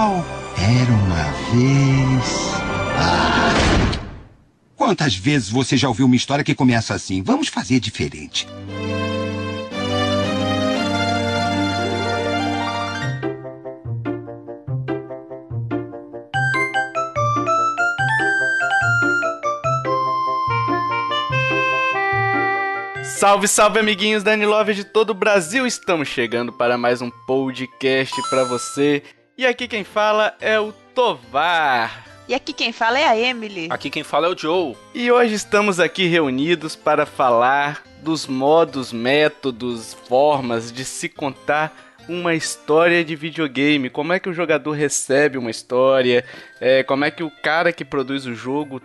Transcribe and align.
tal 0.00 0.24
era 0.56 0.92
uma 0.92 1.24
vez. 1.52 2.54
Ah! 2.96 3.52
Quantas 4.74 5.14
vezes 5.14 5.50
você 5.50 5.76
já 5.76 5.88
ouviu 5.88 6.06
uma 6.06 6.16
história 6.16 6.42
que 6.42 6.54
começa 6.54 6.94
assim? 6.94 7.22
Vamos 7.22 7.48
fazer 7.48 7.78
diferente. 7.80 8.46
Salve, 23.18 23.46
salve, 23.46 23.78
amiguinhos 23.78 24.22
da 24.22 24.34
Love 24.34 24.72
de 24.72 24.82
todo 24.82 25.10
o 25.10 25.14
Brasil! 25.14 25.66
Estamos 25.66 26.08
chegando 26.08 26.54
para 26.54 26.78
mais 26.78 27.02
um 27.02 27.10
podcast 27.26 28.14
para 28.30 28.44
você. 28.44 29.02
E 29.40 29.46
aqui 29.46 29.66
quem 29.66 29.84
fala 29.84 30.34
é 30.38 30.60
o 30.60 30.70
Tovar. 30.94 32.04
E 32.28 32.34
aqui 32.34 32.52
quem 32.52 32.74
fala 32.74 32.98
é 32.98 33.06
a 33.06 33.16
Emily. 33.18 33.68
Aqui 33.70 33.88
quem 33.88 34.02
fala 34.02 34.26
é 34.26 34.28
o 34.28 34.36
Joe. 34.36 34.76
E 34.94 35.10
hoje 35.10 35.32
estamos 35.32 35.80
aqui 35.80 36.04
reunidos 36.04 36.76
para 36.76 37.06
falar 37.06 37.82
dos 38.02 38.26
modos, 38.26 38.92
métodos, 38.92 39.94
formas 39.94 40.70
de 40.70 40.84
se 40.84 41.08
contar 41.08 41.74
uma 42.06 42.34
história 42.34 43.02
de 43.02 43.16
videogame. 43.16 43.88
Como 43.88 44.12
é 44.12 44.20
que 44.20 44.28
o 44.28 44.34
jogador 44.34 44.72
recebe 44.72 45.38
uma 45.38 45.50
história? 45.50 46.22
É, 46.60 46.82
como 46.82 47.06
é 47.06 47.10
que 47.10 47.22
o 47.22 47.30
cara 47.42 47.72
que 47.72 47.82
produz 47.82 48.26
o 48.26 48.34
jogo 48.34 48.82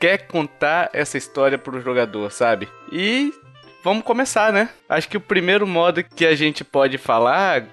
quer 0.00 0.26
contar 0.26 0.88
essa 0.94 1.18
história 1.18 1.58
para 1.58 1.76
o 1.76 1.82
jogador, 1.82 2.32
sabe? 2.32 2.66
E 2.90 3.30
vamos 3.84 4.04
começar, 4.04 4.54
né? 4.54 4.70
Acho 4.88 5.06
que 5.06 5.18
o 5.18 5.20
primeiro 5.20 5.66
modo 5.66 6.02
que 6.02 6.24
a 6.24 6.34
gente 6.34 6.64
pode 6.64 6.96
falar 6.96 7.66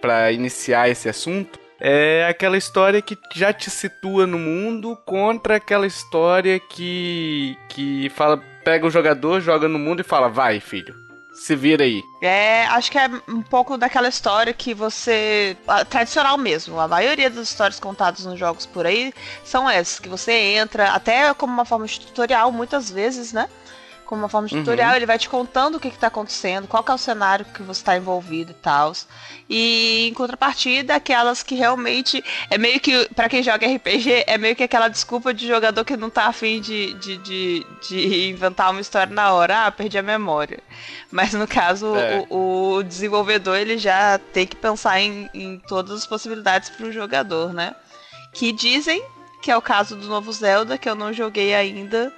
para 0.00 0.30
iniciar 0.30 0.88
esse 0.88 1.08
assunto 1.08 1.60
é 1.84 2.28
aquela 2.28 2.56
história 2.56 3.02
que 3.02 3.18
já 3.34 3.52
te 3.52 3.68
situa 3.68 4.24
no 4.24 4.38
mundo 4.38 4.96
contra 5.04 5.56
aquela 5.56 5.86
história 5.86 6.60
que 6.60 7.58
que 7.68 8.08
fala 8.10 8.40
pega 8.64 8.86
o 8.86 8.90
jogador, 8.90 9.40
joga 9.40 9.66
no 9.66 9.80
mundo 9.80 10.00
e 10.00 10.04
fala: 10.04 10.28
"Vai, 10.28 10.60
filho, 10.60 10.94
se 11.32 11.56
vira 11.56 11.82
aí. 11.82 12.00
É, 12.22 12.66
acho 12.66 12.90
que 12.90 12.98
é 12.98 13.10
um 13.28 13.42
pouco 13.42 13.76
daquela 13.76 14.08
história 14.08 14.52
que 14.52 14.72
você. 14.72 15.56
tradicional 15.90 16.38
mesmo. 16.38 16.78
A 16.78 16.86
maioria 16.86 17.28
das 17.28 17.48
histórias 17.48 17.80
contadas 17.80 18.24
nos 18.24 18.38
jogos 18.38 18.64
por 18.64 18.86
aí 18.86 19.12
são 19.44 19.68
essas, 19.68 19.98
que 19.98 20.08
você 20.08 20.32
entra, 20.32 20.92
até 20.92 21.34
como 21.34 21.52
uma 21.52 21.64
forma 21.64 21.86
de 21.86 21.98
tutorial, 21.98 22.52
muitas 22.52 22.90
vezes, 22.90 23.32
né? 23.32 23.48
Como 24.12 24.24
uma 24.24 24.28
forma 24.28 24.46
de 24.46 24.58
tutorial, 24.58 24.90
uhum. 24.90 24.96
ele 24.96 25.06
vai 25.06 25.18
te 25.18 25.26
contando 25.26 25.76
o 25.76 25.80
que, 25.80 25.88
está 25.88 26.08
acontecendo, 26.08 26.68
qual 26.68 26.84
é 26.86 26.92
o 26.92 26.98
cenário 26.98 27.46
que 27.46 27.62
você 27.62 27.80
está 27.80 27.96
envolvido 27.96 28.50
e 28.50 28.54
tal. 28.54 28.92
E 29.48 30.08
em 30.08 30.12
contrapartida, 30.12 30.94
aquelas 30.94 31.42
que 31.42 31.54
realmente 31.54 32.22
é 32.50 32.58
meio 32.58 32.78
que, 32.78 33.08
para 33.14 33.26
quem 33.26 33.42
joga 33.42 33.66
RPG, 33.66 34.24
é 34.26 34.36
meio 34.36 34.54
que 34.54 34.64
aquela 34.64 34.88
desculpa 34.88 35.32
de 35.32 35.48
jogador 35.48 35.82
que 35.82 35.96
não 35.96 36.10
tá 36.10 36.26
afim 36.26 36.60
de, 36.60 36.92
de, 36.92 37.16
de, 37.16 37.66
de 37.88 38.28
inventar 38.28 38.70
uma 38.70 38.82
história 38.82 39.10
na 39.10 39.32
hora, 39.32 39.64
ah, 39.64 39.72
perdi 39.72 39.96
a 39.96 40.02
memória. 40.02 40.60
Mas 41.10 41.32
no 41.32 41.48
caso, 41.48 41.96
é. 41.96 42.26
o, 42.28 42.74
o, 42.74 42.82
desenvolvedor 42.82 43.56
ele 43.56 43.78
já 43.78 44.18
tem 44.18 44.46
que 44.46 44.56
pensar 44.56 45.00
em, 45.00 45.30
em 45.32 45.58
todas 45.58 46.00
as 46.00 46.06
possibilidades 46.06 46.68
para 46.68 46.84
o 46.84 46.92
jogador, 46.92 47.54
né? 47.54 47.74
Que 48.30 48.52
dizem 48.52 49.02
que 49.40 49.50
é 49.50 49.56
o 49.56 49.62
caso 49.62 49.96
do 49.96 50.06
novo 50.06 50.30
Zelda, 50.34 50.76
que 50.76 50.88
eu 50.88 50.94
não 50.94 51.14
joguei 51.14 51.54
ainda 51.54 52.12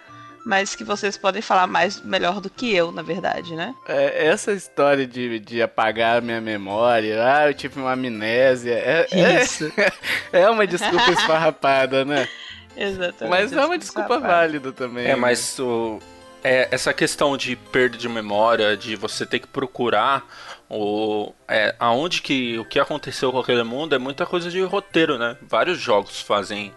mas 0.44 0.75
que 0.75 0.84
vocês 0.84 1.16
podem 1.16 1.41
falar 1.41 1.66
mais 1.66 2.00
melhor 2.03 2.41
do 2.41 2.50
que 2.50 2.75
eu, 2.75 2.93
na 2.93 3.03
verdade, 3.03 3.55
né? 3.55 3.75
É, 3.88 4.27
essa 4.27 4.53
história 4.53 5.06
de, 5.06 5.41
de 5.41 5.62
apagar 5.62 6.21
minha 6.21 6.41
memória, 6.41 7.25
ah, 7.25 7.49
eu 7.49 7.55
tive 7.55 7.81
uma 7.81 7.93
amnésia, 7.93 8.75
é, 8.75 9.06
é, 9.10 10.41
é 10.44 10.50
uma 10.50 10.66
desculpa 10.66 11.10
esfarrapada, 11.10 12.04
né? 12.04 12.28
Exatamente. 12.77 13.31
Mas 13.31 13.53
é 13.53 13.65
uma 13.65 13.78
desculpa 13.78 14.19
válida 14.19 14.72
também. 14.72 15.04
É, 15.06 15.09
né? 15.10 15.16
mas 15.16 15.59
o, 15.59 16.00
é, 16.43 16.69
essa 16.71 16.93
questão 16.93 17.37
de 17.37 17.56
perda 17.56 17.97
de 17.97 18.09
memória, 18.09 18.77
de 18.77 18.97
você 18.97 19.25
ter 19.25 19.38
que 19.38 19.47
procurar 19.47 20.27
o, 20.69 21.33
é, 21.49 21.75
aonde 21.78 22.21
que 22.21 22.59
o 22.59 22.65
que 22.65 22.78
aconteceu 22.78 23.33
com 23.33 23.38
aquele 23.38 23.62
mundo 23.62 23.94
é 23.94 23.99
muita 23.99 24.27
coisa 24.27 24.50
de 24.50 24.60
roteiro, 24.62 25.16
né? 25.16 25.37
Vários 25.41 25.78
jogos 25.78 26.21
fazem 26.21 26.72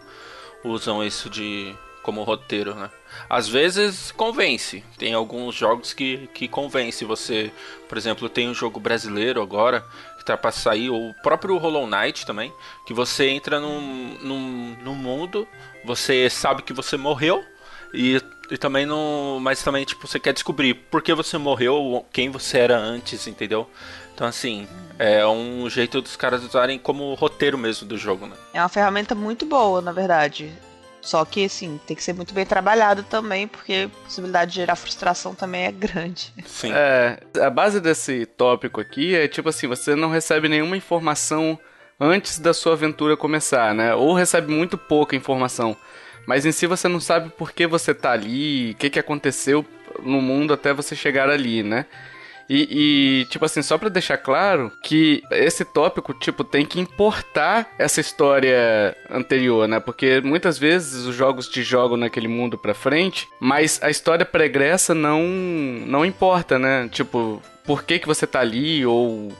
usam 0.64 1.04
isso 1.04 1.28
de 1.28 1.74
como 2.02 2.22
roteiro, 2.22 2.74
né? 2.74 2.90
Às 3.28 3.48
vezes 3.48 4.10
convence. 4.12 4.84
Tem 4.96 5.14
alguns 5.14 5.54
jogos 5.54 5.92
que, 5.92 6.28
que 6.34 6.48
convence 6.48 7.04
você. 7.04 7.52
Por 7.88 7.96
exemplo, 7.96 8.28
tem 8.28 8.48
um 8.48 8.54
jogo 8.54 8.78
brasileiro 8.80 9.40
agora 9.42 9.84
que 10.18 10.24
tá 10.24 10.36
pra 10.36 10.50
sair, 10.50 10.90
o 10.90 11.14
próprio 11.22 11.56
Hollow 11.56 11.86
Knight 11.86 12.26
também, 12.26 12.52
que 12.86 12.92
você 12.92 13.28
entra 13.28 13.60
num, 13.60 14.18
num, 14.20 14.76
num 14.82 14.94
mundo, 14.94 15.46
você 15.84 16.28
sabe 16.28 16.62
que 16.62 16.72
você 16.72 16.96
morreu 16.96 17.44
e, 17.92 18.20
e 18.50 18.58
também 18.58 18.84
não. 18.86 19.38
Mas 19.40 19.62
também, 19.62 19.84
tipo, 19.84 20.06
você 20.06 20.18
quer 20.18 20.32
descobrir 20.32 20.74
por 20.74 21.02
que 21.02 21.14
você 21.14 21.38
morreu, 21.38 22.04
quem 22.12 22.30
você 22.30 22.58
era 22.58 22.76
antes, 22.76 23.26
entendeu? 23.26 23.68
Então, 24.14 24.26
assim, 24.26 24.66
é 24.98 25.24
um 25.26 25.70
jeito 25.70 26.02
dos 26.02 26.16
caras 26.16 26.42
usarem 26.42 26.76
como 26.76 27.14
roteiro 27.14 27.56
mesmo 27.56 27.86
do 27.86 27.96
jogo, 27.96 28.26
né? 28.26 28.34
É 28.52 28.60
uma 28.60 28.68
ferramenta 28.68 29.14
muito 29.14 29.46
boa, 29.46 29.80
na 29.80 29.92
verdade. 29.92 30.52
Só 31.00 31.24
que, 31.24 31.44
assim, 31.44 31.80
tem 31.86 31.96
que 31.96 32.02
ser 32.02 32.12
muito 32.12 32.34
bem 32.34 32.44
trabalhado 32.44 33.02
também, 33.02 33.46
porque 33.46 33.86
a 33.86 34.04
possibilidade 34.04 34.50
de 34.50 34.56
gerar 34.56 34.76
frustração 34.76 35.34
também 35.34 35.64
é 35.64 35.72
grande. 35.72 36.34
Sim. 36.44 36.72
É, 36.72 37.20
a 37.40 37.50
base 37.50 37.80
desse 37.80 38.26
tópico 38.26 38.80
aqui 38.80 39.14
é 39.14 39.28
tipo 39.28 39.48
assim: 39.48 39.66
você 39.66 39.94
não 39.94 40.10
recebe 40.10 40.48
nenhuma 40.48 40.76
informação 40.76 41.58
antes 42.00 42.38
da 42.38 42.52
sua 42.52 42.72
aventura 42.74 43.16
começar, 43.16 43.74
né? 43.74 43.94
Ou 43.94 44.14
recebe 44.14 44.52
muito 44.52 44.76
pouca 44.76 45.16
informação. 45.16 45.76
Mas 46.26 46.44
em 46.44 46.52
si 46.52 46.66
você 46.66 46.88
não 46.88 47.00
sabe 47.00 47.30
por 47.30 47.52
que 47.52 47.66
você 47.66 47.94
tá 47.94 48.12
ali, 48.12 48.72
o 48.72 48.74
que, 48.74 48.90
que 48.90 48.98
aconteceu 48.98 49.64
no 50.02 50.20
mundo 50.20 50.52
até 50.52 50.74
você 50.74 50.94
chegar 50.94 51.30
ali, 51.30 51.62
né? 51.62 51.86
E, 52.48 53.20
e, 53.20 53.24
tipo 53.26 53.44
assim, 53.44 53.60
só 53.60 53.76
pra 53.76 53.90
deixar 53.90 54.16
claro 54.16 54.72
que 54.82 55.22
esse 55.30 55.64
tópico, 55.64 56.14
tipo, 56.14 56.42
tem 56.42 56.64
que 56.64 56.80
importar 56.80 57.68
essa 57.78 58.00
história 58.00 58.96
anterior, 59.10 59.68
né? 59.68 59.78
Porque 59.78 60.20
muitas 60.22 60.58
vezes 60.58 61.04
os 61.04 61.14
jogos 61.14 61.46
te 61.46 61.62
jogam 61.62 61.98
naquele 61.98 62.28
mundo 62.28 62.56
pra 62.56 62.72
frente, 62.72 63.28
mas 63.38 63.78
a 63.82 63.90
história 63.90 64.24
pregressa 64.24 64.94
não, 64.94 65.22
não 65.22 66.06
importa, 66.06 66.58
né? 66.58 66.88
Tipo, 66.90 67.42
por 67.64 67.84
que, 67.84 67.98
que 67.98 68.06
você 68.06 68.26
tá 68.26 68.40
ali 68.40 68.86
ou 68.86 69.30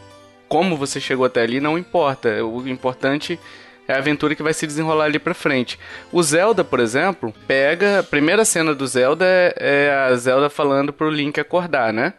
como 0.48 0.76
você 0.76 1.00
chegou 1.00 1.26
até 1.26 1.42
ali 1.42 1.60
não 1.60 1.78
importa. 1.78 2.44
O 2.44 2.66
importante 2.68 3.38
é 3.86 3.94
a 3.94 3.98
aventura 3.98 4.34
que 4.34 4.42
vai 4.42 4.52
se 4.52 4.66
desenrolar 4.66 5.04
ali 5.04 5.18
pra 5.18 5.34
frente. 5.34 5.78
O 6.12 6.22
Zelda, 6.22 6.64
por 6.64 6.80
exemplo, 6.80 7.32
pega. 7.46 8.00
A 8.00 8.02
primeira 8.02 8.44
cena 8.44 8.74
do 8.74 8.86
Zelda 8.86 9.24
é, 9.26 9.54
é 9.58 9.90
a 9.90 10.14
Zelda 10.16 10.50
falando 10.50 10.92
pro 10.92 11.10
Link 11.10 11.38
acordar, 11.38 11.92
né? 11.92 12.14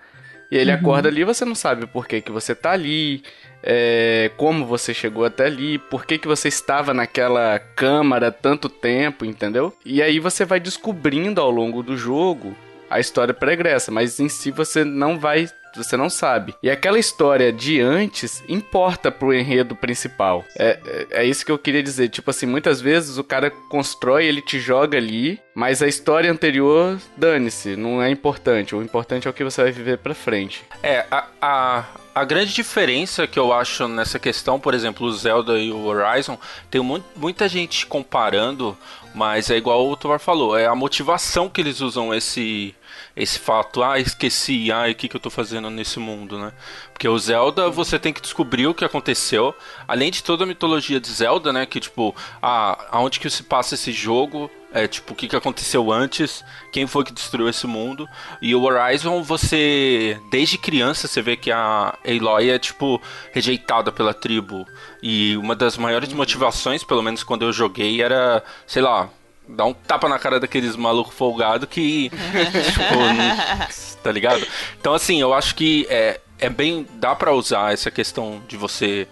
E 0.52 0.58
ele 0.58 0.72
uhum. 0.72 0.78
acorda 0.78 1.10
ali 1.10 1.24
você 1.24 1.46
não 1.46 1.56
sabe 1.56 1.86
por 1.86 2.08
que, 2.08 2.22
que 2.22 2.32
você 2.32 2.56
tá 2.56 2.72
ali, 2.72 3.24
é, 3.62 4.32
como 4.38 4.66
você 4.66 4.94
chegou 4.94 5.26
até 5.26 5.46
ali, 5.46 5.78
por 5.78 6.06
que, 6.06 6.18
que 6.18 6.28
você 6.28 6.48
estava 6.48 6.94
naquela 6.94 7.60
câmara 7.60 8.32
tanto 8.32 8.68
tempo, 8.68 9.26
entendeu? 9.26 9.74
E 9.86 10.02
aí 10.02 10.20
você 10.20 10.46
vai 10.46 10.60
descobrindo 10.60 11.40
ao 11.40 11.52
longo 11.52 11.84
do 11.84 11.96
jogo 11.96 12.56
a 12.90 13.00
história 13.00 13.34
pregressa, 13.34 13.92
mas 13.92 14.20
em 14.20 14.30
si 14.30 14.52
você 14.52 14.84
não 14.84 15.20
vai 15.20 15.48
você 15.76 15.96
não 15.96 16.10
sabe. 16.10 16.56
E 16.64 16.70
aquela 16.70 17.00
história 17.00 17.52
de 17.52 17.80
antes 17.80 18.44
importa 18.48 19.12
pro 19.12 19.34
enredo 19.34 19.76
principal. 19.76 20.44
É, 20.58 20.80
é, 20.86 21.08
é, 21.22 21.26
isso 21.26 21.46
que 21.46 21.52
eu 21.52 21.58
queria 21.58 21.84
dizer. 21.84 22.10
Tipo 22.10 22.32
assim, 22.32 22.46
muitas 22.46 22.82
vezes 22.82 23.18
o 23.18 23.24
cara 23.24 23.52
constrói, 23.70 24.26
ele 24.26 24.42
te 24.42 24.60
joga 24.60 24.98
ali, 24.98 25.40
mas 25.54 25.82
a 25.82 25.88
história 25.88 26.32
anterior, 26.32 27.00
dane-se, 27.16 27.76
não 27.76 28.02
é 28.02 28.10
importante. 28.10 28.76
O 28.76 28.82
importante 28.82 29.28
é 29.28 29.30
o 29.30 29.34
que 29.34 29.44
você 29.44 29.62
vai 29.62 29.72
viver 29.72 30.00
pra 30.00 30.14
frente. 30.14 30.64
É, 30.82 31.06
a, 31.12 31.28
a, 31.42 31.86
a 32.16 32.26
grande 32.26 32.54
diferença 32.54 33.28
que 33.28 33.38
eu 33.38 33.54
acho 33.54 33.88
nessa 33.88 34.20
questão, 34.20 34.60
por 34.60 34.74
exemplo, 34.74 35.06
o 35.06 35.12
Zelda 35.12 35.58
e 35.60 35.72
o 35.72 35.86
Horizon, 35.86 36.38
tem 36.70 36.82
muita 37.16 37.48
gente 37.48 37.86
comparando, 37.86 38.78
mas 39.14 39.50
é 39.50 39.58
igual 39.58 39.88
o 39.88 39.96
Tovar 39.96 40.20
falou, 40.20 40.58
é 40.58 40.66
a 40.66 40.76
motivação 40.76 41.50
que 41.50 41.62
eles 41.62 41.82
usam 41.82 42.14
esse 42.14 42.76
esse 43.16 43.40
fato, 43.40 43.84
ah, 43.84 44.00
esqueci, 44.00 44.72
ah, 44.72 44.90
o 44.90 44.96
que, 44.96 45.10
que 45.10 45.16
eu 45.16 45.20
tô 45.20 45.30
fazendo 45.30 45.70
nesse 45.70 46.00
mundo, 46.00 46.38
né? 46.38 46.52
Porque 46.94 47.08
o 47.08 47.18
Zelda, 47.18 47.70
você 47.70 47.98
tem 47.98 48.14
que 48.14 48.22
descobrir 48.22 48.68
o 48.68 48.74
que 48.74 48.86
aconteceu, 48.86 49.54
além 49.88 50.12
de 50.12 50.24
toda 50.24 50.44
a 50.44 50.48
mitologia 50.48 51.00
de 51.00 51.10
Zelda, 51.10 51.52
né? 51.52 51.66
Que, 51.66 51.80
tipo, 51.80 52.16
ah, 52.42 52.88
aonde 52.92 53.20
que 53.20 53.30
se 53.30 53.44
passa 53.44 53.76
esse 53.76 53.92
jogo, 53.92 54.50
é, 54.72 54.88
tipo, 54.88 55.14
o 55.14 55.16
que, 55.16 55.28
que 55.28 55.36
aconteceu 55.36 55.92
antes, 55.92 56.44
quem 56.72 56.86
foi 56.86 57.04
que 57.04 57.12
destruiu 57.12 57.50
esse 57.50 57.66
mundo. 57.66 58.08
E 58.42 58.54
o 58.54 58.62
Horizon, 58.62 59.24
você, 59.24 60.20
desde 60.30 60.58
criança, 60.58 61.08
você 61.08 61.22
vê 61.22 61.36
que 61.36 61.52
a 61.52 61.98
Aloy 62.06 62.50
é, 62.50 62.60
tipo, 62.60 63.02
rejeitada 63.34 63.92
pela 63.92 64.14
tribo. 64.14 64.66
E 65.02 65.36
uma 65.38 65.56
das 65.56 65.78
maiores 65.78 66.14
motivações, 66.14 66.84
pelo 66.84 67.02
menos 67.02 67.24
quando 67.24 67.44
eu 67.46 67.52
joguei, 67.52 68.02
era, 68.02 68.44
sei 68.68 68.82
lá, 68.82 69.10
dar 69.50 69.66
um 69.66 69.74
tapa 69.74 70.08
na 70.08 70.20
cara 70.20 70.40
daqueles 70.40 70.76
malucos 70.76 71.14
folgados 71.14 71.68
que. 71.70 72.10
tipo, 72.74 74.02
tá 74.04 74.12
ligado? 74.12 74.46
Então, 74.80 74.94
assim, 74.94 75.20
eu 75.20 75.34
acho 75.34 75.56
que 75.56 75.88
é, 75.90 76.20
é 76.38 76.50
bem. 76.50 76.88
dá 76.96 77.16
para 77.16 77.34
usar 77.34 77.74
essa 77.74 77.90
questão 77.90 78.42
de 78.48 78.56
você 78.56 79.08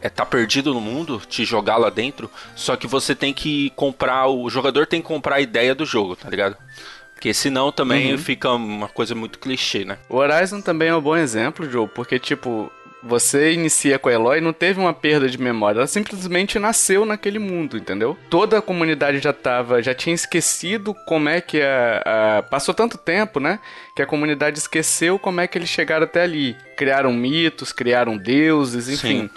é 0.00 0.08
tá 0.08 0.24
perdido 0.24 0.72
no 0.72 0.80
mundo, 0.80 1.20
te 1.28 1.44
jogar 1.44 1.76
lá 1.76 1.90
dentro, 1.90 2.30
só 2.54 2.76
que 2.76 2.86
você 2.86 3.14
tem 3.16 3.34
que 3.34 3.70
comprar, 3.70 4.28
o 4.28 4.48
jogador 4.48 4.86
tem 4.86 5.02
que 5.02 5.08
comprar 5.08 5.36
a 5.36 5.40
ideia 5.40 5.74
do 5.74 5.84
jogo, 5.84 6.14
tá 6.14 6.30
ligado? 6.30 6.56
Porque 7.14 7.34
senão 7.34 7.72
também 7.72 8.12
uhum. 8.12 8.18
fica 8.18 8.50
uma 8.52 8.86
coisa 8.86 9.12
muito 9.12 9.40
clichê, 9.40 9.84
né? 9.84 9.98
O 10.08 10.18
Horizon 10.18 10.60
também 10.60 10.90
é 10.90 10.94
um 10.94 11.00
bom 11.00 11.16
exemplo, 11.16 11.68
Joe, 11.68 11.88
porque 11.88 12.16
tipo, 12.16 12.70
você 13.02 13.52
inicia 13.52 13.98
com 13.98 14.08
a 14.08 14.12
Eloy 14.12 14.40
não 14.40 14.52
teve 14.52 14.80
uma 14.80 14.92
perda 14.92 15.28
de 15.28 15.38
memória, 15.38 15.78
ela 15.78 15.86
simplesmente 15.86 16.58
nasceu 16.58 17.04
naquele 17.04 17.38
mundo, 17.38 17.76
entendeu? 17.76 18.16
Toda 18.28 18.58
a 18.58 18.62
comunidade 18.62 19.18
já 19.18 19.32
tava, 19.32 19.82
já 19.82 19.94
tinha 19.94 20.14
esquecido 20.14 20.94
como 21.06 21.28
é 21.28 21.40
que 21.40 21.60
a, 21.60 22.38
a, 22.38 22.42
passou 22.42 22.74
tanto 22.74 22.98
tempo, 22.98 23.40
né, 23.40 23.58
que 23.94 24.02
a 24.02 24.06
comunidade 24.06 24.58
esqueceu 24.58 25.18
como 25.18 25.40
é 25.40 25.46
que 25.46 25.56
eles 25.58 25.68
chegaram 25.68 26.04
até 26.04 26.22
ali. 26.22 26.56
Criaram 26.76 27.12
mitos, 27.12 27.72
criaram 27.72 28.16
deuses, 28.16 28.88
enfim. 28.88 29.22
Sim. 29.22 29.30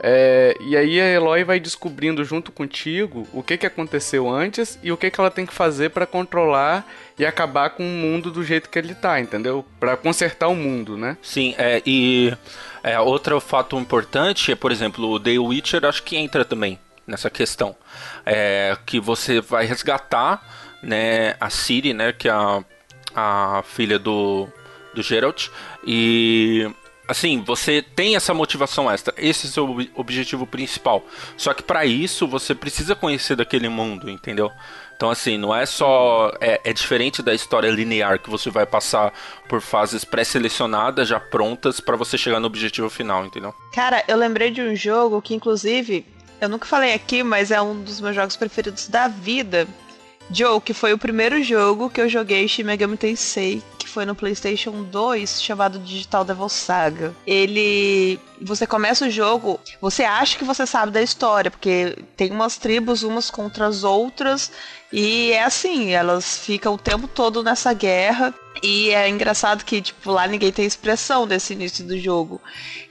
É, 0.00 0.56
e 0.60 0.76
aí 0.76 1.00
a 1.00 1.08
Eloy 1.08 1.42
vai 1.44 1.58
descobrindo 1.58 2.22
junto 2.24 2.52
contigo 2.52 3.26
o 3.32 3.42
que, 3.42 3.56
que 3.56 3.66
aconteceu 3.66 4.28
antes 4.28 4.78
e 4.82 4.92
o 4.92 4.96
que, 4.96 5.10
que 5.10 5.18
ela 5.18 5.30
tem 5.30 5.46
que 5.46 5.54
fazer 5.54 5.90
para 5.90 6.06
controlar 6.06 6.86
e 7.18 7.24
acabar 7.24 7.70
com 7.70 7.82
o 7.82 7.86
mundo 7.86 8.30
do 8.30 8.44
jeito 8.44 8.68
que 8.68 8.78
ele 8.78 8.94
tá, 8.94 9.18
entendeu? 9.18 9.64
Para 9.80 9.96
consertar 9.96 10.48
o 10.48 10.54
mundo, 10.54 10.96
né? 10.96 11.16
Sim, 11.22 11.54
é, 11.56 11.82
e 11.86 12.36
é, 12.82 13.00
outro 13.00 13.40
fato 13.40 13.78
importante 13.78 14.52
é, 14.52 14.54
por 14.54 14.70
exemplo, 14.70 15.08
o 15.08 15.18
The 15.18 15.38
Witcher 15.38 15.84
acho 15.84 16.02
que 16.02 16.16
entra 16.16 16.44
também 16.44 16.78
nessa 17.06 17.30
questão. 17.30 17.74
É, 18.24 18.76
que 18.84 19.00
você 19.00 19.40
vai 19.40 19.64
resgatar 19.64 20.42
né, 20.82 21.36
a 21.40 21.48
Ciri, 21.48 21.94
né, 21.94 22.12
que 22.12 22.28
é 22.28 22.32
a, 22.32 22.62
a 23.14 23.62
filha 23.62 23.98
do, 23.98 24.46
do 24.94 25.02
Geralt, 25.02 25.48
e 25.86 26.70
assim, 27.08 27.42
você 27.42 27.82
tem 27.82 28.16
essa 28.16 28.34
motivação 28.34 28.90
extra. 28.90 29.14
Esse 29.16 29.46
é 29.46 29.48
o 29.48 29.52
seu 29.52 29.88
objetivo 29.94 30.46
principal. 30.46 31.04
Só 31.36 31.54
que 31.54 31.62
para 31.62 31.84
isso 31.84 32.26
você 32.26 32.54
precisa 32.54 32.94
conhecer 32.94 33.36
daquele 33.36 33.68
mundo, 33.68 34.10
entendeu? 34.10 34.50
Então, 34.96 35.10
assim, 35.10 35.36
não 35.36 35.54
é 35.54 35.66
só. 35.66 36.32
É, 36.40 36.60
é 36.64 36.72
diferente 36.72 37.22
da 37.22 37.34
história 37.34 37.68
linear 37.70 38.18
que 38.18 38.30
você 38.30 38.50
vai 38.50 38.64
passar 38.64 39.12
por 39.46 39.60
fases 39.60 40.04
pré-selecionadas, 40.04 41.06
já 41.06 41.20
prontas, 41.20 41.80
para 41.80 41.96
você 41.96 42.16
chegar 42.16 42.40
no 42.40 42.46
objetivo 42.46 42.88
final, 42.88 43.26
entendeu? 43.26 43.54
Cara, 43.74 44.02
eu 44.08 44.16
lembrei 44.16 44.50
de 44.50 44.62
um 44.62 44.74
jogo 44.74 45.20
que, 45.20 45.34
inclusive, 45.34 46.06
eu 46.40 46.48
nunca 46.48 46.66
falei 46.66 46.94
aqui, 46.94 47.22
mas 47.22 47.50
é 47.50 47.60
um 47.60 47.82
dos 47.82 48.00
meus 48.00 48.14
jogos 48.14 48.36
preferidos 48.36 48.88
da 48.88 49.06
vida. 49.06 49.68
Joe, 50.30 50.60
que 50.60 50.74
foi 50.74 50.92
o 50.92 50.98
primeiro 50.98 51.42
jogo 51.42 51.88
que 51.88 52.00
eu 52.00 52.08
joguei 52.08 52.48
Shin 52.48 52.64
Megami 52.64 52.96
Tensei, 52.96 53.62
que 53.78 53.88
foi 53.88 54.04
no 54.04 54.14
PlayStation 54.14 54.82
2, 54.82 55.40
chamado 55.40 55.78
Digital 55.78 56.24
Devil 56.24 56.48
Saga. 56.48 57.14
Ele 57.26 58.18
você 58.42 58.66
começa 58.66 59.06
o 59.06 59.10
jogo, 59.10 59.58
você 59.80 60.04
acha 60.04 60.36
que 60.36 60.44
você 60.44 60.66
sabe 60.66 60.92
da 60.92 61.00
história, 61.00 61.50
porque 61.50 61.96
tem 62.16 62.30
umas 62.30 62.58
tribos 62.58 63.02
umas 63.02 63.30
contra 63.30 63.66
as 63.66 63.82
outras 63.82 64.52
e 64.92 65.32
é 65.32 65.42
assim, 65.42 65.92
elas 65.92 66.38
ficam 66.38 66.74
o 66.74 66.78
tempo 66.78 67.08
todo 67.08 67.42
nessa 67.42 67.72
guerra 67.72 68.34
e 68.62 68.90
é 68.90 69.08
engraçado 69.08 69.64
que, 69.64 69.80
tipo, 69.82 70.10
lá 70.10 70.26
ninguém 70.26 70.52
tem 70.52 70.64
expressão 70.64 71.26
desse 71.26 71.52
início 71.52 71.84
do 71.84 71.98
jogo. 71.98 72.40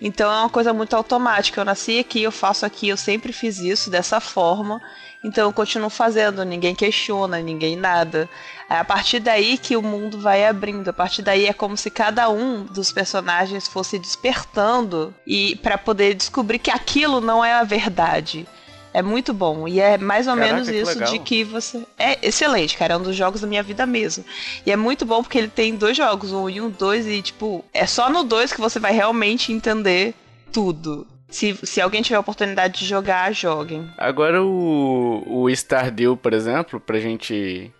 Então 0.01 0.31
é 0.31 0.39
uma 0.41 0.49
coisa 0.49 0.73
muito 0.73 0.95
automática. 0.95 1.61
Eu 1.61 1.65
nasci 1.65 1.99
aqui, 1.99 2.21
eu 2.21 2.31
faço 2.31 2.65
aqui, 2.65 2.89
eu 2.89 2.97
sempre 2.97 3.33
fiz 3.33 3.59
isso 3.59 3.89
dessa 3.89 4.19
forma. 4.19 4.81
Então 5.25 5.45
eu 5.45 5.51
continuo 5.51 5.89
fazendo, 5.89 6.45
ninguém 6.45 6.75
questiona, 6.75 7.39
ninguém 7.39 7.75
nada. 7.75 8.29
É 8.69 8.77
a 8.77 8.83
partir 8.83 9.19
daí 9.19 9.57
que 9.57 9.75
o 9.75 9.81
mundo 9.81 10.19
vai 10.19 10.45
abrindo. 10.45 10.87
A 10.87 10.93
partir 10.93 11.23
daí 11.23 11.47
é 11.47 11.53
como 11.53 11.75
se 11.75 11.89
cada 11.89 12.29
um 12.29 12.63
dos 12.63 12.91
personagens 12.91 13.67
fosse 13.67 13.97
despertando 13.97 15.11
e 15.25 15.55
para 15.55 15.79
poder 15.79 16.13
descobrir 16.13 16.59
que 16.59 16.69
aquilo 16.69 17.19
não 17.19 17.43
é 17.43 17.53
a 17.53 17.63
verdade. 17.63 18.47
É 18.93 19.01
muito 19.01 19.33
bom. 19.33 19.67
E 19.67 19.79
é 19.79 19.97
mais 19.97 20.27
ou 20.27 20.35
Caraca, 20.35 20.53
menos 20.53 20.69
isso 20.69 21.03
de 21.05 21.17
que 21.17 21.43
você. 21.43 21.83
É 21.97 22.19
excelente, 22.21 22.77
cara. 22.77 22.93
É 22.93 22.97
um 22.97 23.01
dos 23.01 23.15
jogos 23.15 23.41
da 23.41 23.47
minha 23.47 23.63
vida 23.63 23.83
mesmo. 23.83 24.23
E 24.63 24.71
é 24.71 24.75
muito 24.75 25.07
bom 25.07 25.23
porque 25.23 25.39
ele 25.39 25.47
tem 25.47 25.75
dois 25.75 25.97
jogos, 25.97 26.31
um 26.31 26.47
e 26.47 26.61
um 26.61 26.69
dois, 26.69 27.07
e 27.07 27.19
tipo, 27.19 27.65
é 27.73 27.87
só 27.87 28.11
no 28.11 28.23
dois 28.23 28.53
que 28.53 28.61
você 28.61 28.79
vai 28.79 28.93
realmente 28.93 29.51
entender 29.51 30.13
tudo. 30.53 31.07
Se, 31.27 31.53
se 31.63 31.81
alguém 31.81 32.01
tiver 32.01 32.19
oportunidade 32.19 32.79
de 32.79 32.85
jogar, 32.85 33.33
joguem. 33.33 33.89
Agora 33.97 34.43
o, 34.43 35.23
o 35.25 35.49
Stardew, 35.49 36.15
por 36.15 36.33
exemplo, 36.33 36.79
pra 36.79 36.99
gente 36.99 37.73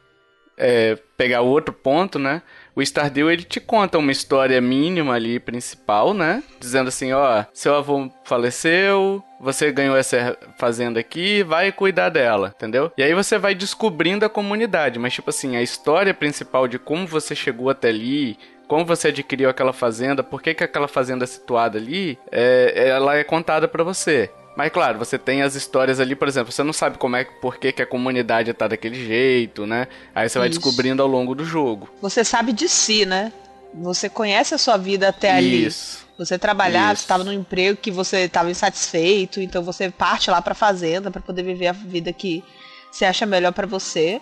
é, 0.58 0.98
pegar 1.18 1.42
o 1.42 1.48
outro 1.48 1.74
ponto, 1.74 2.18
né? 2.18 2.42
O 2.76 2.82
Stardew 2.82 3.30
ele 3.30 3.44
te 3.44 3.60
conta 3.60 3.98
uma 3.98 4.12
história 4.12 4.60
mínima 4.60 5.14
ali, 5.14 5.40
principal, 5.40 6.14
né? 6.14 6.44
Dizendo 6.60 6.90
assim, 6.90 7.14
ó, 7.14 7.46
seu 7.54 7.76
avô 7.76 8.12
faleceu, 8.26 9.24
você 9.40 9.72
ganhou 9.72 9.96
essa 9.96 10.38
fazenda 10.58 11.00
aqui, 11.00 11.44
vai 11.44 11.72
cuidar 11.72 12.10
dela, 12.10 12.54
entendeu? 12.56 12.92
E 12.98 13.04
aí 13.04 13.14
você 13.14 13.38
vai 13.38 13.56
descobrindo 13.56 14.26
a 14.26 14.30
comunidade, 14.30 15.00
mas 15.00 15.14
tipo 15.14 15.30
assim, 15.30 15.56
a 15.56 15.62
história 15.62 16.14
principal 16.14 16.68
de 16.68 16.80
como 16.80 17.08
você 17.08 17.36
chegou 17.36 17.70
até 17.70 17.90
ali, 17.90 18.38
como 18.68 18.86
você 18.86 19.10
adquiriu 19.10 19.50
aquela 19.50 19.74
fazenda, 19.74 20.24
por 20.24 20.42
que, 20.42 20.54
que 20.54 20.64
aquela 20.64 20.88
fazenda 20.88 21.24
é 21.24 21.28
situada 21.28 21.78
ali, 21.78 22.18
é, 22.32 22.90
ela 22.90 23.16
é 23.16 23.24
contada 23.24 23.68
para 23.68 23.84
você. 23.84 24.30
Mas 24.56 24.72
claro, 24.72 24.98
você 24.98 25.18
tem 25.18 25.42
as 25.42 25.54
histórias 25.54 26.00
ali, 26.00 26.16
por 26.16 26.28
exemplo, 26.28 26.52
você 26.52 26.64
não 26.64 26.72
sabe 26.72 26.98
como 26.98 27.16
é, 27.16 27.26
por 27.26 27.58
que, 27.58 27.72
que 27.74 27.82
a 27.82 27.86
comunidade 27.86 28.54
tá 28.54 28.68
daquele 28.68 28.96
jeito, 28.96 29.66
né? 29.66 29.88
Aí 30.14 30.30
você 30.30 30.40
vai 30.40 30.48
Isso. 30.48 30.60
descobrindo 30.60 31.02
ao 31.02 31.08
longo 31.08 31.36
do 31.36 31.44
jogo. 31.44 31.90
Você 32.02 32.24
sabe 32.24 32.54
de 32.54 32.70
si, 32.70 33.06
né? 33.06 33.34
Você 33.74 34.08
conhece 34.08 34.56
a 34.56 34.58
sua 34.58 34.78
vida 34.78 35.10
até 35.10 35.32
ali. 35.32 35.66
Isso. 35.66 36.06
Você 36.18 36.40
trabalhava, 36.40 36.94
Isso. 36.94 37.02
você 37.02 37.06
estava 37.06 37.24
num 37.26 37.34
emprego 37.34 37.78
que 37.78 37.92
você 37.92 38.20
estava 38.20 38.50
insatisfeito, 38.50 39.42
então 39.42 39.62
você 39.62 39.90
parte 39.90 40.32
lá 40.32 40.42
para 40.42 40.56
fazenda 40.56 41.12
para 41.12 41.22
poder 41.22 41.44
viver 41.44 41.68
a 41.68 41.74
vida 41.74 42.14
que 42.14 42.42
você 42.90 43.04
acha 43.04 43.26
melhor 43.26 43.52
para 43.52 43.68
você. 43.68 44.22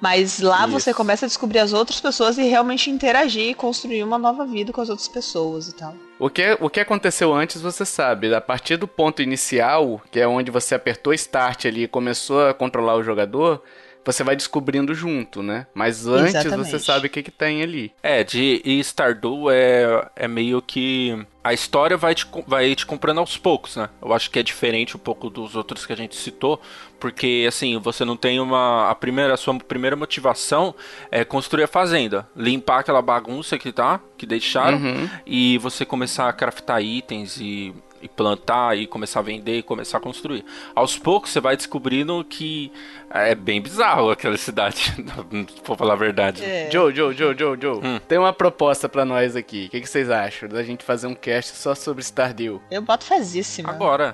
Mas 0.00 0.40
lá 0.40 0.62
Isso. 0.62 0.72
você 0.72 0.94
começa 0.94 1.26
a 1.26 1.28
descobrir 1.28 1.58
as 1.58 1.72
outras 1.72 2.00
pessoas 2.00 2.38
e 2.38 2.42
realmente 2.44 2.90
interagir 2.90 3.50
e 3.50 3.54
construir 3.54 4.02
uma 4.02 4.18
nova 4.18 4.46
vida 4.46 4.72
com 4.72 4.80
as 4.80 4.88
outras 4.88 5.08
pessoas 5.08 5.68
e 5.68 5.74
tal. 5.74 5.94
O 6.18 6.30
que, 6.30 6.56
o 6.60 6.70
que 6.70 6.80
aconteceu 6.80 7.32
antes 7.34 7.60
você 7.60 7.84
sabe. 7.84 8.34
A 8.34 8.40
partir 8.40 8.76
do 8.76 8.88
ponto 8.88 9.22
inicial, 9.22 10.00
que 10.10 10.18
é 10.18 10.26
onde 10.26 10.50
você 10.50 10.74
apertou 10.74 11.12
Start 11.12 11.66
ali 11.66 11.84
e 11.84 11.88
começou 11.88 12.48
a 12.48 12.54
controlar 12.54 12.96
o 12.96 13.02
jogador, 13.02 13.62
você 14.04 14.24
vai 14.24 14.34
descobrindo 14.34 14.94
junto, 14.94 15.42
né? 15.42 15.66
Mas 15.74 16.06
antes 16.06 16.34
Exatamente. 16.34 16.70
você 16.70 16.78
sabe 16.78 17.06
o 17.06 17.10
que, 17.10 17.22
que 17.22 17.30
tem 17.30 17.62
ali. 17.62 17.92
É, 18.02 18.24
de 18.24 18.60
e 18.64 18.80
Stardew 18.80 19.50
é, 19.50 20.08
é 20.16 20.28
meio 20.28 20.60
que. 20.62 21.18
A 21.42 21.54
história 21.54 21.96
vai 21.96 22.14
te, 22.14 22.26
vai 22.46 22.74
te 22.74 22.84
comprando 22.84 23.18
aos 23.18 23.36
poucos, 23.36 23.76
né? 23.76 23.88
Eu 24.02 24.12
acho 24.12 24.30
que 24.30 24.38
é 24.38 24.42
diferente 24.42 24.96
um 24.96 25.00
pouco 25.00 25.30
dos 25.30 25.56
outros 25.56 25.86
que 25.86 25.92
a 25.92 25.96
gente 25.96 26.14
citou, 26.14 26.60
porque 27.00 27.46
assim, 27.48 27.78
você 27.78 28.04
não 28.04 28.16
tem 28.16 28.38
uma. 28.38 28.90
A 28.90 28.94
primeira, 28.94 29.34
a 29.34 29.36
sua 29.36 29.58
primeira 29.58 29.96
motivação 29.96 30.74
é 31.10 31.24
construir 31.24 31.64
a 31.64 31.68
fazenda, 31.68 32.28
limpar 32.36 32.80
aquela 32.80 33.00
bagunça 33.00 33.58
que 33.58 33.72
tá, 33.72 34.00
que 34.16 34.26
deixaram, 34.26 34.78
uhum. 34.78 35.08
e 35.26 35.58
você 35.58 35.84
começar 35.84 36.28
a 36.28 36.32
craftar 36.32 36.82
itens 36.82 37.38
e 37.40 37.74
e 38.00 38.08
plantar 38.08 38.76
e 38.76 38.86
começar 38.86 39.20
a 39.20 39.22
vender 39.22 39.58
e 39.58 39.62
começar 39.62 39.98
a 39.98 40.00
construir. 40.00 40.44
Aos 40.74 40.98
poucos 40.98 41.30
você 41.30 41.40
vai 41.40 41.56
descobrindo 41.56 42.24
que 42.24 42.72
é 43.10 43.34
bem 43.34 43.60
bizarro 43.60 44.10
aquela 44.10 44.36
cidade, 44.36 44.94
vou 45.64 45.76
falar 45.76 45.94
a 45.94 45.96
verdade. 45.96 46.44
É. 46.44 46.70
Joe, 46.70 46.94
Joe, 46.94 47.14
Joe, 47.14 47.36
Joe, 47.36 47.58
Joe. 47.60 47.80
Hum. 47.82 48.00
Tem 48.06 48.18
uma 48.18 48.32
proposta 48.32 48.88
para 48.88 49.04
nós 49.04 49.36
aqui. 49.36 49.66
O 49.66 49.70
que, 49.70 49.80
que, 49.80 49.88
vocês 49.88 50.10
acham 50.10 50.48
da 50.48 50.62
gente 50.62 50.84
fazer 50.84 51.06
um 51.06 51.14
cast 51.14 51.56
só 51.56 51.74
sobre 51.74 52.02
Stardew? 52.02 52.62
Eu 52.70 52.82
boto 52.82 53.04
fazíssimo. 53.04 53.68
Agora. 53.68 54.12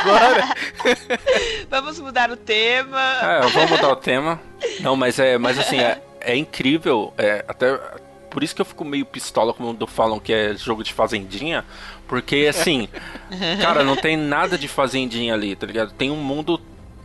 Agora. 0.00 0.54
vamos 1.70 1.98
mudar 2.00 2.30
o 2.30 2.36
tema. 2.36 3.00
É, 3.22 3.40
vamos 3.48 3.70
mudar 3.70 3.90
o 3.90 3.96
tema. 3.96 4.40
Não, 4.80 4.96
mas 4.96 5.18
é, 5.18 5.38
mas 5.38 5.58
assim, 5.58 5.78
é, 5.78 6.02
é 6.20 6.36
incrível, 6.36 7.12
é, 7.18 7.44
até 7.48 7.78
por 8.30 8.42
isso 8.42 8.54
que 8.54 8.62
eu 8.62 8.64
fico 8.64 8.84
meio 8.84 9.04
pistola 9.04 9.52
quando 9.52 9.86
falam 9.86 10.18
que 10.18 10.32
é 10.32 10.54
jogo 10.54 10.82
de 10.82 10.92
fazendinha, 10.94 11.64
porque 12.12 12.46
assim, 12.46 12.90
cara, 13.62 13.82
não 13.82 13.96
tem 13.96 14.18
nada 14.18 14.58
de 14.58 14.68
fazendinha 14.68 15.32
ali, 15.32 15.56
tá 15.56 15.66
ligado? 15.66 15.94
Tem 15.94 16.10
um 16.10 16.16
mundo 16.16 16.60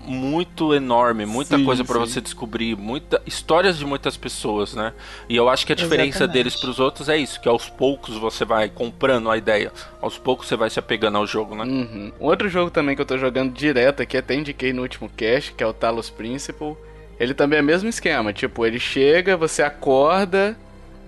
muito 0.06 0.74
enorme, 0.74 1.26
muita 1.26 1.58
sim, 1.58 1.64
coisa 1.64 1.86
para 1.86 1.98
você 1.98 2.20
descobrir, 2.20 2.76
muita 2.76 3.22
histórias 3.26 3.78
de 3.78 3.86
muitas 3.86 4.18
pessoas, 4.18 4.74
né? 4.74 4.92
E 5.30 5.38
eu 5.38 5.48
acho 5.48 5.66
que 5.66 5.72
a 5.72 5.76
diferença 5.78 6.26
Exatamente. 6.26 6.34
deles 6.34 6.56
para 6.58 6.70
os 6.70 6.80
outros 6.82 7.08
é 7.08 7.16
isso, 7.16 7.40
que 7.40 7.48
aos 7.48 7.70
poucos 7.70 8.18
você 8.18 8.44
vai 8.44 8.68
comprando 8.68 9.32
a 9.32 9.38
ideia, 9.38 9.72
aos 10.02 10.18
poucos 10.18 10.46
você 10.46 10.58
vai 10.58 10.70
se 10.70 10.78
apegando 10.78 11.18
ao 11.18 11.26
jogo, 11.26 11.56
né? 11.56 11.64
Uhum. 11.64 12.12
Outro 12.20 12.50
jogo 12.50 12.70
também 12.70 12.94
que 12.94 13.02
eu 13.02 13.06
tô 13.06 13.18
jogando 13.18 13.54
direto 13.54 14.04
aqui, 14.04 14.18
até 14.18 14.36
indiquei 14.36 14.74
no 14.74 14.82
último 14.82 15.08
cast, 15.08 15.54
que 15.54 15.64
é 15.64 15.68
o 15.68 15.72
Talos 15.72 16.10
Principle. 16.10 16.76
Ele 17.18 17.34
também 17.34 17.60
é 17.60 17.62
o 17.62 17.66
mesmo 17.66 17.88
esquema, 17.88 18.34
tipo, 18.34 18.66
ele 18.66 18.78
chega, 18.78 19.38
você 19.38 19.64
acorda, 19.64 20.58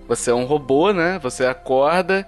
você 0.08 0.30
é 0.30 0.34
um 0.34 0.46
robô, 0.46 0.90
né? 0.90 1.20
Você 1.22 1.44
acorda 1.44 2.26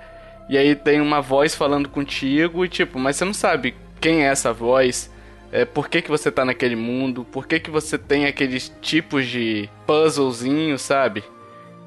e 0.49 0.57
aí 0.59 0.75
tem 0.75 1.01
uma 1.01 1.21
voz 1.21 1.55
falando 1.55 1.89
contigo 1.89 2.65
e 2.65 2.69
tipo, 2.69 2.99
mas 2.99 3.17
você 3.17 3.25
não 3.25 3.35
sabe 3.35 3.75
quem 4.01 4.25
é 4.25 4.27
essa 4.27 4.53
voz, 4.53 5.11
é, 5.53 5.65
por 5.65 5.89
que, 5.89 6.03
que 6.03 6.11
você 6.11 6.31
tá 6.31 6.45
naquele 6.45 6.77
mundo, 6.77 7.25
por 7.25 7.47
que, 7.47 7.61
que 7.61 7.71
você 7.71 7.97
tem 7.99 8.27
aqueles 8.27 8.73
tipos 8.81 9.27
de 9.27 9.69
puzzlezinho, 9.87 10.79
sabe? 10.79 11.23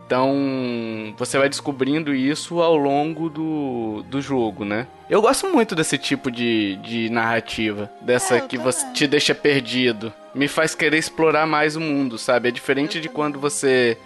Então, 0.05 1.15
você 1.17 1.39
vai 1.39 1.50
descobrindo 1.50 2.13
isso 2.13 2.62
ao 2.62 2.77
longo 2.77 3.27
do, 3.27 4.03
do 4.03 4.21
jogo, 4.21 4.63
né? 4.63 4.85
Eu 5.09 5.19
gosto 5.19 5.47
muito 5.47 5.74
desse 5.74 5.97
tipo 5.97 6.29
de, 6.29 6.75
de 6.77 7.09
narrativa, 7.09 7.89
dessa 8.01 8.35
É, 8.35 8.41
que 8.41 8.55
você 8.55 8.85
te 8.93 9.07
deixa 9.07 9.33
perdido. 9.33 10.13
Me 10.33 10.47
faz 10.47 10.75
querer 10.75 11.00
explorar 11.00 11.47
mais 11.47 11.75
o 11.75 11.81
mundo, 11.81 12.19
sabe? 12.19 12.50
É 12.50 12.51
diferente 12.51 13.01
de 13.01 13.09
quando 13.09 13.39
você 13.39 13.97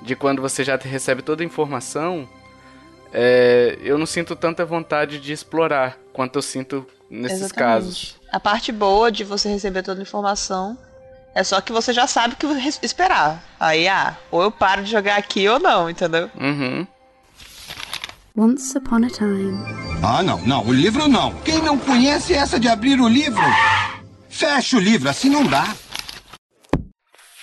de 0.00 0.14
quando 0.14 0.42
você 0.42 0.62
já 0.62 0.76
recebe 0.76 1.22
toda 1.22 1.42
a 1.42 1.46
informação. 1.46 2.28
É, 3.14 3.78
eu 3.80 3.96
não 3.96 4.06
sinto 4.06 4.34
tanta 4.34 4.64
vontade 4.64 5.20
de 5.20 5.32
explorar 5.32 5.96
quanto 6.12 6.36
eu 6.36 6.42
sinto 6.42 6.84
nesses 7.08 7.42
Exatamente. 7.42 7.54
casos. 7.54 8.16
A 8.32 8.40
parte 8.40 8.72
boa 8.72 9.12
de 9.12 9.22
você 9.22 9.48
receber 9.48 9.84
toda 9.84 10.00
a 10.00 10.02
informação 10.02 10.76
é 11.32 11.44
só 11.44 11.60
que 11.60 11.72
você 11.72 11.92
já 11.92 12.08
sabe 12.08 12.34
o 12.34 12.36
que 12.36 12.46
esperar. 12.82 13.40
Aí, 13.58 13.86
ah, 13.86 14.16
ou 14.32 14.42
eu 14.42 14.50
paro 14.50 14.82
de 14.82 14.90
jogar 14.90 15.16
aqui 15.16 15.48
ou 15.48 15.60
não, 15.60 15.88
entendeu? 15.88 16.28
Uhum. 16.38 16.86
Once 18.36 18.76
upon 18.76 19.04
a 19.04 19.10
time, 19.10 19.56
Ah, 20.02 20.20
não, 20.20 20.40
não, 20.44 20.66
o 20.66 20.72
livro 20.72 21.06
não. 21.06 21.32
Quem 21.44 21.62
não 21.62 21.78
conhece 21.78 22.34
essa 22.34 22.58
de 22.58 22.68
abrir 22.68 23.00
o 23.00 23.06
livro? 23.06 23.42
Fecha 24.28 24.76
o 24.76 24.80
livro, 24.80 25.08
assim 25.08 25.30
não 25.30 25.46
dá. 25.46 25.72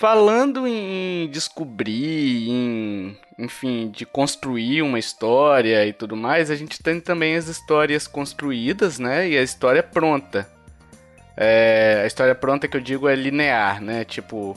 Falando 0.02 0.66
em 0.66 1.28
descobrir, 1.30 2.50
em, 2.50 3.16
enfim, 3.38 3.88
de 3.88 4.04
construir 4.04 4.82
uma 4.82 4.98
história 4.98 5.86
e 5.86 5.92
tudo 5.92 6.16
mais, 6.16 6.50
a 6.50 6.56
gente 6.56 6.82
tem 6.82 6.98
também 6.98 7.36
as 7.36 7.46
histórias 7.46 8.08
construídas, 8.08 8.98
né? 8.98 9.28
E 9.28 9.38
a 9.38 9.42
história 9.44 9.80
pronta. 9.80 10.50
É, 11.36 12.00
a 12.02 12.06
história 12.08 12.34
pronta 12.34 12.66
que 12.66 12.76
eu 12.76 12.80
digo 12.80 13.08
é 13.08 13.14
linear, 13.14 13.80
né? 13.80 14.04
Tipo, 14.04 14.56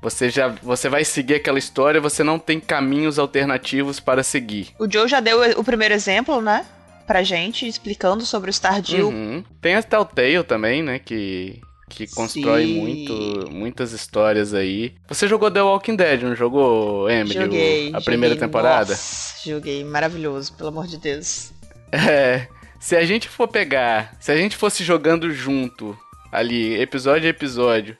você 0.00 0.30
já 0.30 0.48
você 0.48 0.88
vai 0.88 1.04
seguir 1.04 1.34
aquela 1.34 1.58
história, 1.58 2.00
você 2.00 2.24
não 2.24 2.38
tem 2.38 2.58
caminhos 2.58 3.18
alternativos 3.18 4.00
para 4.00 4.22
seguir. 4.22 4.70
O 4.78 4.90
Joe 4.90 5.06
já 5.06 5.20
deu 5.20 5.38
o 5.60 5.62
primeiro 5.62 5.92
exemplo, 5.92 6.40
né? 6.40 6.64
Pra 7.06 7.22
gente, 7.22 7.68
explicando 7.68 8.24
sobre 8.24 8.48
o 8.48 8.54
Stardew. 8.54 9.10
Uhum. 9.10 9.44
Tem 9.60 9.74
a 9.74 9.82
Telltale 9.82 10.42
também, 10.44 10.82
né? 10.82 10.98
Que, 10.98 11.60
que 11.92 12.06
constrói 12.06 12.66
Sim. 12.66 12.80
muito, 12.80 13.50
muitas 13.52 13.92
histórias 13.92 14.54
aí. 14.54 14.94
Você 15.08 15.28
jogou 15.28 15.50
The 15.50 15.62
Walking 15.62 15.94
Dead, 15.96 16.22
não 16.22 16.34
jogou, 16.34 17.08
Emily? 17.10 17.34
Joguei. 17.34 17.90
a 17.94 18.00
primeira 18.00 18.34
joguei, 18.34 18.48
temporada? 18.48 18.90
Nossa, 18.90 19.48
joguei, 19.48 19.84
maravilhoso, 19.84 20.52
pelo 20.54 20.70
amor 20.70 20.86
de 20.86 20.96
Deus. 20.98 21.52
É. 21.94 22.48
Se 22.80 22.96
a 22.96 23.04
gente 23.04 23.28
for 23.28 23.46
pegar. 23.46 24.16
Se 24.18 24.32
a 24.32 24.36
gente 24.36 24.56
fosse 24.56 24.82
jogando 24.82 25.30
junto, 25.30 25.94
ali, 26.32 26.80
episódio 26.80 27.26
a 27.26 27.30
episódio, 27.30 27.94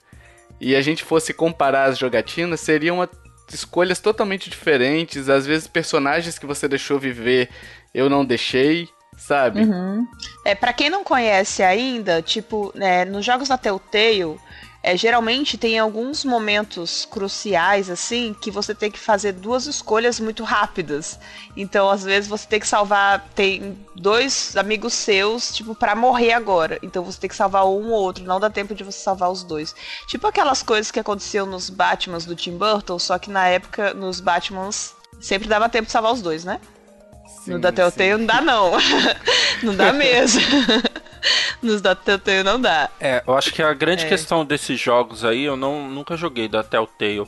e 0.58 0.74
a 0.74 0.80
gente 0.80 1.04
fosse 1.04 1.34
comparar 1.34 1.84
as 1.84 1.98
jogatinas, 1.98 2.60
seriam 2.60 2.96
uma- 2.96 3.10
escolhas 3.52 4.00
totalmente 4.00 4.48
diferentes. 4.48 5.28
Às 5.28 5.44
vezes, 5.46 5.66
personagens 5.68 6.38
que 6.38 6.46
você 6.46 6.66
deixou 6.66 6.98
viver, 6.98 7.50
eu 7.94 8.08
não 8.08 8.24
deixei, 8.24 8.88
sabe? 9.16 9.60
É, 10.44 10.54
para 10.54 10.72
quem 10.72 10.90
não 10.90 11.04
conhece 11.04 11.62
ainda, 11.62 12.22
tipo, 12.22 12.72
né, 12.74 13.04
nos 13.04 13.24
jogos 13.24 13.48
da 13.48 13.56
Telltale, 13.58 14.38
é, 14.82 14.96
geralmente 14.96 15.56
tem 15.56 15.78
alguns 15.78 16.24
momentos 16.24 17.04
cruciais, 17.04 17.88
assim, 17.88 18.34
que 18.34 18.50
você 18.50 18.74
tem 18.74 18.90
que 18.90 18.98
fazer 18.98 19.30
duas 19.32 19.66
escolhas 19.66 20.18
muito 20.18 20.42
rápidas. 20.42 21.20
Então, 21.56 21.88
às 21.88 22.02
vezes, 22.02 22.28
você 22.28 22.48
tem 22.48 22.58
que 22.58 22.66
salvar. 22.66 23.28
Tem 23.32 23.78
dois 23.94 24.56
amigos 24.56 24.92
seus, 24.94 25.54
tipo, 25.54 25.72
pra 25.72 25.94
morrer 25.94 26.32
agora. 26.32 26.80
Então, 26.82 27.04
você 27.04 27.20
tem 27.20 27.30
que 27.30 27.36
salvar 27.36 27.64
um 27.64 27.92
ou 27.92 28.02
outro. 28.02 28.24
Não 28.24 28.40
dá 28.40 28.50
tempo 28.50 28.74
de 28.74 28.82
você 28.82 28.98
salvar 28.98 29.30
os 29.30 29.44
dois. 29.44 29.72
Tipo 30.08 30.26
aquelas 30.26 30.64
coisas 30.64 30.90
que 30.90 30.98
aconteciam 30.98 31.46
nos 31.46 31.70
Batmans 31.70 32.26
do 32.26 32.34
Tim 32.34 32.56
Burton, 32.56 32.98
só 32.98 33.18
que 33.18 33.30
na 33.30 33.46
época, 33.46 33.94
nos 33.94 34.18
Batmans, 34.20 34.96
sempre 35.20 35.48
dava 35.48 35.68
tempo 35.68 35.86
de 35.86 35.92
salvar 35.92 36.12
os 36.12 36.20
dois, 36.22 36.44
né? 36.44 36.60
No 37.46 37.58
da 37.58 37.72
Telltale 37.72 38.16
não 38.16 38.26
dá, 38.26 38.40
não. 38.40 38.72
não 39.62 39.74
dá 39.76 39.92
mesmo. 39.94 40.40
Nos 41.62 41.80
da 41.80 41.94
Telltale 41.94 42.42
não 42.42 42.60
dá. 42.60 42.90
É, 43.00 43.22
eu 43.26 43.36
acho 43.36 43.52
que 43.52 43.62
a 43.62 43.72
grande 43.72 44.04
É. 44.04 44.08
questão 44.08 44.44
desses 44.44 44.78
jogos 44.80 45.24
aí, 45.24 45.44
eu 45.44 45.56
não, 45.56 45.88
nunca 45.88 46.16
joguei 46.16 46.48
da 46.48 46.62
Telltale. 46.62 47.26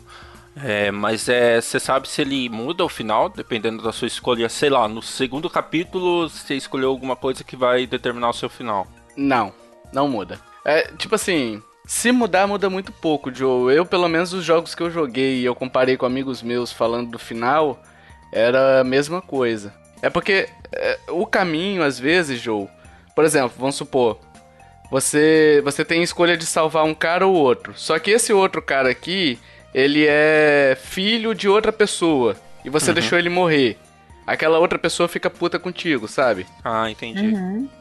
É, 0.56 0.90
mas 0.90 1.28
é, 1.28 1.61
você 1.61 1.80
sabe 1.80 2.09
se 2.09 2.23
ele 2.23 2.49
muda 2.49 2.85
o 2.85 2.88
final, 2.88 3.28
dependendo 3.28 3.83
da 3.83 3.92
sua 3.92 4.06
escolha. 4.06 4.49
Sei 4.49 4.71
lá, 4.71 4.87
no 4.87 5.02
segundo 5.02 5.50
capítulo 5.50 6.28
você 6.28 6.54
escolheu 6.54 6.88
alguma 6.90 7.16
coisa 7.16 7.42
que 7.42 7.56
vai 7.56 7.87
determinar 7.87 8.30
o 8.30 8.35
seu 8.35 8.49
final. 8.49 8.87
Não, 9.16 9.52
não 9.92 10.06
muda. 10.09 10.38
É, 10.64 10.83
tipo 10.97 11.14
assim, 11.14 11.61
se 11.87 12.11
mudar, 12.12 12.47
muda 12.47 12.71
muito 12.71 12.92
pouco, 12.92 13.35
Joe. 13.35 13.75
Eu, 13.75 13.85
pelo 13.85 14.09
menos, 14.09 14.33
os 14.33 14.44
jogos 14.44 14.75
que 14.75 14.83
eu 14.83 14.90
joguei 14.90 15.40
e 15.40 15.44
eu 15.44 15.54
comparei 15.56 15.97
com 15.97 16.06
amigos 16.06 16.40
meus 16.42 16.73
falando 16.73 17.11
do 17.11 17.18
final, 17.18 17.83
era 18.33 18.80
a 18.80 18.85
mesma 18.85 19.21
coisa. 19.21 19.75
É 20.04 20.11
porque 20.11 20.46
é, 20.70 20.99
o 21.08 21.25
caminho, 21.25 21.82
às 21.82 21.99
vezes, 21.99 22.38
Joe. 22.38 22.68
Por 23.16 23.25
exemplo, 23.25 23.54
vamos 23.58 23.75
supor. 23.75 24.18
Você, 24.90 25.62
você 25.64 25.82
tem 25.82 26.02
a 26.02 26.04
escolha 26.04 26.37
de 26.37 26.44
salvar 26.44 26.84
um 26.84 26.92
cara 26.92 27.26
ou 27.26 27.32
outro. 27.34 27.73
Só 27.75 27.99
que 27.99 28.11
esse 28.11 28.30
outro 28.30 28.61
cara 28.61 28.90
aqui, 28.90 29.38
ele 29.73 30.04
é 30.06 30.76
filho 30.78 31.34
de 31.34 31.49
outra 31.49 31.73
pessoa. 31.73 32.37
E 32.62 32.68
você 32.68 32.92
deixou 32.92 33.18
ele 33.18 33.30
morrer. 33.30 33.78
Aquela 34.26 34.58
outra 34.58 34.78
pessoa 34.78 35.08
fica 35.08 35.30
puta 35.30 35.58
contigo, 35.58 36.06
sabe? 36.06 36.46
Ah, 36.62 36.90
entendi. 36.90 37.32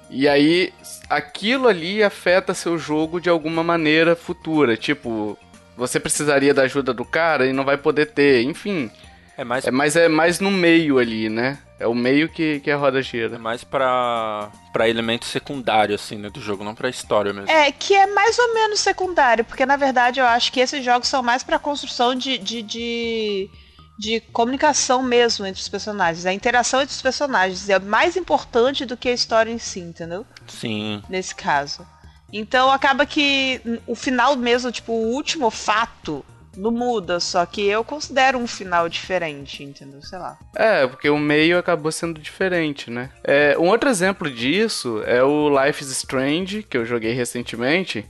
E 0.10 0.26
aí, 0.26 0.74
aquilo 1.10 1.68
ali 1.68 2.02
afeta 2.02 2.54
seu 2.54 2.78
jogo 2.78 3.20
de 3.20 3.30
alguma 3.30 3.66
maneira 3.66 4.16
futura. 4.16 4.78
Tipo, 4.78 5.38
você 5.76 6.00
precisaria 6.00 6.54
da 6.54 6.62
ajuda 6.62 6.94
do 6.94 7.04
cara 7.04 7.46
e 7.46 7.52
não 7.52 7.66
vai 7.66 7.76
poder 7.76 8.08
ter. 8.08 8.44
Enfim, 8.44 8.90
É 9.38 9.44
mais, 9.44 9.66
é, 9.66 9.72
mas 9.72 9.96
é 9.96 10.08
mais 10.08 10.40
no 10.40 10.52
meio 10.52 11.00
ali, 11.00 11.30
né? 11.30 11.58
É 11.80 11.88
o 11.88 11.94
meio 11.94 12.30
que, 12.30 12.60
que 12.60 12.72
a 12.72 12.78
roda 12.78 13.00
é 13.00 13.02
gira. 13.02 13.38
mais 13.40 13.64
pra, 13.64 14.52
pra 14.72 14.88
elemento 14.88 15.26
secundário, 15.26 15.96
assim, 15.96 16.18
né, 16.18 16.30
do 16.30 16.40
jogo, 16.40 16.64
não 16.64 16.76
pra 16.76 16.90
história 16.90 17.34
mesmo. 17.34 17.50
É, 17.50 17.72
que 17.72 17.94
é 17.94 18.08
mais 18.08 18.38
ou 18.38 18.54
menos 18.54 18.80
secundário, 18.80 19.44
porque 19.44 19.66
na 19.66 19.76
verdade 19.76 20.20
eu 20.20 20.26
acho 20.26 20.52
que 20.52 20.60
esses 20.60 20.84
jogos 20.84 21.08
são 21.08 21.24
mais 21.24 21.44
pra 21.44 21.60
construção 21.60 22.16
de, 22.16 22.38
de, 22.38 22.62
de, 22.62 23.50
de 23.98 24.20
comunicação 24.32 25.02
mesmo 25.02 25.46
entre 25.46 25.62
os 25.62 25.68
personagens. 25.68 26.26
A 26.26 26.34
interação 26.34 26.82
entre 26.82 26.94
os 26.94 27.02
personagens 27.02 27.68
é 27.70 27.80
mais 27.80 28.16
importante 28.16 28.86
do 28.86 28.96
que 28.96 29.10
a 29.10 29.14
história 29.14 29.52
em 29.52 29.60
si, 29.60 29.80
entendeu? 29.80 30.26
Sim. 30.48 31.02
Nesse 31.10 31.34
caso. 31.34 31.86
Então 32.32 32.72
acaba 32.72 33.06
que 33.06 33.62
o 33.86 33.96
final 33.96 34.36
mesmo, 34.36 34.72
tipo, 34.72 34.92
o 34.92 35.14
último 35.14 35.52
fato 35.52 36.26
não 36.56 36.72
muda, 36.72 37.20
só 37.20 37.46
que 37.46 37.66
eu 37.68 37.84
considero 37.84 38.38
um 38.38 38.48
final 38.48 38.88
diferente, 38.88 39.64
entendeu? 39.64 40.02
Sei 40.02 40.18
lá. 40.18 40.38
É, 40.56 40.86
porque 40.88 41.10
o 41.10 41.18
meio 41.18 41.58
acabou 41.58 41.92
sendo 41.92 42.20
diferente, 42.20 42.90
né? 42.92 43.10
É, 43.24 43.58
um 43.58 43.68
outro 43.68 43.90
exemplo 43.90 44.30
disso 44.30 45.02
é 45.06 45.24
o 45.24 45.50
Life 45.50 45.84
is 45.84 45.92
Strange, 45.92 46.64
que 46.64 46.78
eu 46.78 46.86
joguei 46.86 47.14
recentemente. 47.14 48.06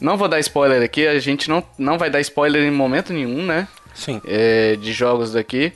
Não 0.00 0.16
vou 0.16 0.28
dar 0.28 0.38
spoiler 0.40 0.82
aqui, 0.82 1.06
a 1.06 1.18
gente 1.18 1.48
não, 1.48 1.62
não 1.76 1.98
vai 1.98 2.08
dar 2.08 2.20
spoiler 2.20 2.62
em 2.62 2.70
momento 2.70 3.12
nenhum, 3.12 3.44
né? 3.44 3.66
Sim. 3.94 4.22
é, 4.24 4.76
de 4.76 4.92
jogos 4.92 5.32
daqui. 5.32 5.72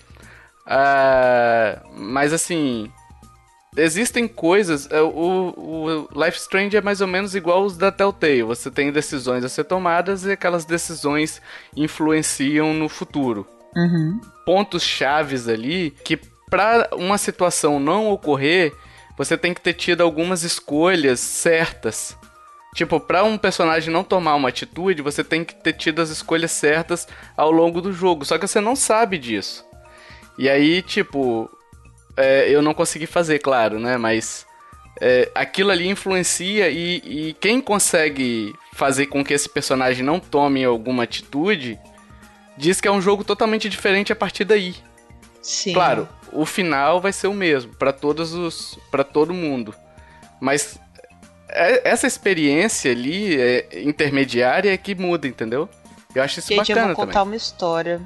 Ah, 0.65 1.81
mas 1.97 2.33
assim, 2.33 2.91
existem 3.77 4.29
coisas. 4.29 4.89
é, 4.91 5.01
O, 5.01 5.55
o 6.15 6.25
Life 6.25 6.39
Strange 6.39 6.77
é 6.77 6.81
mais 6.81 7.01
ou 7.01 7.07
menos 7.07 7.35
igual 7.35 7.65
os 7.65 7.77
da 7.77 7.91
Telltale. 7.91 8.43
Você 8.43 8.71
tem 8.71 8.93
decisões 8.93 9.45
a 9.45 9.49
ser 9.49 9.65
tomadas 9.65 10.25
e 10.25 10.33
aquelas 10.33 10.65
decisões 10.65 11.41
influenciam 11.77 12.75
no 12.75 12.89
futuro. 12.89 13.47
Pontos 14.45 14.83
chaves 14.83 15.49
ali 15.49 15.91
que 16.05 16.17
para 16.51 16.91
uma 16.93 17.17
situação 17.17 17.81
não 17.81 18.11
ocorrer, 18.11 18.73
você 19.17 19.39
tem 19.39 19.55
que 19.55 19.61
ter 19.61 19.73
tido 19.73 20.03
algumas 20.03 20.43
escolhas 20.43 21.21
certas. 21.21 22.17
Tipo, 22.75 22.99
pra 23.01 23.23
um 23.25 23.37
personagem 23.39 23.93
não 23.93 24.05
tomar 24.05 24.35
uma 24.35 24.49
atitude, 24.49 25.03
você 25.03 25.23
tem 25.23 25.45
que 25.45 25.55
ter 25.55 25.75
tido 25.75 26.01
as 26.01 26.11
escolhas 26.11 26.51
certas 26.53 27.07
ao 27.37 27.51
longo 27.51 27.81
do 27.81 27.93
jogo. 27.93 28.25
Só 28.25 28.39
que 28.39 28.47
você 28.47 28.61
não 28.61 28.75
sabe 28.77 29.19
disso. 29.19 29.65
E 30.39 30.49
aí, 30.49 30.81
tipo, 30.83 31.51
é, 32.17 32.49
eu 32.49 32.63
não 32.63 32.75
consegui 32.75 33.07
fazer, 33.07 33.39
claro, 33.39 33.79
né? 33.79 33.97
Mas 33.97 34.47
é, 35.01 35.31
aquilo 35.35 35.71
ali 35.71 35.89
influencia 35.89 36.69
e, 36.69 36.97
e 37.05 37.37
quem 37.41 37.61
consegue 37.61 38.55
fazer 38.73 39.07
com 39.07 39.25
que 39.25 39.35
esse 39.35 39.49
personagem 39.49 40.05
não 40.05 40.19
tome 40.21 40.65
alguma 40.65 41.05
atitude 41.05 41.79
diz 42.57 42.81
que 42.81 42.89
é 42.89 42.93
um 42.93 43.01
jogo 43.01 43.25
totalmente 43.25 43.69
diferente 43.69 44.13
a 44.13 44.17
partir 44.17 44.45
daí. 44.45 44.75
Sim. 45.41 45.73
Claro, 45.73 46.09
o 46.33 46.47
final 46.47 47.01
vai 47.01 47.13
ser 47.13 47.27
o 47.27 47.35
mesmo 47.35 47.75
para 47.75 47.93
todos 47.93 48.33
os, 48.33 48.79
para 48.91 49.03
todo 49.03 49.35
mundo. 49.35 49.75
Mas 50.41 50.79
é- 51.49 51.89
essa 51.89 52.07
experiência 52.07 52.91
ali 52.93 53.41
é, 53.41 53.83
intermediária 53.83 54.73
é 54.73 54.77
que 54.77 54.95
muda, 54.95 55.27
entendeu? 55.27 55.69
Eu 56.15 56.23
acho 56.23 56.39
isso 56.39 56.49
Gente, 56.49 56.71
eu 56.71 56.77
bacana 56.77 56.95
contar 56.95 57.13
também. 57.13 57.23
Hum. 57.23 57.31
uma 57.31 57.37
história. 57.37 58.01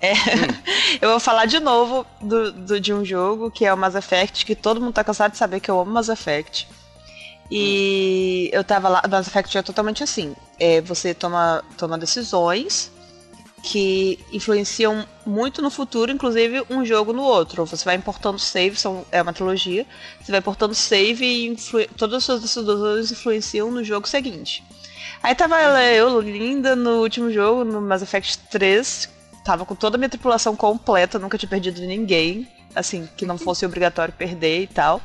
É. 0.00 0.12
eu 1.00 1.10
vou 1.10 1.20
falar 1.20 1.44
de 1.46 1.60
novo 1.60 2.06
do, 2.20 2.52
do- 2.52 2.80
de 2.80 2.92
um 2.92 3.04
jogo 3.04 3.50
que 3.50 3.64
é 3.66 3.72
o 3.72 3.76
Mass 3.76 3.94
Effect, 3.94 4.46
que 4.46 4.54
todo 4.54 4.80
mundo 4.80 4.94
tá 4.94 5.04
cansado 5.04 5.32
de 5.32 5.38
saber 5.38 5.60
que 5.60 5.70
eu 5.70 5.78
amo 5.80 5.90
Mass 5.92 6.08
Effect. 6.08 6.66
E 7.50 8.50
Hum. 8.52 8.56
eu 8.56 8.64
tava 8.64 8.88
lá, 8.88 9.02
Mass 9.10 9.26
Effect 9.26 9.58
é 9.58 9.62
totalmente 9.62 10.02
assim. 10.02 10.34
É, 10.58 10.80
você 10.80 11.12
toma, 11.14 11.64
toma 11.76 11.98
decisões 11.98 12.90
que 13.62 14.18
influenciam 14.32 15.06
muito 15.26 15.60
no 15.60 15.68
futuro, 15.70 16.10
inclusive 16.10 16.64
um 16.70 16.84
jogo 16.84 17.12
no 17.12 17.22
outro. 17.22 17.66
Você 17.66 17.84
vai 17.84 17.94
importando 17.96 18.38
save, 18.38 18.76
são, 18.76 19.04
é 19.12 19.20
uma 19.20 19.32
trilogia, 19.34 19.84
você 20.22 20.30
vai 20.32 20.38
importando 20.38 20.74
save 20.74 21.24
e 21.26 21.56
todas 21.96 22.16
as 22.18 22.24
suas 22.24 22.40
decisões 22.40 23.10
influenciam 23.12 23.70
no 23.70 23.84
jogo 23.84 24.08
seguinte. 24.08 24.64
Aí 25.22 25.34
tava 25.34 25.58
ela, 25.60 25.82
eu, 25.82 26.20
linda, 26.20 26.74
no 26.74 27.02
último 27.02 27.30
jogo, 27.30 27.64
no 27.64 27.80
Mass 27.82 28.00
Effect 28.00 28.38
3, 28.50 29.10
tava 29.50 29.66
com 29.66 29.74
toda 29.74 29.96
a 29.96 29.98
minha 29.98 30.08
tripulação 30.08 30.54
completa, 30.54 31.18
nunca 31.18 31.36
tinha 31.36 31.50
perdido 31.50 31.80
ninguém, 31.80 32.46
assim, 32.72 33.08
que 33.16 33.26
não 33.26 33.36
fosse 33.36 33.66
obrigatório 33.66 34.14
perder 34.14 34.62
e 34.62 34.66
tal. 34.68 35.00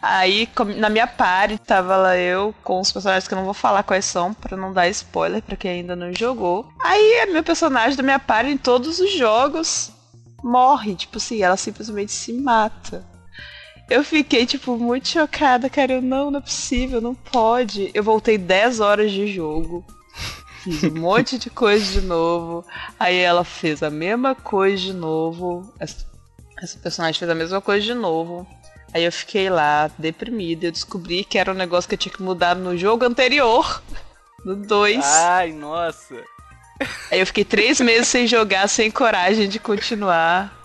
Aí, 0.00 0.48
na 0.78 0.88
minha 0.88 1.06
party, 1.06 1.58
tava 1.58 1.94
lá 1.98 2.16
eu 2.16 2.54
com 2.64 2.80
os 2.80 2.90
personagens 2.90 3.28
que 3.28 3.34
eu 3.34 3.36
não 3.36 3.44
vou 3.44 3.52
falar 3.52 3.82
quais 3.82 4.06
são, 4.06 4.32
para 4.32 4.56
não 4.56 4.72
dar 4.72 4.88
spoiler 4.88 5.42
para 5.42 5.54
quem 5.54 5.70
ainda 5.70 5.94
não 5.94 6.14
jogou. 6.14 6.66
Aí, 6.80 7.26
meu 7.30 7.42
personagem 7.42 7.94
da 7.94 8.02
minha 8.02 8.18
party 8.18 8.52
em 8.52 8.56
todos 8.56 9.00
os 9.00 9.12
jogos 9.12 9.92
morre. 10.42 10.94
Tipo 10.94 11.18
assim, 11.18 11.42
ela 11.42 11.56
simplesmente 11.58 12.12
se 12.12 12.32
mata. 12.32 13.04
Eu 13.90 14.02
fiquei, 14.02 14.46
tipo, 14.46 14.78
muito 14.78 15.08
chocada, 15.08 15.68
cara. 15.68 15.94
Eu, 15.94 16.02
não, 16.02 16.30
não 16.30 16.38
é 16.38 16.42
possível, 16.42 17.02
não 17.02 17.14
pode. 17.14 17.90
Eu 17.92 18.02
voltei 18.02 18.38
10 18.38 18.80
horas 18.80 19.12
de 19.12 19.26
jogo. 19.26 19.84
Fiz 20.68 20.84
um 20.84 21.00
monte 21.00 21.38
de 21.38 21.48
coisa 21.48 22.00
de 22.00 22.06
novo. 22.06 22.64
Aí 22.98 23.16
ela 23.16 23.44
fez 23.44 23.82
a 23.82 23.88
mesma 23.88 24.34
coisa 24.34 24.76
de 24.76 24.92
novo. 24.92 25.72
Essa, 25.80 26.04
essa 26.62 26.78
personagem 26.78 27.18
fez 27.18 27.30
a 27.30 27.34
mesma 27.34 27.60
coisa 27.60 27.84
de 27.84 27.94
novo. 27.94 28.46
Aí 28.92 29.04
eu 29.04 29.12
fiquei 29.12 29.48
lá, 29.48 29.90
deprimida. 29.98 30.66
Eu 30.66 30.72
descobri 30.72 31.24
que 31.24 31.38
era 31.38 31.50
um 31.50 31.54
negócio 31.54 31.88
que 31.88 31.94
eu 31.94 31.98
tinha 31.98 32.12
que 32.12 32.22
mudar 32.22 32.54
no 32.54 32.76
jogo 32.76 33.04
anterior. 33.04 33.82
No 34.44 34.54
2. 34.54 35.04
Ai, 35.04 35.50
nossa. 35.52 36.14
Aí 37.10 37.18
eu 37.18 37.26
fiquei 37.26 37.44
três 37.44 37.80
meses 37.80 38.06
sem 38.06 38.24
jogar, 38.24 38.68
sem 38.68 38.88
coragem 38.88 39.48
de 39.48 39.58
continuar. 39.58 40.56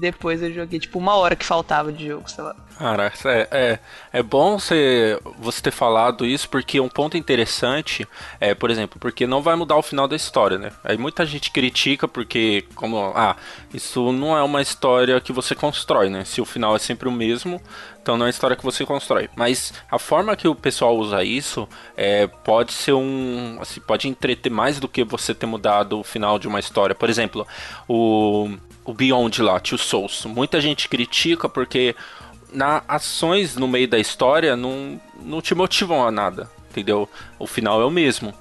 Depois 0.00 0.42
eu 0.42 0.50
joguei, 0.50 0.80
tipo, 0.80 0.98
uma 0.98 1.14
hora 1.14 1.36
que 1.36 1.44
faltava 1.44 1.92
de 1.92 2.08
jogo, 2.08 2.28
sei 2.28 2.42
lá. 2.42 2.56
Cara, 2.78 3.12
é, 3.26 3.48
é, 3.50 3.78
é 4.10 4.22
bom 4.22 4.58
você, 4.58 5.20
você 5.38 5.60
ter 5.60 5.70
falado 5.70 6.24
isso, 6.24 6.48
porque 6.48 6.80
um 6.80 6.88
ponto 6.88 7.18
interessante 7.18 8.08
é, 8.40 8.54
por 8.54 8.70
exemplo, 8.70 8.98
porque 8.98 9.26
não 9.26 9.42
vai 9.42 9.54
mudar 9.54 9.76
o 9.76 9.82
final 9.82 10.08
da 10.08 10.16
história, 10.16 10.56
né? 10.56 10.72
Aí 10.82 10.96
muita 10.96 11.26
gente 11.26 11.50
critica 11.50 12.08
porque, 12.08 12.64
como, 12.74 13.12
ah, 13.14 13.36
isso 13.74 14.10
não 14.12 14.34
é 14.34 14.42
uma 14.42 14.62
história 14.62 15.20
que 15.20 15.30
você 15.30 15.54
constrói, 15.54 16.08
né? 16.08 16.24
Se 16.24 16.40
o 16.40 16.46
final 16.46 16.74
é 16.74 16.78
sempre 16.78 17.06
o 17.06 17.12
mesmo, 17.12 17.60
então 18.02 18.16
não 18.16 18.24
é 18.24 18.28
a 18.28 18.30
história 18.30 18.56
que 18.56 18.64
você 18.64 18.86
constrói. 18.86 19.28
Mas 19.36 19.74
a 19.90 19.98
forma 19.98 20.34
que 20.34 20.48
o 20.48 20.54
pessoal 20.54 20.96
usa 20.96 21.22
isso 21.22 21.68
é, 21.94 22.26
pode 22.26 22.72
ser 22.72 22.94
um. 22.94 23.58
Assim, 23.60 23.78
pode 23.80 24.08
entreter 24.08 24.50
mais 24.50 24.80
do 24.80 24.88
que 24.88 25.04
você 25.04 25.34
ter 25.34 25.44
mudado 25.44 26.00
o 26.00 26.04
final 26.04 26.38
de 26.38 26.48
uma 26.48 26.58
história. 26.58 26.94
Por 26.94 27.10
exemplo, 27.10 27.46
o, 27.86 28.56
o 28.84 28.92
Beyond 28.92 29.42
lá, 29.42 29.58
Two 29.60 29.78
Souls. 29.78 30.24
Muita 30.24 30.60
gente 30.60 30.88
critica 30.88 31.48
porque 31.48 31.94
na 32.52 32.82
ações 32.88 33.56
no 33.56 33.68
meio 33.68 33.88
da 33.88 33.98
história 33.98 34.56
não, 34.56 35.00
não 35.22 35.40
te 35.40 35.54
motivam 35.54 36.06
a 36.06 36.10
nada, 36.10 36.50
entendeu? 36.70 37.08
O 37.38 37.46
final 37.46 37.80
é 37.80 37.84
o 37.84 37.90
mesmo. 37.90 38.34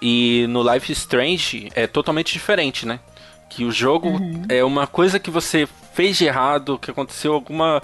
E 0.00 0.46
no 0.48 0.62
Life 0.72 0.90
Strange 0.92 1.70
é 1.74 1.86
totalmente 1.86 2.32
diferente, 2.32 2.86
né? 2.86 2.98
Que 3.48 3.64
o 3.64 3.70
jogo 3.70 4.08
uhum. 4.08 4.44
é 4.48 4.64
uma 4.64 4.86
coisa 4.86 5.20
que 5.20 5.30
você 5.30 5.68
fez 5.94 6.18
de 6.18 6.24
errado, 6.24 6.78
que 6.78 6.90
aconteceu 6.90 7.34
alguma 7.34 7.82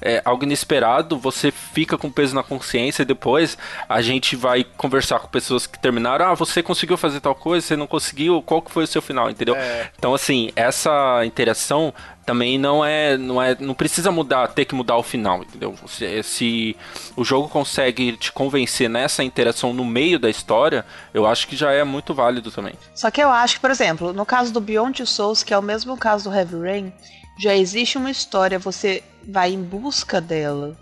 é, 0.00 0.22
algo 0.24 0.44
inesperado, 0.44 1.18
você 1.18 1.50
fica 1.50 1.98
com 1.98 2.10
peso 2.10 2.34
na 2.34 2.42
consciência 2.42 3.02
e 3.02 3.06
depois 3.06 3.58
a 3.88 4.00
gente 4.00 4.36
vai 4.36 4.64
conversar 4.64 5.20
com 5.20 5.28
pessoas 5.28 5.66
que 5.66 5.78
terminaram. 5.78 6.26
Ah, 6.26 6.34
você 6.34 6.62
conseguiu 6.62 6.96
fazer 6.96 7.20
tal 7.20 7.34
coisa, 7.34 7.66
você 7.66 7.76
não 7.76 7.86
conseguiu, 7.86 8.42
qual 8.42 8.62
que 8.62 8.70
foi 8.70 8.84
o 8.84 8.86
seu 8.86 9.02
final, 9.02 9.30
entendeu? 9.30 9.56
É. 9.56 9.90
Então, 9.98 10.14
assim, 10.14 10.50
essa 10.54 11.24
interação 11.24 11.92
também 12.28 12.58
não 12.58 12.84
é, 12.84 13.16
não 13.16 13.42
é, 13.42 13.56
não 13.58 13.72
precisa 13.72 14.12
mudar, 14.12 14.48
ter 14.48 14.66
que 14.66 14.74
mudar 14.74 14.98
o 14.98 15.02
final, 15.02 15.42
entendeu? 15.42 15.74
Se, 15.86 16.22
se 16.22 16.76
o 17.16 17.24
jogo 17.24 17.48
consegue 17.48 18.12
te 18.18 18.30
convencer 18.30 18.88
nessa 18.88 19.24
interação 19.24 19.72
no 19.72 19.82
meio 19.82 20.18
da 20.18 20.28
história, 20.28 20.84
eu 21.14 21.26
acho 21.26 21.48
que 21.48 21.56
já 21.56 21.72
é 21.72 21.82
muito 21.84 22.12
válido 22.12 22.50
também. 22.50 22.74
Só 22.94 23.10
que 23.10 23.22
eu 23.22 23.30
acho 23.30 23.54
que, 23.54 23.60
por 23.60 23.70
exemplo, 23.70 24.12
no 24.12 24.26
caso 24.26 24.52
do 24.52 24.60
Beyond 24.60 24.98
Two 24.98 25.06
Souls, 25.06 25.42
que 25.42 25.54
é 25.54 25.58
o 25.58 25.62
mesmo 25.62 25.96
caso 25.96 26.28
do 26.28 26.36
Heavy 26.36 26.60
Rain, 26.60 26.92
já 27.38 27.54
existe 27.54 27.96
uma 27.96 28.10
história, 28.10 28.58
você 28.58 29.02
vai 29.28 29.52
em 29.52 29.62
busca 29.62 30.20
dela. 30.20 30.76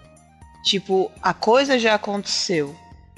Tipo, 0.64 1.11
a 1.20 1.35
coisa 1.35 1.78
já 1.78 1.94
aconteceu. 1.94 2.74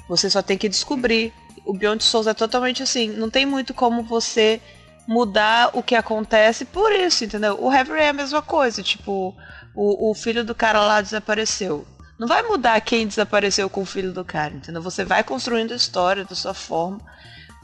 Você 0.07 0.29
só 0.29 0.41
tem 0.41 0.57
que 0.57 0.67
descobrir. 0.67 1.31
O 1.65 1.73
Beyond 1.73 2.03
Souls 2.03 2.27
é 2.27 2.33
totalmente 2.33 2.81
assim. 2.81 3.09
Não 3.09 3.29
tem 3.29 3.45
muito 3.45 3.73
como 3.73 4.03
você 4.03 4.59
mudar 5.07 5.71
o 5.73 5.81
que 5.81 5.95
acontece 5.95 6.65
por 6.65 6.91
isso, 6.91 7.25
entendeu? 7.25 7.57
O 7.61 7.71
Heavy 7.71 7.93
é 7.93 8.09
a 8.09 8.13
mesma 8.13 8.41
coisa. 8.41 8.81
Tipo, 8.81 9.35
o, 9.75 10.11
o 10.11 10.13
filho 10.15 10.43
do 10.43 10.55
cara 10.55 10.79
lá 10.79 11.01
desapareceu. 11.01 11.85
Não 12.17 12.27
vai 12.27 12.43
mudar 12.43 12.81
quem 12.81 13.07
desapareceu 13.07 13.69
com 13.69 13.81
o 13.81 13.85
filho 13.85 14.11
do 14.11 14.25
cara, 14.25 14.53
entendeu? 14.53 14.81
Você 14.81 15.05
vai 15.05 15.23
construindo 15.23 15.71
a 15.71 15.75
história 15.75 16.25
da 16.25 16.35
sua 16.35 16.53
forma. 16.53 16.99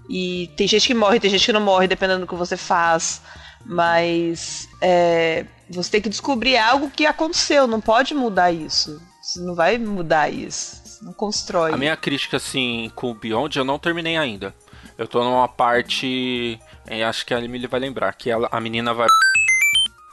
E 0.10 0.52
tem 0.56 0.68
gente 0.68 0.88
que 0.88 0.94
morre, 0.94 1.20
tem 1.20 1.30
gente 1.30 1.46
que 1.46 1.52
não 1.52 1.62
morre, 1.62 1.88
dependendo 1.88 2.22
do 2.22 2.28
que 2.28 2.36
você 2.36 2.56
faz. 2.56 3.22
Mas 3.66 4.70
é, 4.80 5.46
você 5.70 5.92
tem 5.92 6.02
que 6.02 6.10
descobrir 6.10 6.58
algo 6.58 6.90
que 6.90 7.06
aconteceu, 7.06 7.68
não 7.68 7.82
pode 7.82 8.14
mudar 8.14 8.52
isso. 8.52 9.02
Você 9.22 9.40
não 9.40 9.56
vai 9.56 9.78
mudar 9.78 10.32
isso. 10.32 10.82
Você 10.86 11.04
não 11.04 11.12
constrói. 11.12 11.74
A 11.74 11.78
minha 11.78 11.98
crítica, 11.98 12.38
assim, 12.38 12.92
com 12.96 13.10
o 13.10 13.16
Beyond, 13.16 13.58
eu 13.58 13.66
não 13.66 13.80
terminei 13.80 14.18
ainda. 14.18 14.54
Eu 14.98 15.08
tô 15.08 15.24
numa 15.24 15.48
parte. 15.48 16.60
Acho 17.08 17.26
que 17.26 17.34
a 17.34 17.42
Emily 17.42 17.68
vai 17.68 17.80
lembrar, 17.80 18.14
que 18.14 18.30
ela, 18.30 18.48
a 18.52 18.62
menina 18.62 18.94
vai. 18.94 19.08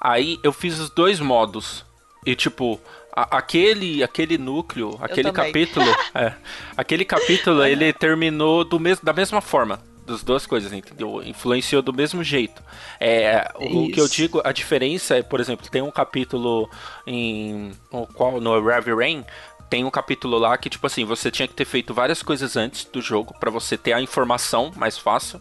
Aí 0.03 0.39
eu 0.43 0.53
fiz 0.53 0.79
os 0.79 0.91
dois 0.91 1.21
modos. 1.21 1.85
E 2.25 2.35
tipo, 2.35 2.81
a, 3.15 3.37
aquele 3.37 4.03
aquele 4.03 4.39
núcleo, 4.39 4.99
aquele 5.01 5.31
capítulo. 5.31 5.87
é, 6.15 6.33
aquele 6.77 7.05
capítulo, 7.05 7.65
ele 7.65 7.93
terminou 7.93 8.65
do 8.65 8.81
mes 8.81 8.99
da 8.99 9.13
mesma 9.13 9.41
forma 9.41 9.79
das 10.07 10.23
duas 10.23 10.47
coisas, 10.47 10.73
entendeu? 10.73 11.23
Influenciou 11.23 11.83
do 11.83 11.93
mesmo 11.93 12.23
jeito. 12.23 12.63
É, 12.99 13.49
o 13.57 13.89
que 13.89 14.01
eu 14.01 14.09
digo, 14.09 14.41
a 14.45 14.53
diferença 14.53 15.17
é, 15.17 15.23
por 15.23 15.41
exemplo, 15.41 15.69
tem 15.71 15.83
um 15.83 15.91
capítulo 15.91 16.69
em 17.07 17.73
no 17.93 18.07
qual 18.07 18.41
no 18.41 18.71
Heavy 18.71 18.95
Rain 18.95 19.25
tem 19.71 19.85
um 19.85 19.91
capítulo 19.91 20.39
lá 20.39 20.59
que 20.59 20.69
tipo 20.69 20.87
assim, 20.87 21.05
você 21.05 21.31
tinha 21.31 21.49
que 21.49 21.55
ter 21.55 21.65
feito 21.65 21.95
várias 21.95 22.23
coisas 22.23 22.57
antes 22.57 22.85
do 22.85 23.01
jogo 23.01 23.35
para 23.41 23.51
você 23.51 23.79
ter 23.79 23.95
a 23.95 24.03
informação 24.03 24.71
mais 24.77 24.99
fácil. 24.99 25.41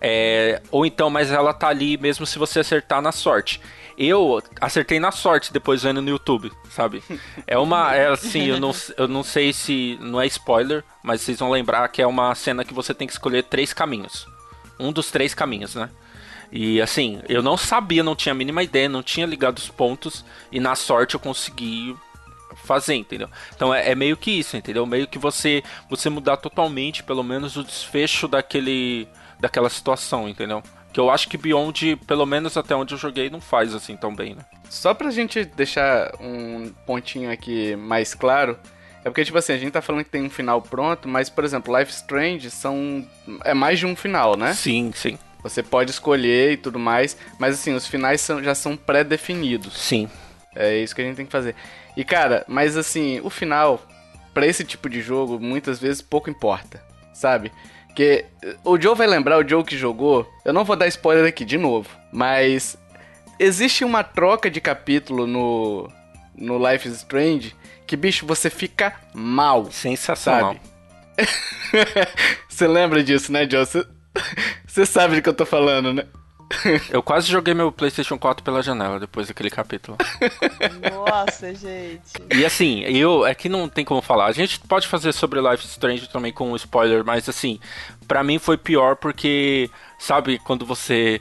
É, 0.00 0.60
ou 0.70 0.84
então, 0.84 1.08
mas 1.08 1.30
ela 1.30 1.54
tá 1.54 1.68
ali 1.68 1.96
mesmo 1.96 2.26
se 2.26 2.38
você 2.38 2.60
acertar 2.60 3.00
na 3.00 3.10
sorte. 3.10 3.58
Eu 3.96 4.42
acertei 4.60 4.98
na 4.98 5.12
sorte 5.12 5.52
depois 5.52 5.82
vendo 5.82 6.02
no 6.02 6.10
YouTube, 6.10 6.50
sabe? 6.70 7.02
É 7.46 7.58
uma. 7.58 7.94
É 7.94 8.08
assim, 8.08 8.44
eu 8.46 8.58
não, 8.58 8.72
eu 8.96 9.08
não 9.08 9.22
sei 9.22 9.52
se. 9.52 9.98
Não 10.00 10.20
é 10.20 10.26
spoiler, 10.26 10.82
mas 11.02 11.20
vocês 11.20 11.38
vão 11.38 11.50
lembrar 11.50 11.88
que 11.88 12.02
é 12.02 12.06
uma 12.06 12.34
cena 12.34 12.64
que 12.64 12.74
você 12.74 12.92
tem 12.92 13.06
que 13.06 13.12
escolher 13.12 13.44
três 13.44 13.72
caminhos. 13.72 14.26
Um 14.78 14.92
dos 14.92 15.10
três 15.10 15.34
caminhos, 15.34 15.74
né? 15.74 15.90
E 16.50 16.80
assim, 16.80 17.20
eu 17.28 17.42
não 17.42 17.56
sabia, 17.56 18.02
não 18.02 18.14
tinha 18.14 18.32
a 18.32 18.36
mínima 18.36 18.62
ideia, 18.62 18.88
não 18.88 19.02
tinha 19.02 19.26
ligado 19.26 19.58
os 19.58 19.68
pontos, 19.68 20.24
e 20.52 20.60
na 20.60 20.74
sorte 20.74 21.14
eu 21.14 21.20
consegui 21.20 21.96
fazer, 22.54 22.94
entendeu? 22.94 23.28
Então 23.54 23.74
é, 23.74 23.90
é, 23.90 23.94
meio 23.94 24.16
que 24.16 24.30
isso, 24.30 24.56
entendeu? 24.56 24.86
Meio 24.86 25.06
que 25.06 25.18
você 25.18 25.62
você 25.88 26.08
mudar 26.08 26.36
totalmente, 26.36 27.02
pelo 27.02 27.22
menos, 27.22 27.56
o 27.56 27.64
desfecho 27.64 28.28
daquele 28.28 29.08
daquela 29.40 29.68
situação, 29.68 30.28
entendeu? 30.28 30.62
Que 30.94 31.00
eu 31.00 31.10
acho 31.10 31.28
que 31.28 31.36
Beyond, 31.36 31.96
pelo 32.06 32.24
menos 32.24 32.56
até 32.56 32.74
onde 32.74 32.94
eu 32.94 32.98
joguei, 32.98 33.28
não 33.28 33.40
faz 33.40 33.74
assim 33.74 33.96
tão 33.96 34.14
bem, 34.14 34.36
né? 34.36 34.44
Só 34.70 34.94
pra 34.94 35.10
gente 35.10 35.44
deixar 35.44 36.12
um 36.20 36.72
pontinho 36.86 37.30
aqui 37.30 37.74
mais 37.74 38.14
claro, 38.14 38.56
é 39.04 39.10
porque, 39.10 39.24
tipo 39.24 39.36
assim, 39.36 39.52
a 39.52 39.58
gente 39.58 39.72
tá 39.72 39.82
falando 39.82 40.04
que 40.04 40.10
tem 40.10 40.22
um 40.22 40.30
final 40.30 40.62
pronto, 40.62 41.06
mas, 41.06 41.28
por 41.28 41.44
exemplo, 41.44 41.76
Life 41.76 41.92
Strange 41.92 42.50
são. 42.50 43.06
É 43.44 43.52
mais 43.52 43.78
de 43.78 43.86
um 43.86 43.94
final, 43.94 44.36
né? 44.36 44.54
Sim, 44.54 44.92
sim. 44.94 45.18
Você 45.42 45.62
pode 45.62 45.90
escolher 45.90 46.52
e 46.52 46.56
tudo 46.56 46.78
mais, 46.78 47.16
mas 47.38 47.54
assim, 47.54 47.74
os 47.74 47.86
finais 47.86 48.22
são, 48.22 48.42
já 48.42 48.54
são 48.54 48.76
pré-definidos. 48.76 49.76
Sim. 49.76 50.08
É 50.54 50.78
isso 50.78 50.94
que 50.94 51.02
a 51.02 51.04
gente 51.04 51.16
tem 51.16 51.26
que 51.26 51.32
fazer. 51.32 51.54
E 51.96 52.02
cara, 52.02 52.44
mas 52.48 52.76
assim, 52.78 53.20
o 53.22 53.28
final, 53.28 53.84
para 54.32 54.46
esse 54.46 54.64
tipo 54.64 54.88
de 54.88 55.02
jogo, 55.02 55.38
muitas 55.38 55.78
vezes 55.78 56.00
pouco 56.00 56.30
importa, 56.30 56.82
sabe? 57.12 57.52
Porque 57.94 58.24
o 58.64 58.80
Joe 58.80 58.96
vai 58.96 59.06
lembrar, 59.06 59.38
o 59.38 59.48
Joe 59.48 59.62
que 59.62 59.78
jogou. 59.78 60.28
Eu 60.44 60.52
não 60.52 60.64
vou 60.64 60.74
dar 60.74 60.88
spoiler 60.88 61.28
aqui 61.28 61.44
de 61.44 61.56
novo, 61.56 61.88
mas 62.12 62.76
existe 63.38 63.84
uma 63.84 64.02
troca 64.02 64.50
de 64.50 64.60
capítulo 64.60 65.28
no, 65.28 65.88
no 66.36 66.58
Life 66.58 66.88
is 66.88 66.96
Strange 66.96 67.54
que, 67.86 67.96
bicho, 67.96 68.26
você 68.26 68.50
fica 68.50 68.96
mal. 69.14 69.70
Sensacional. 69.70 70.56
você 72.48 72.66
lembra 72.66 73.00
disso, 73.00 73.30
né, 73.30 73.48
Joe? 73.48 73.64
Você, 74.66 74.84
sabe 74.86 75.14
do 75.14 75.22
que 75.22 75.28
eu 75.28 75.34
tô 75.34 75.46
falando, 75.46 75.92
né? 75.92 76.04
Eu 76.90 77.02
quase 77.02 77.28
joguei 77.28 77.54
meu 77.54 77.72
PlayStation 77.72 78.18
4 78.18 78.44
pela 78.44 78.62
janela 78.62 79.00
depois 79.00 79.28
daquele 79.28 79.50
capítulo. 79.50 79.96
Nossa, 80.92 81.54
gente. 81.54 82.00
E 82.34 82.44
assim, 82.44 82.80
eu 82.80 83.26
é 83.26 83.34
que 83.34 83.48
não 83.48 83.68
tem 83.68 83.84
como 83.84 84.00
falar. 84.00 84.26
A 84.26 84.32
gente 84.32 84.60
pode 84.60 84.86
fazer 84.86 85.12
sobre 85.12 85.40
Life 85.40 85.66
Strange 85.66 86.08
também 86.08 86.32
com 86.32 86.52
um 86.52 86.56
spoiler, 86.56 87.04
mas 87.04 87.28
assim, 87.28 87.58
para 88.06 88.22
mim 88.22 88.38
foi 88.38 88.56
pior 88.56 88.96
porque 88.96 89.70
sabe 89.98 90.38
quando 90.38 90.64
você 90.64 91.20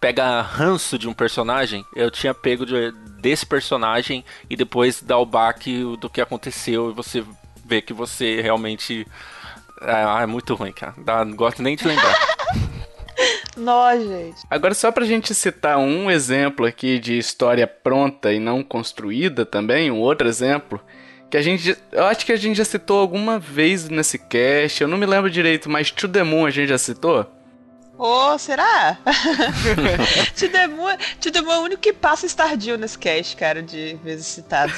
pega 0.00 0.40
ranço 0.42 0.98
de 0.98 1.08
um 1.08 1.14
personagem, 1.14 1.84
eu 1.94 2.10
tinha 2.10 2.34
pego 2.34 2.66
de, 2.66 2.92
desse 3.20 3.46
personagem 3.46 4.24
e 4.48 4.56
depois 4.56 5.02
dá 5.02 5.18
o 5.18 5.26
baque 5.26 5.82
do 5.98 6.08
que 6.10 6.20
aconteceu 6.20 6.90
e 6.90 6.94
você 6.94 7.24
vê 7.64 7.80
que 7.80 7.92
você 7.92 8.40
realmente. 8.40 9.06
É, 9.82 10.22
é 10.22 10.26
muito 10.26 10.54
ruim, 10.54 10.72
cara. 10.72 10.94
Dá, 10.98 11.24
não 11.24 11.36
gosto 11.36 11.62
nem 11.62 11.76
de 11.76 11.86
lembrar. 11.86 12.16
Nó, 13.56 13.96
gente. 13.96 14.42
Agora, 14.50 14.74
só 14.74 14.92
pra 14.92 15.04
gente 15.04 15.34
citar 15.34 15.78
um 15.78 16.10
exemplo 16.10 16.66
aqui 16.66 16.98
de 16.98 17.16
história 17.16 17.66
pronta 17.66 18.32
e 18.32 18.38
não 18.38 18.62
construída 18.62 19.46
também, 19.46 19.90
um 19.90 19.98
outro 19.98 20.28
exemplo, 20.28 20.80
que 21.30 21.36
a 21.36 21.42
gente. 21.42 21.76
Eu 21.90 22.04
acho 22.04 22.26
que 22.26 22.32
a 22.32 22.36
gente 22.36 22.56
já 22.56 22.64
citou 22.64 23.00
alguma 23.00 23.38
vez 23.38 23.88
nesse 23.88 24.18
cast, 24.18 24.82
eu 24.82 24.88
não 24.88 24.98
me 24.98 25.06
lembro 25.06 25.30
direito, 25.30 25.70
mas 25.70 25.90
To 25.90 26.08
The 26.08 26.22
Moon 26.22 26.46
a 26.46 26.50
gente 26.50 26.68
já 26.68 26.78
citou? 26.78 27.26
Ô, 27.98 28.34
oh, 28.34 28.38
será? 28.38 28.98
The 30.52 30.66
Moon 30.66 30.90
é 30.90 31.58
o 31.58 31.62
único 31.62 31.80
que 31.80 31.94
passa 31.94 32.26
Stardew 32.26 32.76
nesse 32.76 32.98
cast, 32.98 33.34
cara, 33.36 33.62
de 33.62 33.98
vezes 34.04 34.26
citados. 34.26 34.76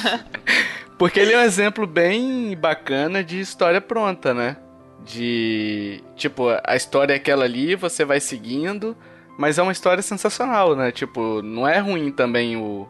Porque 0.98 1.20
ele 1.20 1.32
é 1.32 1.38
um 1.38 1.42
exemplo 1.42 1.86
bem 1.86 2.56
bacana 2.56 3.22
de 3.22 3.38
história 3.38 3.80
pronta, 3.80 4.32
né? 4.32 4.56
De 5.04 6.02
tipo 6.16 6.44
a 6.64 6.76
história 6.76 7.14
é 7.14 7.16
aquela 7.16 7.44
ali 7.44 7.74
você 7.74 8.04
vai 8.04 8.20
seguindo 8.20 8.96
mas 9.38 9.58
é 9.58 9.62
uma 9.62 9.72
história 9.72 10.02
sensacional 10.02 10.76
né? 10.76 10.90
Tipo 10.92 11.42
não 11.42 11.66
é 11.66 11.78
ruim 11.78 12.10
também 12.10 12.56
o 12.56 12.86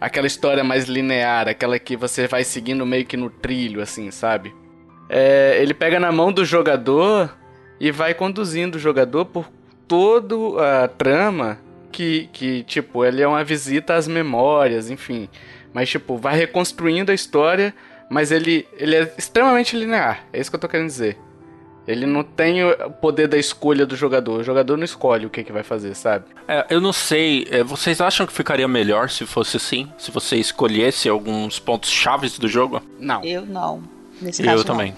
aquela 0.00 0.26
história 0.26 0.64
mais 0.64 0.86
linear 0.86 1.48
aquela 1.48 1.78
que 1.78 1.96
você 1.96 2.26
vai 2.26 2.44
seguindo 2.44 2.84
meio 2.84 3.06
que 3.06 3.16
no 3.16 3.30
trilho 3.30 3.80
assim 3.80 4.10
sabe? 4.10 4.54
É, 5.08 5.58
ele 5.60 5.74
pega 5.74 6.00
na 6.00 6.10
mão 6.10 6.32
do 6.32 6.44
jogador 6.44 7.36
e 7.78 7.90
vai 7.90 8.14
conduzindo 8.14 8.76
o 8.76 8.80
jogador 8.80 9.26
por 9.26 9.48
toda 9.86 10.84
a 10.84 10.88
trama 10.88 11.58
que, 11.90 12.28
que 12.32 12.62
tipo 12.64 13.04
ele 13.04 13.22
é 13.22 13.28
uma 13.28 13.44
visita 13.44 13.94
às 13.94 14.08
memórias 14.08 14.90
enfim. 14.90 15.28
Mas 15.72 15.88
tipo 15.88 16.16
vai 16.16 16.36
reconstruindo 16.36 17.12
a 17.12 17.14
história 17.14 17.74
mas 18.10 18.30
ele, 18.32 18.66
ele 18.76 18.96
é 18.96 19.14
extremamente 19.16 19.76
linear 19.76 20.24
é 20.32 20.40
isso 20.40 20.50
que 20.50 20.56
eu 20.56 20.60
tô 20.60 20.68
querendo 20.68 20.88
dizer 20.88 21.18
ele 21.86 22.06
não 22.06 22.22
tem 22.22 22.64
o 22.64 22.90
poder 22.90 23.26
da 23.26 23.36
escolha 23.36 23.84
do 23.84 23.96
jogador. 23.96 24.40
O 24.40 24.44
jogador 24.44 24.76
não 24.76 24.84
escolhe 24.84 25.26
o 25.26 25.30
que, 25.30 25.42
que 25.42 25.52
vai 25.52 25.62
fazer, 25.62 25.94
sabe? 25.94 26.26
É, 26.46 26.66
eu 26.70 26.80
não 26.80 26.92
sei. 26.92 27.46
É, 27.50 27.64
vocês 27.64 28.00
acham 28.00 28.26
que 28.26 28.32
ficaria 28.32 28.68
melhor 28.68 29.10
se 29.10 29.26
fosse 29.26 29.56
assim? 29.56 29.88
Se 29.98 30.10
você 30.10 30.36
escolhesse 30.36 31.08
alguns 31.08 31.58
pontos 31.58 31.90
chaves 31.90 32.38
do 32.38 32.48
jogo? 32.48 32.80
Não. 33.00 33.24
Eu 33.24 33.44
não. 33.44 33.82
Nesse 34.20 34.42
eu 34.42 34.46
caso, 34.46 34.64
também. 34.64 34.94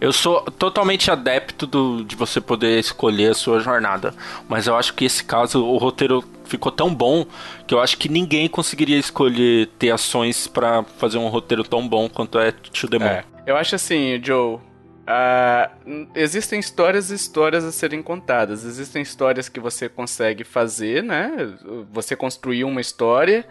Eu 0.00 0.12
sou 0.12 0.42
totalmente 0.42 1.10
adepto 1.10 1.66
do, 1.66 2.04
de 2.04 2.16
você 2.16 2.40
poder 2.40 2.78
escolher 2.78 3.30
a 3.30 3.34
sua 3.34 3.60
jornada. 3.60 4.12
Mas 4.48 4.66
eu 4.66 4.76
acho 4.76 4.94
que 4.94 5.04
esse 5.04 5.24
caso, 5.24 5.64
o 5.64 5.78
roteiro 5.78 6.24
ficou 6.44 6.70
tão 6.70 6.92
bom 6.94 7.24
que 7.66 7.74
eu 7.74 7.80
acho 7.80 7.96
que 7.96 8.08
ninguém 8.08 8.48
conseguiria 8.48 8.98
escolher 8.98 9.68
ter 9.78 9.90
ações 9.90 10.46
para 10.46 10.82
fazer 10.98 11.18
um 11.18 11.28
roteiro 11.28 11.64
tão 11.64 11.86
bom 11.86 12.08
quanto 12.08 12.38
é 12.38 12.50
To 12.50 12.88
The 12.88 12.98
Moon. 12.98 13.06
É. 13.06 13.24
Eu 13.46 13.56
acho 13.56 13.76
assim, 13.76 14.20
Joe, 14.22 14.58
Uh, 15.06 16.08
existem 16.16 16.58
histórias 16.58 17.12
e 17.12 17.14
histórias 17.14 17.64
a 17.64 17.70
serem 17.70 18.02
contadas. 18.02 18.64
Existem 18.64 19.02
histórias 19.02 19.48
que 19.48 19.60
você 19.60 19.88
consegue 19.88 20.42
fazer, 20.42 21.02
né? 21.02 21.54
Você 21.92 22.16
construir 22.16 22.64
uma 22.64 22.80
história. 22.80 23.46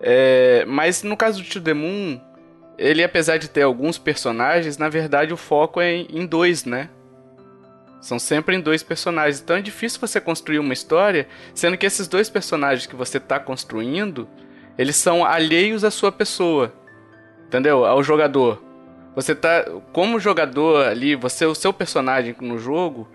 É, 0.00 0.64
mas 0.66 1.02
no 1.02 1.16
caso 1.16 1.42
do 1.42 1.48
To 1.48 1.60
The 1.60 1.72
ele 2.76 3.02
apesar 3.02 3.38
de 3.38 3.48
ter 3.48 3.62
alguns 3.62 3.96
personagens, 3.96 4.76
na 4.76 4.88
verdade 4.88 5.32
o 5.32 5.36
foco 5.36 5.80
é 5.80 5.94
em 5.94 6.26
dois, 6.26 6.64
né? 6.64 6.90
São 8.00 8.18
sempre 8.18 8.54
em 8.54 8.60
dois 8.60 8.82
personagens. 8.82 9.40
Então 9.40 9.56
é 9.56 9.62
difícil 9.62 9.98
você 9.98 10.20
construir 10.20 10.58
uma 10.58 10.74
história, 10.74 11.26
sendo 11.54 11.78
que 11.78 11.86
esses 11.86 12.06
dois 12.06 12.28
personagens 12.28 12.86
que 12.86 12.96
você 12.96 13.16
está 13.16 13.40
construindo, 13.40 14.28
eles 14.76 14.96
são 14.96 15.24
alheios 15.24 15.84
à 15.84 15.90
sua 15.90 16.12
pessoa. 16.12 16.74
Entendeu? 17.46 17.86
Ao 17.86 18.02
jogador. 18.02 18.73
Você 19.14 19.34
tá. 19.34 19.64
Como 19.92 20.18
jogador 20.18 20.86
ali, 20.86 21.14
você, 21.14 21.46
o 21.46 21.54
seu 21.54 21.72
personagem 21.72 22.34
no 22.40 22.58
jogo, 22.58 23.08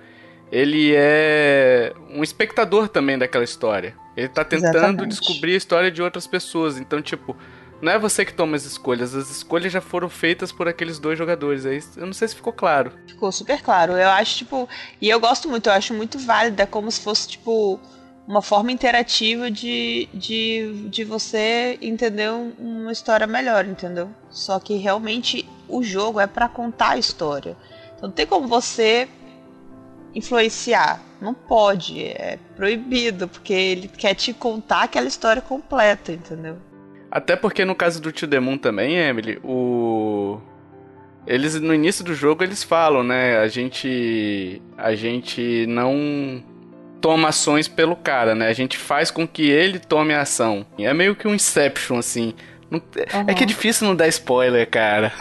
ele 0.52 0.94
é 0.96 1.94
um 2.10 2.24
espectador 2.24 2.88
também 2.88 3.18
daquela 3.18 3.44
história. 3.44 3.96
Ele 4.16 4.28
tá 4.28 4.44
tentando 4.44 4.78
Exatamente. 4.78 5.10
descobrir 5.10 5.54
a 5.54 5.58
história 5.58 5.92
de 5.92 6.02
outras 6.02 6.26
pessoas. 6.26 6.78
Então, 6.78 7.02
tipo, 7.02 7.36
não 7.82 7.92
é 7.92 8.00
você 8.00 8.26
que 8.26 8.34
toma 8.34 8.56
as 8.56 8.66
escolhas, 8.66 9.16
as 9.16 9.30
escolhas 9.30 9.72
já 9.72 9.80
foram 9.80 10.10
feitas 10.10 10.52
por 10.52 10.68
aqueles 10.68 11.00
dois 11.00 11.18
jogadores. 11.18 11.66
Aí 11.66 11.82
eu 11.96 12.06
não 12.06 12.14
sei 12.14 12.28
se 12.28 12.36
ficou 12.36 12.52
claro. 12.52 12.92
Ficou 13.08 13.32
super 13.32 13.62
claro. 13.62 13.94
Eu 13.94 14.10
acho, 14.10 14.38
tipo. 14.38 14.68
E 15.02 15.10
eu 15.10 15.20
gosto 15.20 15.48
muito, 15.48 15.68
eu 15.68 15.74
acho 15.74 15.94
muito 15.94 16.18
válida, 16.20 16.66
como 16.68 16.92
se 16.92 17.02
fosse, 17.02 17.28
tipo 17.30 17.80
uma 18.30 18.44
forma 18.44 18.72
interativa 18.72 19.50
de, 19.50 20.08
de, 20.14 20.88
de 20.88 21.04
você 21.04 21.80
entender 21.82 22.30
uma 22.60 22.92
história 22.92 23.26
melhor, 23.26 23.66
entendeu? 23.66 24.12
Só 24.30 24.60
que 24.60 24.76
realmente 24.76 25.50
o 25.68 25.82
jogo 25.82 26.20
é 26.20 26.28
para 26.28 26.48
contar 26.48 26.92
a 26.92 26.98
história. 27.00 27.58
Então 27.96 28.08
não 28.08 28.12
tem 28.12 28.28
como 28.28 28.48
você 28.48 29.10
influenciar. 30.14 31.02
Não 31.20 31.34
pode, 31.34 32.04
é 32.04 32.38
proibido, 32.56 33.28
porque 33.28 33.52
ele 33.52 33.88
quer 33.88 34.14
te 34.14 34.32
contar 34.32 34.84
aquela 34.84 35.08
história 35.08 35.42
completa, 35.42 36.12
entendeu? 36.12 36.58
Até 37.10 37.36
porque 37.36 37.66
no 37.66 37.74
caso 37.74 38.00
do 38.00 38.12
Tio 38.12 38.28
Demon 38.28 38.60
também, 38.60 38.96
Emily, 38.96 39.40
o 39.44 40.40
eles 41.26 41.60
no 41.60 41.74
início 41.74 42.06
do 42.06 42.14
jogo 42.14 42.44
eles 42.44 42.64
falam, 42.64 43.04
né? 43.04 43.40
A 43.40 43.48
gente 43.48 44.62
a 44.78 44.94
gente 44.94 45.66
não 45.68 46.44
toma 47.02 47.30
ações 47.30 47.68
pelo 47.68 47.96
cara, 47.96 48.36
né? 48.36 48.48
A 48.48 48.54
gente 48.54 48.78
faz 48.78 49.12
com 49.12 49.28
que 49.28 49.50
ele 49.50 49.80
tome 49.80 50.14
a 50.14 50.22
ação. 50.22 50.66
É 50.78 50.94
meio 50.94 51.16
que 51.16 51.28
um 51.28 51.36
Inception, 51.36 51.98
assim. 51.98 52.34
Não, 52.70 52.80
uhum. 52.80 53.26
É 53.28 53.34
que 53.34 53.44
é 53.44 53.48
difícil 53.48 53.88
não 53.88 53.96
dar 53.96 54.08
spoiler, 54.08 54.70
cara. 54.70 55.12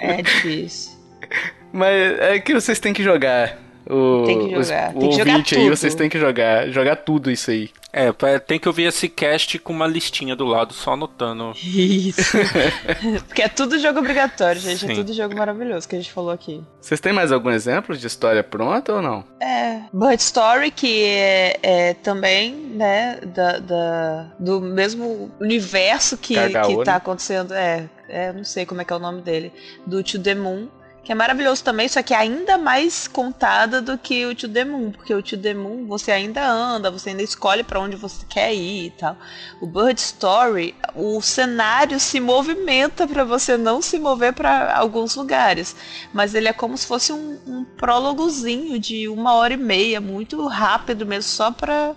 É 0.00 0.22
difícil. 0.22 0.92
Mas 1.72 2.18
é 2.20 2.38
que 2.38 2.54
vocês 2.54 2.78
têm 2.78 2.92
que 2.92 3.02
jogar. 3.02 3.58
O, 3.88 4.24
tem 4.26 4.38
que 4.38 4.50
jogar. 4.50 4.88
Os, 4.94 4.98
tem 4.98 5.08
o 5.08 5.12
que 5.12 5.20
ouvinte 5.20 5.56
aí, 5.56 5.70
vocês 5.70 5.94
têm 5.94 6.08
que 6.08 6.18
jogar. 6.18 6.68
Jogar 6.68 6.96
tudo 6.96 7.30
isso 7.30 7.50
aí. 7.50 7.70
É, 7.90 8.12
tem 8.38 8.60
que 8.60 8.68
ouvir 8.68 8.84
esse 8.84 9.08
cast 9.08 9.58
com 9.58 9.72
uma 9.72 9.86
listinha 9.86 10.36
do 10.36 10.44
lado, 10.44 10.74
só 10.74 10.92
anotando. 10.92 11.52
Isso. 11.56 12.36
Porque 13.26 13.40
é 13.40 13.48
tudo 13.48 13.78
jogo 13.78 13.98
obrigatório, 14.00 14.60
gente. 14.60 14.84
É 14.84 14.88
Sim. 14.88 14.92
É 14.92 14.94
tudo 14.94 15.14
jogo 15.14 15.34
maravilhoso 15.34 15.88
que 15.88 15.96
a 15.96 15.98
gente 15.98 16.12
falou 16.12 16.30
aqui. 16.30 16.62
Vocês 16.78 17.00
têm 17.00 17.14
mais 17.14 17.32
algum 17.32 17.50
exemplo 17.50 17.96
de 17.96 18.06
história 18.06 18.44
pronta 18.44 18.92
ou 18.92 19.00
não? 19.00 19.24
É. 19.40 19.80
Bird 19.90 20.22
Story, 20.22 20.70
que 20.70 21.04
é, 21.04 21.58
é 21.62 21.94
também, 21.94 22.54
né, 22.54 23.20
da, 23.24 23.58
da, 23.58 24.32
do 24.38 24.60
mesmo 24.60 25.30
universo 25.40 26.18
que, 26.18 26.34
Cagaô, 26.34 26.78
que 26.78 26.84
tá 26.84 26.92
né? 26.92 26.96
acontecendo. 26.98 27.54
É, 27.54 27.88
é, 28.06 28.32
não 28.34 28.44
sei 28.44 28.66
como 28.66 28.82
é 28.82 28.84
que 28.84 28.92
é 28.92 28.96
o 28.96 29.00
nome 29.00 29.22
dele. 29.22 29.50
Do 29.86 30.02
To 30.02 30.18
The 30.18 30.34
Moon 30.34 30.68
que 31.08 31.12
é 31.12 31.14
maravilhoso 31.14 31.64
também, 31.64 31.88
só 31.88 32.02
que 32.02 32.12
é 32.12 32.18
ainda 32.18 32.58
mais 32.58 33.08
contada 33.08 33.80
do 33.80 33.96
que 33.96 34.26
o 34.26 34.34
To 34.34 34.46
The 34.46 34.66
porque 34.92 35.14
o 35.14 35.22
To 35.22 35.38
The 35.38 35.54
você 35.86 36.12
ainda 36.12 36.46
anda, 36.46 36.90
você 36.90 37.08
ainda 37.08 37.22
escolhe 37.22 37.64
para 37.64 37.80
onde 37.80 37.96
você 37.96 38.26
quer 38.28 38.54
ir 38.54 38.88
e 38.88 38.90
tal. 38.90 39.16
O 39.58 39.66
Bird 39.66 39.98
Story, 39.98 40.74
o 40.94 41.18
cenário 41.22 41.98
se 41.98 42.20
movimenta 42.20 43.08
para 43.08 43.24
você 43.24 43.56
não 43.56 43.80
se 43.80 43.98
mover 43.98 44.34
para 44.34 44.76
alguns 44.76 45.16
lugares, 45.16 45.74
mas 46.12 46.34
ele 46.34 46.46
é 46.46 46.52
como 46.52 46.76
se 46.76 46.86
fosse 46.86 47.10
um, 47.10 47.38
um 47.46 47.64
prólogozinho 47.64 48.78
de 48.78 49.08
uma 49.08 49.32
hora 49.32 49.54
e 49.54 49.56
meia, 49.56 50.02
muito 50.02 50.46
rápido 50.46 51.06
mesmo, 51.06 51.30
só 51.30 51.50
para 51.50 51.96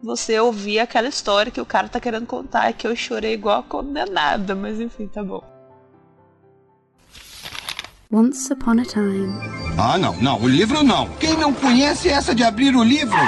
você 0.00 0.38
ouvir 0.38 0.78
aquela 0.78 1.08
história 1.08 1.50
que 1.50 1.60
o 1.60 1.66
cara 1.66 1.88
tá 1.88 1.98
querendo 1.98 2.26
contar, 2.26 2.72
que 2.74 2.86
eu 2.86 2.94
chorei 2.94 3.34
igual 3.34 3.58
a 3.58 3.64
condenada, 3.64 4.54
mas 4.54 4.80
enfim, 4.80 5.08
tá 5.08 5.24
bom. 5.24 5.55
Once 8.12 8.52
Upon 8.52 8.80
a 8.80 8.84
Time. 8.84 9.34
Ah, 9.76 9.98
não, 9.98 10.14
não, 10.22 10.40
o 10.40 10.48
livro 10.48 10.84
não. 10.84 11.08
Quem 11.16 11.36
não 11.36 11.52
conhece 11.52 12.08
essa 12.08 12.34
de 12.34 12.44
abrir 12.44 12.74
o 12.76 12.84
livro? 12.84 13.18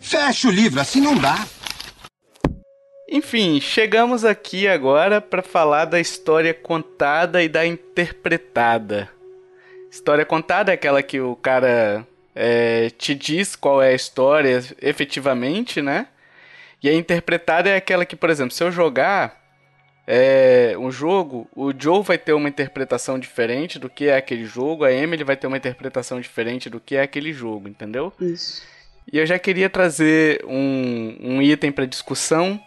Fecha 0.00 0.48
o 0.48 0.50
livro, 0.50 0.80
assim 0.80 1.00
não 1.00 1.16
dá. 1.16 1.46
Enfim, 3.08 3.60
chegamos 3.60 4.24
aqui 4.24 4.66
agora 4.66 5.20
para 5.20 5.40
falar 5.40 5.84
da 5.84 6.00
história 6.00 6.52
contada 6.52 7.44
e 7.44 7.48
da 7.48 7.64
interpretada. 7.64 9.08
História 9.88 10.24
contada 10.24 10.72
é 10.72 10.74
aquela 10.74 11.02
que 11.02 11.20
o 11.20 11.36
cara 11.36 12.04
é, 12.34 12.90
te 12.90 13.14
diz 13.14 13.54
qual 13.54 13.80
é 13.80 13.90
a 13.90 13.94
história 13.94 14.64
efetivamente, 14.80 15.80
né? 15.80 16.08
E 16.82 16.88
a 16.88 16.94
interpretada 16.94 17.68
é 17.68 17.76
aquela 17.76 18.04
que, 18.04 18.16
por 18.16 18.30
exemplo, 18.30 18.52
se 18.52 18.64
eu 18.64 18.72
jogar, 18.72 19.41
é, 20.06 20.74
um 20.78 20.90
jogo, 20.90 21.48
o 21.54 21.72
Joe 21.76 22.02
vai 22.02 22.18
ter 22.18 22.32
uma 22.32 22.48
interpretação 22.48 23.18
diferente 23.18 23.78
do 23.78 23.88
que 23.88 24.06
é 24.06 24.16
aquele 24.16 24.44
jogo, 24.44 24.84
a 24.84 24.92
Emily 24.92 25.22
vai 25.22 25.36
ter 25.36 25.46
uma 25.46 25.56
interpretação 25.56 26.20
diferente 26.20 26.68
do 26.68 26.80
que 26.80 26.96
é 26.96 27.02
aquele 27.02 27.32
jogo, 27.32 27.68
entendeu? 27.68 28.12
Isso. 28.20 28.62
E 29.10 29.18
eu 29.18 29.26
já 29.26 29.38
queria 29.38 29.70
trazer 29.70 30.44
um, 30.44 31.16
um 31.20 31.42
item 31.42 31.70
para 31.70 31.86
discussão, 31.86 32.60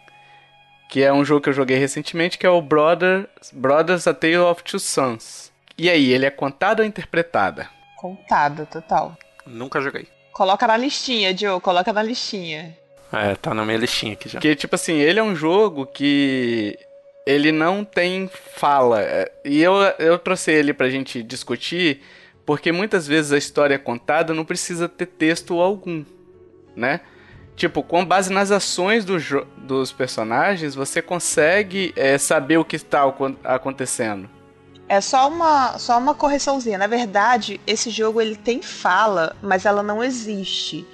que 0.88 1.02
é 1.02 1.12
um 1.12 1.24
jogo 1.24 1.42
que 1.42 1.48
eu 1.48 1.54
joguei 1.54 1.76
recentemente, 1.76 2.38
que 2.38 2.46
é 2.46 2.50
o 2.50 2.62
Brother, 2.62 3.28
Brothers 3.52 4.06
A 4.06 4.14
Tale 4.14 4.36
of 4.38 4.62
Two 4.62 4.78
Sons. 4.78 5.52
E 5.76 5.90
aí, 5.90 6.10
ele 6.12 6.24
é 6.24 6.30
contado 6.30 6.80
ou 6.80 6.86
interpretada? 6.86 7.68
Contada, 7.96 8.64
total. 8.64 9.16
Nunca 9.46 9.80
joguei. 9.80 10.06
Coloca 10.32 10.66
na 10.66 10.76
listinha, 10.76 11.36
Joe, 11.36 11.60
coloca 11.60 11.92
na 11.92 12.02
listinha. 12.02 12.76
É, 13.12 13.34
tá 13.34 13.54
na 13.54 13.64
minha 13.64 13.78
listinha 13.78 14.14
aqui 14.14 14.28
já. 14.28 14.40
Que, 14.40 14.54
tipo 14.54 14.74
assim, 14.74 14.94
ele 14.94 15.18
é 15.18 15.22
um 15.22 15.34
jogo 15.34 15.86
que 15.86 16.78
ele 17.26 17.50
não 17.52 17.84
tem 17.84 18.30
fala. 18.54 19.02
É, 19.02 19.30
E 19.44 19.60
eu, 19.60 19.74
eu 19.98 20.18
trouxe 20.18 20.52
ele 20.52 20.72
pra 20.72 20.88
gente 20.88 21.22
discutir, 21.22 22.00
porque 22.46 22.70
muitas 22.72 23.06
vezes 23.06 23.32
a 23.32 23.38
história 23.38 23.78
contada 23.78 24.32
não 24.32 24.44
precisa 24.44 24.88
ter 24.88 25.06
texto 25.06 25.60
algum, 25.60 26.04
né? 26.74 27.00
Tipo, 27.56 27.82
com 27.82 28.04
base 28.04 28.32
nas 28.32 28.50
ações 28.50 29.04
do 29.04 29.16
dos 29.56 29.90
personagens, 29.90 30.74
você 30.74 31.00
consegue 31.02 31.92
é, 31.96 32.18
saber 32.18 32.58
o 32.58 32.64
que 32.64 32.76
está 32.76 33.02
acon- 33.04 33.34
acontecendo. 33.42 34.28
É 34.88 35.00
só 35.00 35.26
uma, 35.28 35.78
só 35.78 35.98
uma 35.98 36.14
correçãozinha. 36.14 36.78
Na 36.78 36.86
verdade, 36.86 37.60
esse 37.66 37.90
jogo 37.90 38.20
ele 38.20 38.36
tem 38.36 38.62
fala, 38.62 39.34
mas 39.42 39.64
ela 39.66 39.82
não 39.82 40.04
existe. 40.04 40.86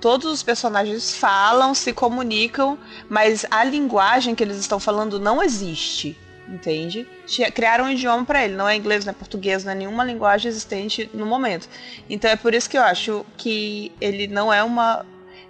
Todos 0.00 0.32
os 0.32 0.42
personagens 0.42 1.14
falam, 1.14 1.74
se 1.74 1.92
comunicam, 1.92 2.78
mas 3.08 3.44
a 3.50 3.62
linguagem 3.62 4.34
que 4.34 4.42
eles 4.42 4.56
estão 4.56 4.80
falando 4.80 5.20
não 5.20 5.42
existe. 5.42 6.16
Entende? 6.48 7.06
Criaram 7.54 7.84
um 7.84 7.90
idioma 7.90 8.24
pra 8.24 8.44
ele, 8.44 8.56
não 8.56 8.68
é 8.68 8.74
inglês, 8.74 9.04
não 9.04 9.12
é 9.12 9.14
português, 9.14 9.62
não 9.62 9.70
é 9.70 9.74
nenhuma 9.74 10.02
linguagem 10.02 10.48
existente 10.48 11.08
no 11.14 11.24
momento. 11.24 11.68
Então 12.08 12.28
é 12.28 12.34
por 12.34 12.54
isso 12.54 12.68
que 12.68 12.76
eu 12.76 12.82
acho 12.82 13.24
que 13.36 13.92
ele 14.00 14.26
não 14.26 14.52
é 14.52 14.64
uma. 14.64 15.06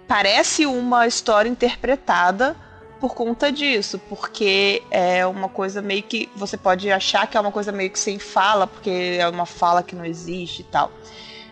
Parece 0.07 0.65
uma 0.67 1.07
história 1.07 1.49
interpretada 1.49 2.55
por 2.99 3.15
conta 3.15 3.51
disso, 3.51 3.99
porque 4.07 4.83
é 4.91 5.25
uma 5.25 5.49
coisa 5.49 5.81
meio 5.81 6.03
que 6.03 6.29
você 6.35 6.55
pode 6.55 6.91
achar 6.91 7.25
que 7.25 7.35
é 7.35 7.39
uma 7.39 7.51
coisa 7.51 7.71
meio 7.71 7.89
que 7.89 7.97
sem 7.97 8.19
fala, 8.19 8.67
porque 8.67 9.17
é 9.19 9.27
uma 9.27 9.47
fala 9.47 9.81
que 9.81 9.95
não 9.95 10.05
existe 10.05 10.59
e 10.59 10.65
tal. 10.65 10.91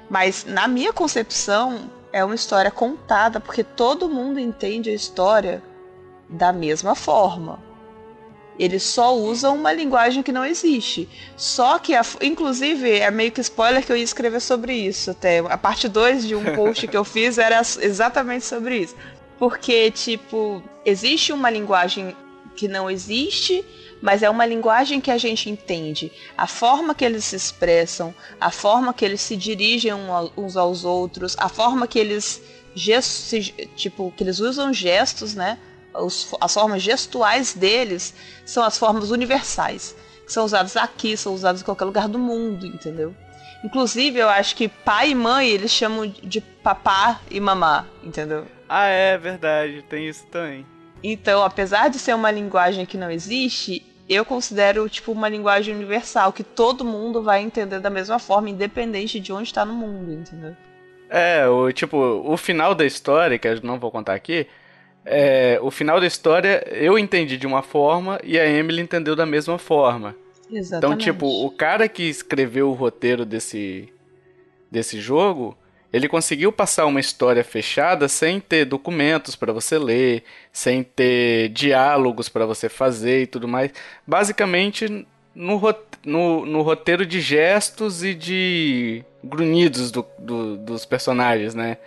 Mas 0.07 0.45
na 0.45 0.67
minha 0.67 0.93
concepção 0.93 1.89
é 2.11 2.23
uma 2.23 2.35
história 2.35 2.71
contada, 2.71 3.39
porque 3.39 3.63
todo 3.63 4.09
mundo 4.09 4.39
entende 4.39 4.89
a 4.89 4.93
história 4.93 5.61
da 6.27 6.51
mesma 6.51 6.95
forma. 6.95 7.59
Eles 8.57 8.83
só 8.83 9.15
usam 9.15 9.55
uma 9.55 9.71
linguagem 9.71 10.21
que 10.21 10.33
não 10.33 10.43
existe. 10.43 11.07
Só 11.37 11.79
que, 11.79 11.95
a, 11.95 12.01
inclusive, 12.21 12.91
é 12.91 13.09
meio 13.09 13.31
que 13.31 13.39
spoiler 13.39 13.85
que 13.85 13.91
eu 13.91 13.95
ia 13.95 14.03
escrever 14.03 14.41
sobre 14.41 14.73
isso 14.73 15.11
até. 15.11 15.39
A 15.39 15.57
parte 15.57 15.87
2 15.87 16.27
de 16.27 16.35
um 16.35 16.43
post 16.55 16.85
que 16.87 16.97
eu 16.97 17.05
fiz 17.05 17.37
era 17.37 17.61
exatamente 17.61 18.45
sobre 18.45 18.79
isso. 18.79 18.95
Porque, 19.37 19.89
tipo, 19.91 20.61
existe 20.85 21.31
uma 21.31 21.49
linguagem 21.49 22.13
que 22.57 22.67
não 22.67 22.91
existe, 22.91 23.63
mas 24.01 24.23
é 24.23 24.29
uma 24.29 24.45
linguagem 24.45 25.01
que 25.01 25.11
a 25.11 25.17
gente 25.17 25.49
entende. 25.49 26.11
A 26.37 26.47
forma 26.47 26.95
que 26.95 27.03
eles 27.03 27.25
se 27.25 27.35
expressam, 27.35 28.13
a 28.39 28.51
forma 28.51 28.93
que 28.93 29.03
eles 29.03 29.21
se 29.21 29.35
dirigem 29.35 29.91
uns 30.37 30.55
aos 30.55 30.85
outros, 30.85 31.35
a 31.37 31.49
forma 31.49 31.87
que 31.87 31.99
eles 31.99 32.41
gestos, 32.73 33.53
tipo, 33.75 34.13
que 34.15 34.23
eles 34.23 34.39
usam 34.39 34.73
gestos, 34.73 35.35
né? 35.35 35.57
Os, 35.93 36.33
as 36.39 36.53
formas 36.53 36.81
gestuais 36.81 37.53
deles 37.53 38.13
são 38.45 38.63
as 38.63 38.77
formas 38.77 39.11
universais, 39.11 39.95
que 40.25 40.31
são 40.31 40.45
usadas 40.45 40.77
aqui, 40.77 41.17
são 41.17 41.33
usadas 41.33 41.61
em 41.61 41.65
qualquer 41.65 41.85
lugar 41.85 42.07
do 42.07 42.19
mundo, 42.19 42.65
entendeu? 42.65 43.13
Inclusive, 43.63 44.19
eu 44.19 44.29
acho 44.29 44.55
que 44.55 44.69
pai 44.69 45.09
e 45.09 45.15
mãe 45.15 45.49
eles 45.49 45.71
chamam 45.71 46.07
de 46.07 46.39
papá 46.39 47.19
e 47.29 47.39
mamá, 47.39 47.85
entendeu? 48.03 48.45
Ah, 48.69 48.85
é 48.85 49.17
verdade, 49.17 49.83
tem 49.89 50.07
isso 50.07 50.25
também. 50.27 50.65
Então, 51.03 51.43
apesar 51.43 51.89
de 51.89 51.97
ser 51.97 52.13
uma 52.13 52.29
linguagem 52.29 52.85
que 52.85 52.97
não 52.97 53.09
existe, 53.09 53.85
eu 54.09 54.25
considero 54.25 54.89
tipo 54.89 55.11
uma 55.11 55.29
linguagem 55.29 55.75
universal 55.75 56.33
que 56.33 56.43
todo 56.43 56.83
mundo 56.83 57.21
vai 57.21 57.41
entender 57.41 57.79
da 57.79 57.89
mesma 57.89 58.17
forma, 58.17 58.49
independente 58.49 59.19
de 59.19 59.31
onde 59.31 59.49
está 59.49 59.63
no 59.63 59.73
mundo, 59.73 60.11
entendeu? 60.11 60.55
É, 61.09 61.47
o 61.47 61.71
tipo, 61.71 61.97
o 61.97 62.35
final 62.35 62.73
da 62.73 62.85
história, 62.85 63.37
que 63.37 63.47
eu 63.47 63.61
não 63.61 63.79
vou 63.79 63.91
contar 63.91 64.13
aqui, 64.15 64.47
é, 65.05 65.59
o 65.61 65.71
final 65.71 65.99
da 65.99 66.07
história 66.07 66.63
eu 66.71 66.97
entendi 66.97 67.37
de 67.37 67.47
uma 67.47 67.61
forma 67.61 68.19
e 68.23 68.37
a 68.39 68.45
Emily 68.47 68.81
entendeu 68.81 69.15
da 69.15 69.25
mesma 69.25 69.57
forma. 69.57 70.15
Exatamente. 70.51 70.77
Então, 70.77 70.97
tipo, 71.13 71.45
o 71.45 71.51
cara 71.51 71.87
que 71.87 72.03
escreveu 72.03 72.69
o 72.69 72.73
roteiro 72.73 73.25
desse, 73.25 73.91
desse 74.71 74.99
jogo, 74.99 75.57
ele 75.91 76.07
conseguiu 76.07 76.51
passar 76.51 76.85
uma 76.85 76.99
história 76.99 77.43
fechada 77.43 78.07
sem 78.07 78.39
ter 78.39 78.65
documentos 78.65 79.35
para 79.35 79.51
você 79.51 79.77
ler, 79.77 80.23
sem 80.51 80.83
ter 80.83 81.49
diálogos 81.49 82.29
para 82.29 82.45
você 82.45 82.69
fazer 82.69 83.23
e 83.23 83.27
tudo 83.27 83.47
mais. 83.47 83.71
Basicamente, 84.05 85.05
no, 85.33 85.59
no, 86.05 86.45
no 86.45 86.61
roteiro 86.61 87.05
de 87.05 87.19
gestos 87.19 88.03
e 88.03 88.13
de 88.13 89.03
grunhidos 89.23 89.91
do, 89.91 90.05
do, 90.17 90.57
dos 90.57 90.85
personagens, 90.85 91.55
né? 91.55 91.77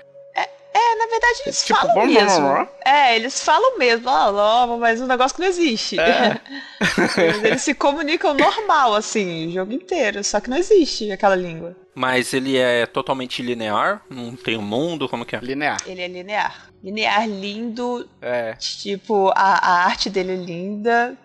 Na 1.04 1.08
verdade 1.10 1.42
eles 1.46 1.64
Tipo, 1.64 1.80
falam 1.80 1.94
blá, 1.94 2.06
mesmo. 2.06 2.40
blá. 2.40 2.68
É, 2.84 3.16
eles 3.16 3.42
falam 3.42 3.78
mesmo, 3.78 4.08
ó, 4.08 4.32
ó, 4.32 4.76
mas 4.78 5.00
um 5.00 5.06
negócio 5.06 5.34
que 5.34 5.40
não 5.42 5.48
existe. 5.48 5.98
É. 5.98 6.40
Eles 7.44 7.62
se 7.62 7.74
comunicam 7.74 8.34
normal, 8.34 8.94
assim, 8.94 9.48
o 9.48 9.52
jogo 9.52 9.72
inteiro, 9.72 10.22
só 10.22 10.40
que 10.40 10.48
não 10.50 10.56
existe 10.56 11.10
aquela 11.10 11.34
língua. 11.36 11.76
Mas 11.94 12.32
ele 12.32 12.56
é 12.56 12.86
totalmente 12.86 13.42
linear? 13.42 14.02
Não 14.08 14.34
tem 14.34 14.56
um 14.56 14.62
mundo? 14.62 15.08
Como 15.08 15.24
que 15.26 15.36
é? 15.36 15.40
Linear. 15.40 15.78
Ele 15.86 16.00
é 16.00 16.08
linear. 16.08 16.68
Linear 16.82 17.28
lindo, 17.28 18.08
É. 18.20 18.54
tipo, 18.54 19.28
a, 19.34 19.58
a 19.68 19.84
arte 19.84 20.08
dele 20.08 20.32
é 20.32 20.36
linda, 20.36 21.16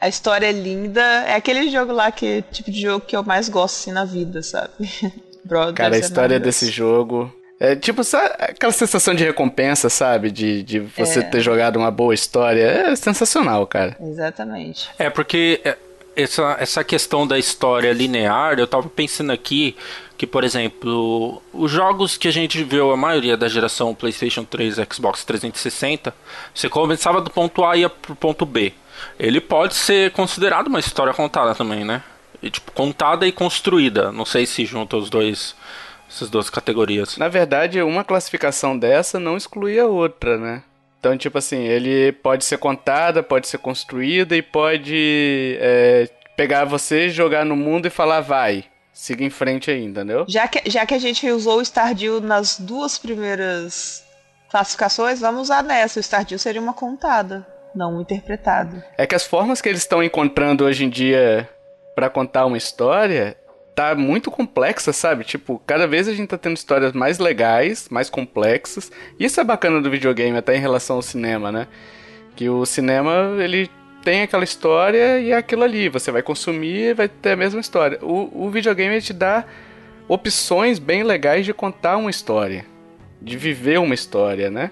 a 0.00 0.08
história 0.08 0.46
é 0.46 0.52
linda. 0.52 1.00
É 1.26 1.34
aquele 1.34 1.70
jogo 1.70 1.92
lá 1.92 2.10
que 2.12 2.42
tipo 2.52 2.70
de 2.70 2.80
jogo 2.82 3.06
que 3.06 3.16
eu 3.16 3.22
mais 3.22 3.48
gosto 3.48 3.76
assim 3.76 3.92
na 3.92 4.04
vida, 4.04 4.42
sabe? 4.42 4.72
Brothers 5.44 5.74
Cara, 5.76 5.96
a 5.96 5.98
história 5.98 6.40
desse 6.40 6.70
jogo. 6.70 7.32
É 7.60 7.76
tipo, 7.76 8.02
sabe, 8.02 8.34
aquela 8.38 8.72
sensação 8.72 9.14
de 9.14 9.24
recompensa, 9.24 9.88
sabe? 9.88 10.30
De, 10.30 10.62
de 10.62 10.80
você 10.80 11.20
É. 11.20 11.22
ter 11.22 11.40
jogado 11.40 11.76
uma 11.76 11.90
boa 11.90 12.12
história. 12.12 12.62
É 12.62 12.96
sensacional, 12.96 13.66
cara. 13.66 13.96
Exatamente. 14.00 14.90
É 14.98 15.08
porque 15.08 15.60
é, 15.64 15.76
essa, 16.16 16.56
essa 16.58 16.82
questão 16.84 17.26
da 17.26 17.38
história 17.38 17.92
linear, 17.92 18.58
eu 18.58 18.66
tava 18.66 18.88
pensando 18.88 19.32
aqui 19.32 19.76
que, 20.18 20.26
por 20.26 20.44
exemplo, 20.44 21.40
os 21.52 21.70
jogos 21.70 22.16
que 22.16 22.28
a 22.28 22.32
gente 22.32 22.62
viu, 22.64 22.90
a 22.92 22.96
maioria 22.96 23.36
da 23.36 23.48
geração 23.48 23.94
PlayStation 23.94 24.44
3 24.44 24.78
e 24.78 24.86
Xbox 24.92 25.24
360, 25.24 26.14
você 26.54 26.68
começava 26.68 27.20
do 27.20 27.30
ponto 27.30 27.64
A 27.64 27.76
e 27.76 27.80
ia 27.80 27.88
pro 27.90 28.14
ponto 28.16 28.44
B. 28.44 28.72
Ele 29.18 29.40
pode 29.40 29.74
ser 29.74 30.10
considerado 30.12 30.68
uma 30.68 30.78
história 30.80 31.12
contada 31.14 31.54
também, 31.54 31.84
né? 31.84 32.02
E, 32.42 32.50
tipo, 32.50 32.70
contada 32.72 33.26
e 33.26 33.32
construída. 33.32 34.12
Não 34.12 34.24
sei 34.24 34.44
se 34.46 34.64
junta 34.64 34.96
os 34.96 35.08
dois, 35.10 35.54
essas 36.14 36.30
duas 36.30 36.48
categorias. 36.48 37.16
Na 37.16 37.28
verdade, 37.28 37.82
uma 37.82 38.04
classificação 38.04 38.78
dessa 38.78 39.18
não 39.18 39.36
exclui 39.36 39.78
a 39.78 39.86
outra, 39.86 40.38
né? 40.38 40.62
Então, 41.00 41.18
tipo 41.18 41.36
assim, 41.36 41.64
ele 41.64 42.12
pode 42.12 42.44
ser 42.44 42.56
contada, 42.56 43.22
pode 43.22 43.46
ser 43.46 43.58
construída 43.58 44.34
e 44.34 44.40
pode 44.40 45.58
é, 45.60 46.08
pegar 46.34 46.64
você, 46.64 47.10
jogar 47.10 47.44
no 47.44 47.54
mundo 47.54 47.86
e 47.86 47.90
falar, 47.90 48.22
vai, 48.22 48.64
siga 48.90 49.22
em 49.22 49.28
frente 49.28 49.70
aí, 49.70 49.84
entendeu? 49.84 50.24
Já 50.26 50.48
que, 50.48 50.70
já 50.70 50.86
que 50.86 50.94
a 50.94 50.98
gente 50.98 51.28
usou 51.30 51.58
o 51.58 51.62
Stardew 51.62 52.20
nas 52.20 52.58
duas 52.58 52.96
primeiras 52.96 54.02
classificações, 54.50 55.20
vamos 55.20 55.42
usar 55.42 55.62
nessa. 55.62 56.00
O 56.00 56.02
Stardew 56.02 56.38
seria 56.38 56.62
uma 56.62 56.72
contada, 56.72 57.46
não 57.74 57.92
uma 57.92 58.02
interpretada. 58.02 58.86
É 58.96 59.06
que 59.06 59.14
as 59.14 59.26
formas 59.26 59.60
que 59.60 59.68
eles 59.68 59.82
estão 59.82 60.02
encontrando 60.02 60.64
hoje 60.64 60.86
em 60.86 60.88
dia 60.88 61.46
pra 61.94 62.08
contar 62.08 62.46
uma 62.46 62.56
história 62.56 63.36
tá 63.74 63.94
muito 63.94 64.30
complexa, 64.30 64.92
sabe? 64.92 65.24
Tipo, 65.24 65.60
cada 65.66 65.86
vez 65.86 66.08
a 66.08 66.14
gente 66.14 66.28
tá 66.28 66.38
tendo 66.38 66.56
histórias 66.56 66.92
mais 66.92 67.18
legais, 67.18 67.88
mais 67.90 68.08
complexas. 68.08 68.90
Isso 69.18 69.40
é 69.40 69.44
bacana 69.44 69.80
do 69.80 69.90
videogame, 69.90 70.38
até 70.38 70.56
em 70.56 70.60
relação 70.60 70.96
ao 70.96 71.02
cinema, 71.02 71.50
né? 71.50 71.66
Que 72.36 72.48
o 72.48 72.64
cinema, 72.64 73.36
ele 73.40 73.68
tem 74.04 74.22
aquela 74.22 74.44
história 74.44 75.18
e 75.18 75.32
é 75.32 75.36
aquilo 75.36 75.64
ali. 75.64 75.88
Você 75.88 76.12
vai 76.12 76.22
consumir 76.22 76.90
e 76.90 76.94
vai 76.94 77.08
ter 77.08 77.32
a 77.32 77.36
mesma 77.36 77.60
história. 77.60 77.98
O, 78.02 78.46
o 78.46 78.50
videogame 78.50 79.00
te 79.00 79.12
dá 79.12 79.44
opções 80.06 80.78
bem 80.78 81.02
legais 81.02 81.44
de 81.44 81.52
contar 81.52 81.96
uma 81.96 82.10
história. 82.10 82.66
De 83.20 83.36
viver 83.36 83.78
uma 83.80 83.94
história, 83.94 84.50
né? 84.50 84.70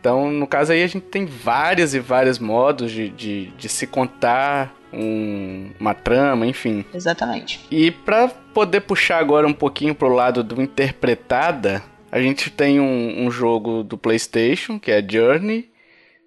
Então, 0.00 0.30
no 0.30 0.46
caso 0.46 0.72
aí, 0.72 0.82
a 0.82 0.86
gente 0.86 1.06
tem 1.06 1.24
vários 1.24 1.94
e 1.94 1.98
vários 1.98 2.38
modos 2.38 2.92
de, 2.92 3.08
de, 3.08 3.46
de 3.56 3.68
se 3.68 3.86
contar 3.86 4.74
um- 4.96 5.70
uma 5.78 5.94
trama, 5.94 6.46
enfim. 6.46 6.84
Exatamente. 6.94 7.60
E 7.70 7.90
pra 7.90 8.28
poder 8.28 8.80
puxar 8.82 9.18
agora 9.18 9.46
um 9.46 9.52
pouquinho 9.52 9.94
pro 9.94 10.08
lado 10.12 10.42
do 10.42 10.60
interpretada, 10.62 11.82
a 12.10 12.20
gente 12.20 12.50
tem 12.50 12.80
um, 12.80 13.26
um 13.26 13.30
jogo 13.30 13.82
do 13.82 13.98
PlayStation, 13.98 14.78
que 14.78 14.90
é 14.90 15.04
Journey, 15.06 15.70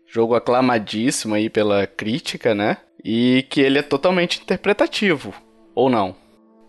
jogo 0.07 0.35
aclamadíssimo 0.35 1.35
aí 1.35 1.49
pela 1.49 1.87
crítica, 1.87 2.53
né? 2.53 2.77
E 3.03 3.45
que 3.49 3.61
ele 3.61 3.79
é 3.79 3.81
totalmente 3.81 4.41
interpretativo, 4.41 5.33
ou 5.73 5.89
não? 5.89 6.15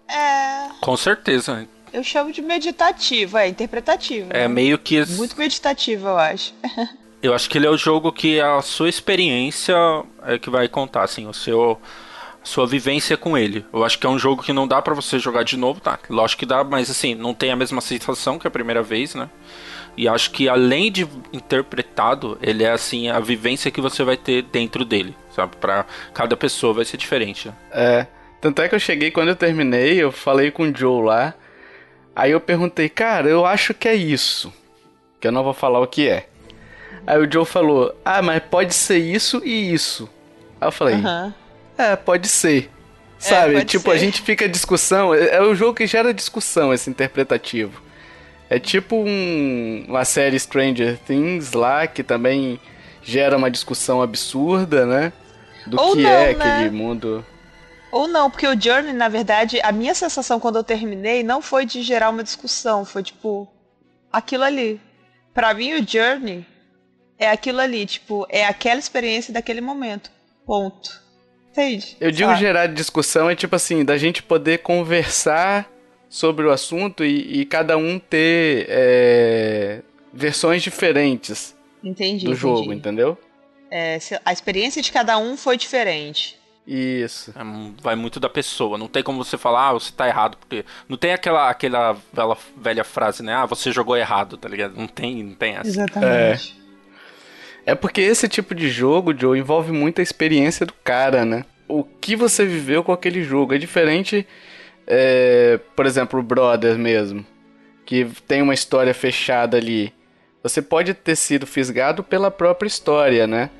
É. 0.08 0.68
Com 0.80 0.96
certeza. 0.96 1.66
Eu 1.92 2.04
chamo 2.04 2.30
de 2.32 2.42
meditativo, 2.42 3.36
é 3.38 3.48
interpretativo. 3.48 4.28
É 4.30 4.40
né? 4.40 4.48
meio 4.48 4.78
que. 4.78 5.04
Muito 5.16 5.36
meditativo, 5.38 6.06
eu 6.08 6.18
acho. 6.18 6.54
Eu 7.22 7.34
acho 7.34 7.50
que 7.50 7.58
ele 7.58 7.66
é 7.66 7.70
o 7.70 7.76
jogo 7.76 8.12
que 8.12 8.40
a 8.40 8.62
sua 8.62 8.88
experiência 8.88 9.74
é 10.24 10.38
que 10.38 10.50
vai 10.50 10.68
contar, 10.68 11.02
assim, 11.02 11.26
o 11.26 11.34
seu 11.34 11.80
sua 12.42 12.66
vivência 12.66 13.16
com 13.16 13.36
ele. 13.36 13.64
Eu 13.72 13.84
acho 13.84 13.98
que 13.98 14.06
é 14.06 14.10
um 14.10 14.18
jogo 14.18 14.42
que 14.42 14.52
não 14.52 14.66
dá 14.66 14.80
pra 14.80 14.94
você 14.94 15.18
jogar 15.18 15.42
de 15.42 15.56
novo, 15.56 15.80
tá? 15.80 15.98
Lógico 16.08 16.40
que 16.40 16.46
dá, 16.46 16.64
mas 16.64 16.90
assim, 16.90 17.14
não 17.14 17.34
tem 17.34 17.50
a 17.50 17.56
mesma 17.56 17.80
sensação 17.80 18.38
que 18.38 18.46
a 18.46 18.50
primeira 18.50 18.82
vez, 18.82 19.14
né? 19.14 19.28
E 19.96 20.08
acho 20.08 20.30
que 20.30 20.48
além 20.48 20.90
de 20.90 21.06
interpretado, 21.32 22.38
ele 22.40 22.64
é 22.64 22.70
assim 22.70 23.08
a 23.08 23.20
vivência 23.20 23.70
que 23.70 23.80
você 23.80 24.02
vai 24.02 24.16
ter 24.16 24.42
dentro 24.42 24.84
dele, 24.84 25.14
sabe? 25.30 25.56
Para 25.56 25.84
cada 26.14 26.36
pessoa 26.36 26.72
vai 26.72 26.84
ser 26.84 26.96
diferente. 26.96 27.50
É. 27.70 28.06
Tanto 28.40 28.62
é 28.62 28.68
que 28.68 28.74
eu 28.74 28.80
cheguei 28.80 29.10
quando 29.10 29.28
eu 29.28 29.36
terminei, 29.36 30.00
eu 30.00 30.12
falei 30.12 30.50
com 30.50 30.62
o 30.62 30.74
Joe 30.74 31.04
lá. 31.04 31.34
Aí 32.14 32.30
eu 32.30 32.40
perguntei, 32.40 32.88
cara, 32.88 33.28
eu 33.28 33.44
acho 33.44 33.74
que 33.74 33.88
é 33.88 33.94
isso. 33.94 34.52
Que 35.20 35.26
eu 35.28 35.32
não 35.32 35.44
vou 35.44 35.52
falar 35.52 35.80
o 35.80 35.86
que 35.86 36.08
é. 36.08 36.28
Aí 37.06 37.18
o 37.18 37.30
Joe 37.32 37.46
falou, 37.46 37.94
ah, 38.04 38.20
mas 38.20 38.42
pode 38.50 38.74
ser 38.74 38.98
isso 38.98 39.40
e 39.44 39.72
isso. 39.72 40.08
Aí 40.60 40.68
eu 40.68 40.72
falei, 40.72 40.94
Aham. 40.96 41.34
é, 41.76 41.96
pode 41.96 42.28
ser. 42.28 42.70
Sabe? 43.18 43.54
pode 43.54 43.64
tipo, 43.66 43.90
ser. 43.90 43.96
a 43.96 43.98
gente 43.98 44.22
fica 44.22 44.48
discussão. 44.48 45.12
É 45.14 45.36
é 45.36 45.42
o 45.42 45.54
jogo 45.54 45.74
que 45.74 45.86
gera 45.86 46.12
discussão, 46.14 46.72
esse 46.72 46.88
interpretativo. 46.90 47.82
É 48.50 48.58
tipo 48.58 48.96
um- 48.96 49.84
uma 49.88 50.04
série 50.04 50.38
Stranger 50.38 50.98
Things 51.06 51.52
lá, 51.52 51.86
que 51.86 52.02
também 52.02 52.60
gera 53.02 53.36
uma 53.36 53.50
discussão 53.50 54.00
absurda, 54.02 54.86
né? 54.86 55.12
Do 55.66 55.80
Ou 55.80 55.96
que 55.96 56.02
não, 56.02 56.10
é 56.10 56.34
né? 56.34 56.44
aquele 56.58 56.70
mundo. 56.70 57.24
Ou 57.90 58.06
não, 58.06 58.30
porque 58.30 58.46
o 58.46 58.58
Journey, 58.60 58.92
na 58.92 59.08
verdade, 59.08 59.58
a 59.62 59.72
minha 59.72 59.94
sensação 59.94 60.38
quando 60.38 60.56
eu 60.56 60.64
terminei 60.64 61.22
não 61.22 61.40
foi 61.42 61.64
de 61.66 61.82
gerar 61.82 62.10
uma 62.10 62.22
discussão, 62.22 62.84
foi 62.84 63.02
tipo 63.02 63.48
aquilo 64.12 64.44
ali. 64.44 64.80
Pra 65.34 65.52
mim, 65.54 65.72
o 65.74 65.86
Journey 65.86 66.44
é 67.18 67.28
aquilo 67.28 67.60
ali, 67.60 67.84
tipo, 67.84 68.26
é 68.30 68.46
aquela 68.46 68.78
experiência 68.78 69.32
daquele 69.32 69.60
momento. 69.60 70.10
Ponto. 70.46 71.02
Entende? 71.50 71.96
Eu 72.00 72.10
digo 72.12 72.28
Sabe? 72.30 72.40
gerar 72.40 72.66
discussão 72.66 73.28
é 73.28 73.34
tipo 73.34 73.56
assim, 73.56 73.84
da 73.84 73.98
gente 73.98 74.22
poder 74.22 74.58
conversar 74.58 75.68
sobre 76.08 76.46
o 76.46 76.52
assunto 76.52 77.04
e, 77.04 77.40
e 77.40 77.44
cada 77.44 77.76
um 77.76 77.98
ter 77.98 78.66
é, 78.68 79.82
versões 80.14 80.62
diferentes 80.62 81.56
Entendi. 81.82 82.24
do 82.24 82.30
entendi. 82.32 82.34
jogo, 82.40 82.72
entendeu? 82.72 83.18
É, 83.70 83.98
a 84.24 84.32
experiência 84.32 84.80
de 84.80 84.92
cada 84.92 85.18
um 85.18 85.36
foi 85.36 85.56
diferente. 85.56 86.38
Isso. 86.66 87.30
É, 87.30 87.82
vai 87.82 87.96
muito 87.96 88.20
da 88.20 88.28
pessoa. 88.28 88.78
Não 88.78 88.88
tem 88.88 89.02
como 89.02 89.22
você 89.22 89.36
falar, 89.36 89.70
ah, 89.70 89.72
você 89.72 89.90
tá 89.90 90.06
errado, 90.06 90.36
porque. 90.36 90.64
Não 90.88 90.98
tem 90.98 91.12
aquela, 91.12 91.48
aquela 91.48 91.96
velha, 92.12 92.36
velha 92.56 92.84
frase, 92.84 93.22
né? 93.22 93.34
Ah, 93.34 93.46
você 93.46 93.72
jogou 93.72 93.96
errado, 93.96 94.36
tá 94.36 94.48
ligado? 94.48 94.76
Não 94.76 94.86
tem, 94.86 95.22
não 95.22 95.34
tem 95.34 95.54
essa. 95.54 95.68
Exatamente. 95.68 96.54
É 96.64 96.67
porque 97.74 98.00
esse 98.00 98.28
tipo 98.28 98.54
de 98.54 98.68
jogo, 98.68 99.16
Joe, 99.18 99.38
envolve 99.38 99.72
muita 99.72 100.00
experiência 100.00 100.64
do 100.64 100.72
cara, 100.84 101.24
né? 101.24 101.44
O 101.66 101.84
que 101.84 102.16
você 102.16 102.46
viveu 102.46 102.82
com 102.82 102.92
aquele 102.92 103.22
jogo. 103.22 103.54
É 103.54 103.58
diferente, 103.58 104.26
é, 104.86 105.60
por 105.76 105.84
exemplo, 105.84 106.18
o 106.18 106.22
Brothers 106.22 106.78
mesmo, 106.78 107.26
que 107.84 108.06
tem 108.26 108.40
uma 108.40 108.54
história 108.54 108.94
fechada 108.94 109.56
ali. 109.56 109.92
Você 110.42 110.62
pode 110.62 110.94
ter 110.94 111.16
sido 111.16 111.46
fisgado 111.46 112.02
pela 112.02 112.30
própria 112.30 112.68
história, 112.68 113.26
né? 113.26 113.50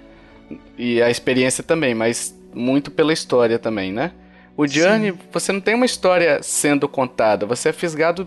E 0.79 1.03
a 1.03 1.11
experiência 1.11 1.62
também, 1.62 1.94
mas 1.94 2.35
muito 2.55 2.90
pela 2.90 3.12
história 3.12 3.59
também, 3.59 3.92
né? 3.92 4.12
O 4.57 4.66
Journey, 4.66 5.14
você 5.31 5.53
não 5.53 5.61
tem 5.61 5.75
uma 5.75 5.87
história 5.87 6.42
sendo 6.42 6.88
contada, 6.88 7.47
você 7.47 7.68
é 7.68 7.73
fisgado 7.73 8.27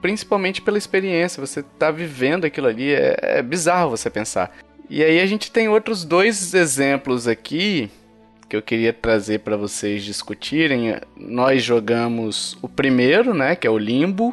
principalmente 0.00 0.62
pela 0.62 0.78
experiência, 0.78 1.44
você 1.44 1.62
tá 1.62 1.90
vivendo 1.90 2.44
aquilo 2.44 2.66
ali, 2.66 2.92
é, 2.92 3.16
é 3.20 3.42
bizarro 3.42 3.90
você 3.90 4.08
pensar. 4.08 4.50
E 4.90 5.02
aí 5.04 5.20
a 5.20 5.26
gente 5.26 5.50
tem 5.50 5.68
outros 5.68 6.04
dois 6.04 6.54
exemplos 6.54 7.28
aqui 7.28 7.90
que 8.48 8.56
eu 8.56 8.62
queria 8.62 8.92
trazer 8.92 9.40
para 9.40 9.56
vocês 9.56 10.02
discutirem. 10.02 10.96
Nós 11.16 11.62
jogamos 11.62 12.56
o 12.62 12.68
primeiro, 12.68 13.34
né, 13.34 13.54
que 13.54 13.66
é 13.66 13.70
o 13.70 13.76
Limbo, 13.76 14.32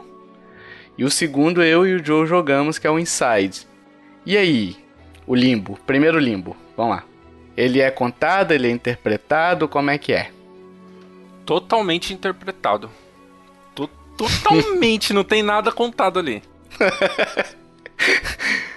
e 0.98 1.04
o 1.04 1.12
segundo 1.12 1.62
eu 1.62 1.86
e 1.86 1.96
o 1.96 2.04
Joe 2.06 2.26
jogamos, 2.26 2.80
que 2.80 2.88
é 2.88 2.90
o 2.90 2.98
Inside. 2.98 3.68
E 4.26 4.38
aí, 4.38 4.78
o 5.28 5.36
Limbo, 5.36 5.78
primeiro 5.86 6.18
Limbo, 6.18 6.56
vamos 6.78 6.96
lá. 6.98 7.04
Ele 7.58 7.82
é 7.82 7.92
contado, 7.92 8.52
ele 8.54 8.68
é 8.68 8.72
interpretado, 8.72 9.68
como 9.68 9.90
é 9.90 9.98
que 9.98 10.14
é? 10.14 10.32
Totalmente 11.46 12.14
interpretado. 12.14 12.90
To- 13.76 13.90
Totalmente, 14.18 15.12
não 15.14 15.26
tem 15.26 15.44
nada 15.44 15.72
contado 15.74 16.18
ali. 16.20 16.42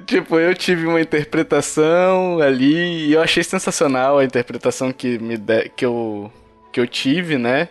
Tipo, 0.00 0.38
eu 0.38 0.54
tive 0.54 0.86
uma 0.86 1.00
interpretação 1.00 2.40
ali 2.40 3.06
e 3.08 3.12
eu 3.12 3.22
achei 3.22 3.42
sensacional 3.42 4.18
a 4.18 4.24
interpretação 4.24 4.92
que, 4.92 5.18
me 5.18 5.36
de- 5.36 5.68
que, 5.70 5.84
eu, 5.84 6.32
que 6.72 6.80
eu 6.80 6.86
tive, 6.86 7.38
né? 7.38 7.68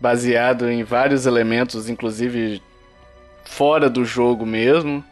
Baseado 0.00 0.68
em 0.70 0.82
vários 0.82 1.26
elementos, 1.26 1.88
inclusive 1.88 2.60
fora 3.44 3.88
do 3.88 4.04
jogo 4.04 4.44
mesmo. 4.44 5.04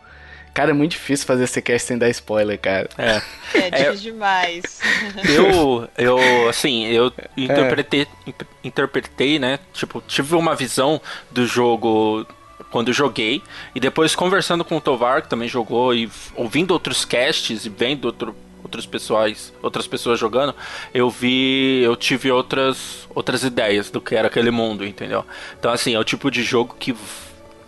Cara, 0.54 0.70
é 0.70 0.74
muito 0.74 0.90
difícil 0.92 1.26
fazer 1.26 1.44
esse 1.44 1.62
cast 1.62 1.88
sem 1.88 1.96
dar 1.96 2.10
spoiler, 2.10 2.58
cara. 2.58 2.88
É. 2.98 3.22
É 3.54 3.70
difícil 3.70 4.12
demais. 4.12 4.62
Eu, 5.28 5.88
eu, 5.96 6.48
assim, 6.48 6.84
eu 6.86 7.10
interpretei, 7.36 8.06
imp- 8.26 8.42
interpretei, 8.62 9.38
né? 9.38 9.58
Tipo, 9.72 10.02
tive 10.06 10.34
uma 10.34 10.54
visão 10.54 11.00
do 11.30 11.46
jogo 11.46 12.26
quando 12.72 12.88
eu 12.88 12.94
joguei 12.94 13.42
e 13.74 13.78
depois 13.78 14.16
conversando 14.16 14.64
com 14.64 14.78
o 14.78 14.80
Tovar, 14.80 15.22
que 15.22 15.28
também 15.28 15.46
jogou 15.46 15.94
e 15.94 16.10
ouvindo 16.34 16.72
outros 16.72 17.04
casts 17.04 17.66
e 17.66 17.68
vendo 17.68 18.06
outro, 18.06 18.34
outros 18.62 18.86
pessoais, 18.86 19.52
outras 19.62 19.86
pessoas 19.86 20.18
jogando, 20.18 20.54
eu 20.92 21.10
vi, 21.10 21.82
eu 21.82 21.94
tive 21.94 22.32
outras 22.32 23.06
outras 23.14 23.44
ideias 23.44 23.90
do 23.90 24.00
que 24.00 24.16
era 24.16 24.28
aquele 24.28 24.50
mundo, 24.50 24.86
entendeu? 24.86 25.24
Então 25.58 25.70
assim, 25.70 25.94
é 25.94 25.98
o 25.98 26.04
tipo 26.04 26.30
de 26.30 26.42
jogo 26.42 26.74
que 26.80 26.96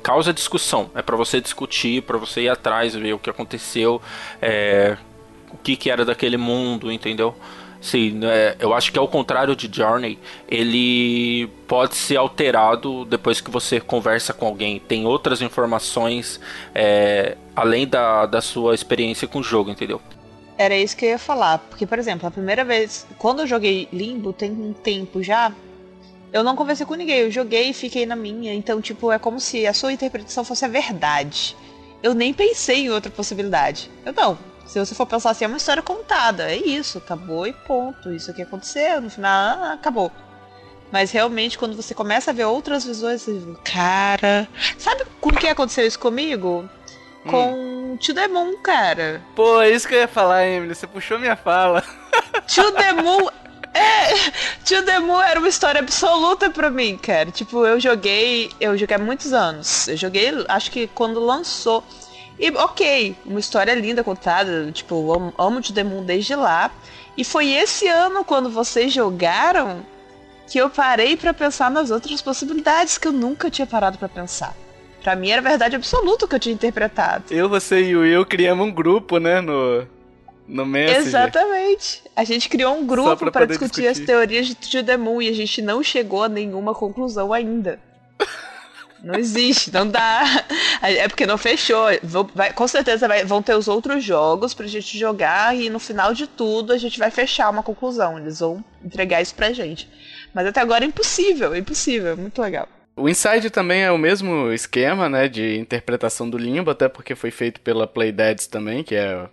causa 0.03 0.33
discussão, 0.33 0.90
é 0.95 1.03
pra 1.03 1.17
você 1.17 1.40
discutir, 1.40 2.03
pra 2.03 2.19
você 2.19 2.43
ir 2.43 2.49
atrás, 2.49 2.95
ver 2.95 3.12
o 3.12 3.19
que 3.19 3.31
aconteceu, 3.31 4.01
é, 4.40 4.97
o 5.53 5.59
que, 5.59 5.77
que 5.77 5.90
era 5.90 6.05
daquele 6.05 6.37
mundo, 6.37 6.90
entendeu? 6.90 7.37
Sim, 7.85 8.12
né, 8.12 8.57
eu 8.59 8.73
acho 8.73 8.90
que 8.90 8.99
ao 8.99 9.07
contrário 9.07 9.55
de 9.55 9.68
Journey, 9.70 10.18
ele 10.49 11.47
pode 11.68 11.94
ser 11.94 12.16
alterado 12.16 13.05
depois 13.05 13.42
que 13.42 13.51
você 13.51 13.79
conversa 13.79 14.33
com 14.33 14.47
alguém. 14.47 14.81
Tem 14.81 15.05
outras 15.05 15.42
informações 15.42 16.40
é, 16.75 17.37
além 17.55 17.87
da, 17.87 18.25
da 18.25 18.40
sua 18.40 18.75
experiência 18.75 19.29
com 19.29 19.40
o 19.40 19.42
jogo, 19.42 19.70
entendeu? 19.70 20.01
Era 20.57 20.75
isso 20.75 20.97
que 20.97 21.05
eu 21.05 21.11
ia 21.11 21.18
falar. 21.18 21.59
Porque, 21.59 21.87
por 21.87 21.99
exemplo, 21.99 22.27
a 22.27 22.31
primeira 22.31 22.64
vez, 22.64 23.07
quando 23.18 23.40
eu 23.40 23.47
joguei 23.47 23.87
Limbo, 23.92 24.33
tem 24.33 24.51
um 24.51 24.73
tempo 24.73 25.23
já, 25.23 25.53
eu 26.33 26.42
não 26.42 26.57
conversei 26.57 26.87
com 26.87 26.94
ninguém. 26.94 27.18
Eu 27.18 27.31
joguei 27.31 27.68
e 27.68 27.75
fiquei 27.75 28.07
na 28.07 28.16
minha. 28.16 28.55
Então, 28.55 28.81
tipo, 28.81 29.12
é 29.12 29.18
como 29.18 29.38
se 29.38 29.66
a 29.66 29.75
sua 29.75 29.92
interpretação 29.92 30.42
fosse 30.42 30.64
a 30.64 30.68
verdade. 30.68 31.55
Eu 32.03 32.14
nem 32.14 32.33
pensei 32.33 32.87
em 32.87 32.90
outra 32.90 33.11
possibilidade. 33.11 33.90
Eu 34.07 34.14
não. 34.14 34.54
Se 34.66 34.79
você 34.79 34.94
for 34.94 35.07
pensar 35.07 35.31
assim, 35.31 35.44
é 35.44 35.48
uma 35.48 35.57
história 35.57 35.83
contada. 35.83 36.50
É 36.50 36.57
isso, 36.57 36.98
acabou 36.98 37.46
e 37.46 37.53
ponto. 37.53 38.12
Isso 38.12 38.31
aqui 38.31 38.42
aconteceu, 38.42 39.00
no 39.00 39.11
final, 39.11 39.62
ah, 39.62 39.72
acabou. 39.74 40.11
Mas 40.90 41.11
realmente, 41.11 41.59
quando 41.59 41.77
você 41.77 41.94
começa 41.94 42.31
a 42.31 42.35
ver 42.35 42.44
outras 42.44 42.85
visões, 42.85 43.22
você 43.22 43.40
fala, 43.40 43.59
cara. 43.64 44.48
Sabe 44.79 45.05
com 45.20 45.31
que 45.31 45.48
aconteceu 45.48 45.87
isso 45.87 45.98
comigo? 45.98 46.68
Com 47.27 47.96
To 48.00 48.14
The 48.14 48.29
Moon, 48.29 48.57
cara. 48.59 49.22
Pô, 49.35 49.61
é 49.61 49.70
isso 49.70 49.88
que 49.88 49.94
eu 49.94 50.00
ia 50.00 50.09
falar, 50.09 50.46
Emily. 50.46 50.74
Você 50.74 50.87
puxou 50.87 51.18
minha 51.18 51.37
fala. 51.37 51.83
To 52.55 52.72
the 52.72 52.92
Moon. 52.92 53.29
É, 53.72 54.14
To 54.64 54.83
the 54.85 55.00
Moon 55.00 55.20
era 55.20 55.40
uma 55.40 55.48
história 55.48 55.81
absoluta 55.81 56.50
pra 56.50 56.70
mim, 56.70 56.96
cara. 56.96 57.31
Tipo, 57.31 57.66
eu 57.66 57.81
joguei. 57.81 58.53
Eu 58.61 58.77
joguei 58.77 58.96
há 58.96 59.00
muitos 59.00 59.33
anos. 59.33 59.88
Eu 59.88 59.96
joguei, 59.96 60.33
acho 60.48 60.70
que 60.70 60.87
quando 60.88 61.18
lançou. 61.18 61.83
E 62.44 62.50
ok, 62.50 63.16
uma 63.24 63.40
história 63.40 63.75
linda 63.75 64.04
contada. 64.04 64.71
Tipo, 64.71 65.14
amo, 65.14 65.33
amo 65.38 65.62
To 65.62 65.73
the 65.73 65.83
Moon 65.83 66.04
desde 66.04 66.37
lá. 66.37 66.71
E 67.16 67.25
foi 67.25 67.50
esse 67.52 67.88
ano, 67.88 68.23
quando 68.23 68.50
vocês 68.50 68.92
jogaram, 68.92 69.81
que 70.46 70.58
eu 70.58 70.69
parei 70.69 71.16
pra 71.16 71.33
pensar 71.33 71.71
nas 71.71 71.90
outras 71.90 72.21
possibilidades 72.21 72.98
que 72.98 73.08
eu 73.08 73.12
nunca 73.12 73.50
tinha 73.50 73.66
parado 73.66 73.96
pra 73.96 74.10
pensar. 74.10 74.54
Pra 75.02 75.16
mim 75.16 75.31
era 75.31 75.40
verdade 75.40 75.75
absoluta 75.75 76.27
o 76.27 76.29
que 76.29 76.35
eu 76.35 76.38
tinha 76.38 76.54
interpretado. 76.54 77.25
Eu, 77.31 77.48
você 77.48 77.83
e 77.83 77.96
o 77.96 78.00
Will 78.00 78.27
criamos 78.27 78.66
um 78.66 78.71
grupo, 78.71 79.16
né, 79.16 79.40
no, 79.40 79.87
no 80.46 80.66
Messenger. 80.66 81.06
Exatamente. 81.06 82.02
A 82.14 82.25
gente 82.25 82.50
criou 82.50 82.77
um 82.77 82.87
grupo 82.87 83.16
pra 83.16 83.31
para 83.31 83.46
poder 83.46 83.58
discutir, 83.58 83.87
as 83.87 83.94
discutir. 83.96 84.06
teorias 84.06 84.46
de 84.48 84.54
To 84.54 84.85
The 84.85 84.98
Moon 84.98 85.23
e 85.23 85.31
a 85.31 85.35
gente 85.35 85.62
não 85.62 85.83
chegou 85.83 86.25
a 86.25 86.29
nenhuma 86.29 86.75
conclusão 86.75 87.33
ainda. 87.33 87.81
Não 89.05 89.15
existe, 89.17 89.73
não 89.73 89.87
dá. 89.87 90.23
É 90.83 91.07
porque 91.09 91.27
não 91.27 91.37
fechou. 91.38 91.87
Vai- 92.35 92.52
com 92.52 92.67
certeza 92.67 93.07
vai- 93.07 93.25
vão 93.25 93.42
ter 93.42 93.55
os 93.55 93.69
outros 93.69 94.02
jogos 94.02 94.55
pra 94.55 94.67
gente 94.67 94.98
jogar 94.98 95.57
e 95.57 95.69
no 95.71 95.79
final 95.79 96.13
de 96.15 96.27
tudo 96.27 96.73
a 96.73 96.79
gente 96.79 96.98
vai 96.98 97.11
fechar 97.11 97.50
uma 97.50 97.63
conclusão. 97.63 98.19
Eles 98.19 98.40
vão 98.40 98.65
entregar 98.83 99.21
isso 99.21 99.35
pra 99.35 99.52
gente. 99.52 99.88
Mas 100.35 100.46
até 100.46 100.61
agora 100.61 100.85
é 100.85 100.88
impossível, 100.88 101.55
é 101.55 101.59
impossível, 101.59 102.13
é 102.13 102.17
muito 102.17 102.40
legal. 102.40 102.67
O 102.96 103.09
Inside 103.09 103.50
também 103.50 103.83
é 103.83 103.90
o 103.90 103.98
mesmo 103.98 104.52
esquema, 104.52 105.09
né, 105.09 105.29
de 105.29 105.59
interpretação 105.59 106.31
do 106.31 106.38
Limbo, 106.38 106.71
até 106.71 106.88
porque 106.88 107.15
foi 107.15 107.31
feito 107.31 107.61
pela 107.61 107.87
Playdeads 107.87 108.46
também, 108.46 108.85
que 108.85 108.94
é 108.94 109.29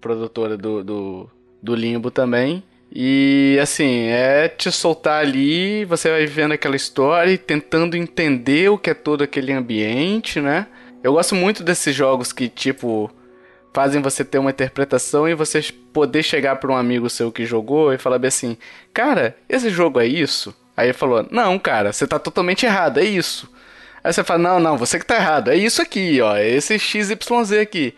produtora 0.00 0.56
do, 0.56 0.82
do, 0.84 1.30
do 1.62 1.74
Limbo 1.74 2.10
também. 2.10 2.62
E 2.94 3.58
assim, 3.62 4.08
é 4.08 4.48
te 4.48 4.70
soltar 4.70 5.22
ali, 5.22 5.84
você 5.86 6.10
vai 6.10 6.26
vivendo 6.26 6.52
aquela 6.52 6.76
história 6.76 7.32
e 7.32 7.38
tentando 7.38 7.96
entender 7.96 8.70
o 8.70 8.76
que 8.76 8.90
é 8.90 8.94
todo 8.94 9.22
aquele 9.24 9.50
ambiente, 9.50 10.40
né? 10.40 10.66
Eu 11.02 11.14
gosto 11.14 11.34
muito 11.34 11.64
desses 11.64 11.94
jogos 11.94 12.34
que, 12.34 12.50
tipo, 12.50 13.10
fazem 13.72 14.02
você 14.02 14.22
ter 14.22 14.38
uma 14.38 14.50
interpretação 14.50 15.26
e 15.26 15.34
você 15.34 15.62
poder 15.90 16.22
chegar 16.22 16.56
para 16.56 16.70
um 16.70 16.76
amigo 16.76 17.08
seu 17.08 17.32
que 17.32 17.46
jogou 17.46 17.94
e 17.94 17.98
falar 17.98 18.18
bem 18.18 18.28
assim: 18.28 18.58
Cara, 18.92 19.36
esse 19.48 19.70
jogo 19.70 19.98
é 19.98 20.06
isso? 20.06 20.54
Aí 20.76 20.88
ele 20.88 20.92
falou: 20.92 21.26
Não, 21.30 21.58
cara, 21.58 21.94
você 21.94 22.06
tá 22.06 22.18
totalmente 22.18 22.66
errado, 22.66 23.00
é 23.00 23.04
isso. 23.04 23.50
Aí 24.04 24.12
você 24.12 24.22
fala: 24.22 24.38
Não, 24.38 24.60
não, 24.60 24.76
você 24.76 24.98
que 24.98 25.06
tá 25.06 25.16
errado, 25.16 25.50
é 25.50 25.56
isso 25.56 25.80
aqui, 25.80 26.20
ó, 26.20 26.36
é 26.36 26.46
esse 26.46 26.78
XYZ 26.78 27.52
aqui. 27.60 27.94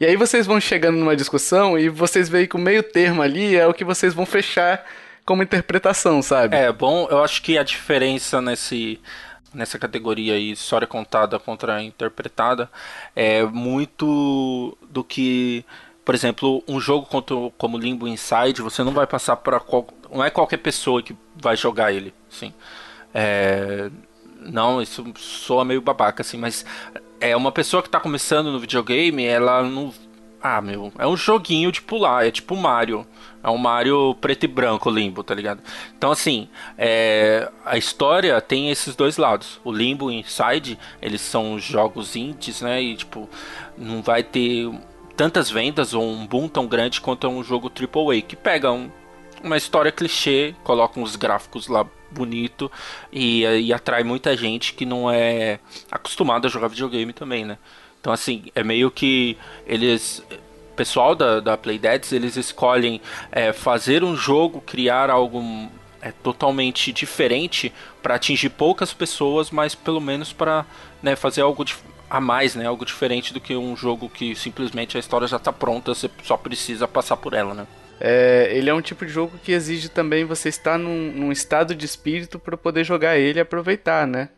E 0.00 0.06
aí 0.06 0.16
vocês 0.16 0.46
vão 0.46 0.60
chegando 0.60 0.96
numa 0.96 1.16
discussão 1.16 1.78
e 1.78 1.88
vocês 1.88 2.28
veem 2.28 2.46
que 2.46 2.56
o 2.56 2.58
meio 2.58 2.82
termo 2.82 3.20
ali 3.20 3.56
é 3.56 3.66
o 3.66 3.74
que 3.74 3.84
vocês 3.84 4.14
vão 4.14 4.24
fechar 4.24 4.84
como 5.24 5.42
interpretação, 5.42 6.22
sabe? 6.22 6.56
É, 6.56 6.72
bom, 6.72 7.08
eu 7.10 7.22
acho 7.22 7.42
que 7.42 7.58
a 7.58 7.62
diferença 7.62 8.40
nesse 8.40 9.00
nessa 9.52 9.78
categoria 9.78 10.34
aí, 10.34 10.52
história 10.52 10.86
contada 10.86 11.38
contra 11.38 11.82
interpretada, 11.82 12.70
é 13.16 13.42
muito 13.42 14.76
do 14.90 15.02
que, 15.02 15.64
por 16.04 16.14
exemplo, 16.14 16.62
um 16.68 16.78
jogo 16.78 17.08
como 17.56 17.78
Limbo 17.78 18.06
Inside, 18.06 18.60
você 18.60 18.84
não 18.84 18.92
vai 18.92 19.06
passar 19.06 19.36
para 19.36 19.58
qual, 19.58 19.86
não 20.12 20.22
é 20.22 20.30
qualquer 20.30 20.58
pessoa 20.58 21.02
que 21.02 21.16
vai 21.34 21.56
jogar 21.56 21.92
ele, 21.92 22.12
sim. 22.28 22.52
É, 23.14 23.90
não, 24.40 24.82
isso 24.82 25.04
soa 25.16 25.64
meio 25.64 25.80
babaca 25.80 26.22
assim, 26.22 26.36
mas 26.36 26.64
é 27.20 27.36
uma 27.36 27.52
pessoa 27.52 27.82
que 27.82 27.88
está 27.88 28.00
começando 28.00 28.52
no 28.52 28.58
videogame, 28.58 29.24
ela 29.24 29.62
não 29.62 29.92
ah, 30.40 30.60
meu, 30.60 30.92
é 30.98 31.06
um 31.06 31.16
joguinho 31.16 31.72
de 31.72 31.82
pular, 31.82 32.26
é 32.26 32.30
tipo 32.30 32.54
Mario. 32.56 33.04
É 33.42 33.50
um 33.50 33.58
Mario 33.58 34.14
preto 34.20 34.44
e 34.44 34.46
branco, 34.46 34.90
Limbo, 34.90 35.22
tá 35.24 35.34
ligado? 35.34 35.60
Então, 35.96 36.12
assim, 36.12 36.48
é, 36.76 37.50
a 37.64 37.76
história 37.76 38.40
tem 38.40 38.70
esses 38.70 38.94
dois 38.94 39.16
lados. 39.16 39.60
O 39.64 39.72
Limbo 39.72 40.10
e 40.10 40.20
Inside, 40.20 40.78
eles 41.02 41.20
são 41.20 41.58
jogos 41.58 42.14
indies, 42.14 42.60
né? 42.60 42.80
E, 42.80 42.96
tipo, 42.96 43.28
não 43.76 44.00
vai 44.00 44.22
ter 44.22 44.70
tantas 45.16 45.50
vendas 45.50 45.94
ou 45.94 46.08
um 46.08 46.26
boom 46.26 46.46
tão 46.46 46.66
grande 46.66 47.00
quanto 47.00 47.26
é 47.26 47.30
um 47.30 47.42
jogo 47.42 47.70
AAA, 47.70 48.22
que 48.22 48.36
pega 48.36 48.70
um, 48.70 48.90
uma 49.42 49.56
história 49.56 49.92
clichê, 49.92 50.54
coloca 50.64 50.98
uns 50.98 51.16
gráficos 51.16 51.68
lá 51.68 51.86
bonito 52.10 52.70
e, 53.12 53.42
e 53.42 53.72
atrai 53.72 54.02
muita 54.02 54.36
gente 54.36 54.74
que 54.74 54.86
não 54.86 55.10
é 55.10 55.60
acostumada 55.90 56.48
a 56.48 56.50
jogar 56.50 56.68
videogame 56.68 57.12
também, 57.12 57.44
né? 57.44 57.58
Então, 58.00 58.12
assim, 58.12 58.44
é 58.54 58.62
meio 58.62 58.90
que 58.90 59.36
eles. 59.66 60.22
pessoal 60.76 61.14
da, 61.14 61.40
da 61.40 61.56
Playdeads, 61.56 62.12
eles 62.12 62.36
escolhem 62.36 63.00
é, 63.30 63.52
fazer 63.52 64.04
um 64.04 64.16
jogo, 64.16 64.60
criar 64.60 65.10
algo 65.10 65.42
é, 66.00 66.12
totalmente 66.12 66.92
diferente 66.92 67.72
para 68.02 68.14
atingir 68.14 68.50
poucas 68.50 68.92
pessoas, 68.92 69.50
mas 69.50 69.74
pelo 69.74 70.00
menos 70.00 70.32
para 70.32 70.64
né, 71.02 71.16
fazer 71.16 71.42
algo 71.42 71.64
a 72.08 72.20
mais, 72.20 72.54
né? 72.54 72.66
Algo 72.66 72.84
diferente 72.84 73.34
do 73.34 73.40
que 73.40 73.54
um 73.56 73.76
jogo 73.76 74.08
que 74.08 74.34
simplesmente 74.34 74.96
a 74.96 75.00
história 75.00 75.26
já 75.26 75.36
está 75.36 75.52
pronta, 75.52 75.94
você 75.94 76.10
só 76.22 76.36
precisa 76.36 76.88
passar 76.88 77.16
por 77.16 77.34
ela, 77.34 77.52
né? 77.52 77.66
É, 78.00 78.48
ele 78.52 78.70
é 78.70 78.74
um 78.74 78.80
tipo 78.80 79.04
de 79.04 79.12
jogo 79.12 79.38
que 79.42 79.52
exige 79.52 79.88
também 79.88 80.24
você 80.24 80.48
estar 80.48 80.78
num, 80.78 81.12
num 81.12 81.32
estado 81.32 81.74
de 81.74 81.84
espírito 81.84 82.38
para 82.38 82.56
poder 82.56 82.84
jogar 82.84 83.18
ele 83.18 83.38
e 83.38 83.42
aproveitar, 83.42 84.06
né? 84.06 84.28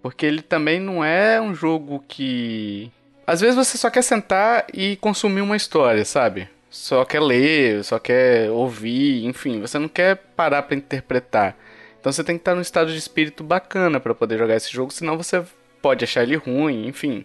Porque 0.00 0.24
ele 0.24 0.42
também 0.42 0.78
não 0.78 1.04
é 1.04 1.40
um 1.40 1.54
jogo 1.54 2.04
que. 2.06 2.90
Às 3.26 3.40
vezes 3.40 3.56
você 3.56 3.76
só 3.76 3.90
quer 3.90 4.02
sentar 4.02 4.66
e 4.72 4.96
consumir 4.96 5.40
uma 5.40 5.56
história, 5.56 6.04
sabe? 6.04 6.48
Só 6.70 7.04
quer 7.04 7.20
ler, 7.20 7.82
só 7.82 7.98
quer 7.98 8.50
ouvir, 8.50 9.24
enfim, 9.24 9.60
você 9.60 9.78
não 9.78 9.88
quer 9.88 10.16
parar 10.36 10.62
para 10.62 10.76
interpretar. 10.76 11.56
Então 11.98 12.12
você 12.12 12.22
tem 12.22 12.36
que 12.36 12.42
estar 12.42 12.54
num 12.54 12.60
estado 12.60 12.92
de 12.92 12.98
espírito 12.98 13.42
bacana 13.42 13.98
para 13.98 14.14
poder 14.14 14.38
jogar 14.38 14.54
esse 14.54 14.72
jogo, 14.72 14.92
senão 14.92 15.16
você 15.16 15.42
pode 15.82 16.04
achar 16.04 16.22
ele 16.22 16.36
ruim, 16.36 16.86
enfim, 16.86 17.24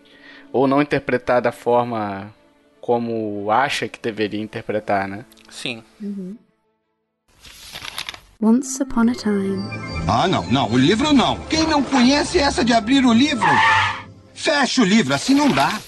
ou 0.52 0.68
não 0.68 0.82
interpretar 0.82 1.42
da 1.42 1.52
forma 1.52 2.34
como 2.84 3.50
acha 3.50 3.88
que 3.88 3.98
deveria 3.98 4.42
interpretar, 4.42 5.08
né? 5.08 5.24
Sim. 5.50 5.82
Uhum. 6.02 6.36
Once 8.42 8.84
Upon 8.84 9.10
a 9.10 9.16
Time. 9.16 9.64
Ah, 10.06 10.28
não, 10.28 10.46
não, 10.52 10.70
o 10.70 10.78
livro 10.78 11.14
não. 11.14 11.40
Quem 11.46 11.66
não 11.66 11.82
conhece 11.82 12.40
essa 12.40 12.62
de 12.62 12.74
abrir 12.74 13.06
o 13.06 13.14
livro? 13.14 13.48
Fecha 14.34 14.82
o 14.82 14.86
livro, 14.86 15.14
assim 15.14 15.34
não 15.34 15.50
dá. 15.50 15.80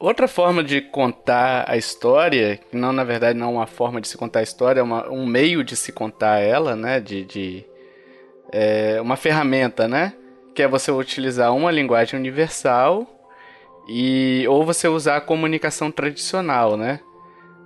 Outra 0.00 0.26
forma 0.26 0.64
de 0.64 0.80
contar 0.80 1.64
a 1.70 1.76
história, 1.76 2.56
que 2.56 2.76
não 2.76 2.92
na 2.92 3.04
verdade 3.04 3.38
não 3.38 3.46
é 3.46 3.50
uma 3.58 3.66
forma 3.68 4.00
de 4.00 4.08
se 4.08 4.18
contar 4.18 4.40
a 4.40 4.42
história, 4.42 4.80
é 4.80 4.82
uma, 4.82 5.08
um 5.08 5.24
meio 5.24 5.62
de 5.62 5.76
se 5.76 5.92
contar 5.92 6.40
ela, 6.40 6.74
né? 6.74 6.98
De, 6.98 7.24
de 7.24 7.64
é, 8.50 9.00
uma 9.00 9.14
ferramenta, 9.14 9.86
né? 9.86 10.12
Que 10.56 10.62
é 10.62 10.66
você 10.66 10.90
utilizar 10.90 11.54
uma 11.54 11.70
linguagem 11.70 12.18
universal 12.18 13.06
e 13.86 14.44
ou 14.48 14.64
você 14.64 14.88
usar 14.88 15.16
a 15.16 15.20
comunicação 15.20 15.90
tradicional, 15.90 16.76
né? 16.76 17.00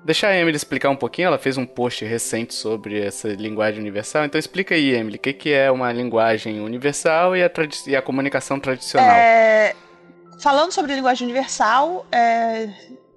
Deixa 0.05 0.29
a 0.29 0.37
Emily 0.37 0.57
explicar 0.57 0.89
um 0.89 0.97
pouquinho, 0.97 1.27
ela 1.27 1.39
fez 1.39 1.59
um 1.59 1.67
post 1.67 2.05
recente 2.05 2.55
sobre 2.55 3.01
essa 3.01 3.27
linguagem 3.29 3.81
universal. 3.81 4.25
Então 4.25 4.39
explica 4.39 4.75
aí, 4.75 4.95
Emily, 4.95 5.17
o 5.17 5.19
que, 5.19 5.33
que 5.33 5.53
é 5.53 5.69
uma 5.69 5.93
linguagem 5.93 6.61
universal 6.61 7.37
e 7.37 7.43
a, 7.43 7.51
e 7.89 7.97
a 7.97 8.01
comunicação 8.01 8.61
tradicional. 8.61 9.11
É... 9.11 9.75
Falando 10.41 10.71
sobre 10.71 10.95
linguagem 10.95 11.27
universal, 11.27 12.07
é... 12.13 12.69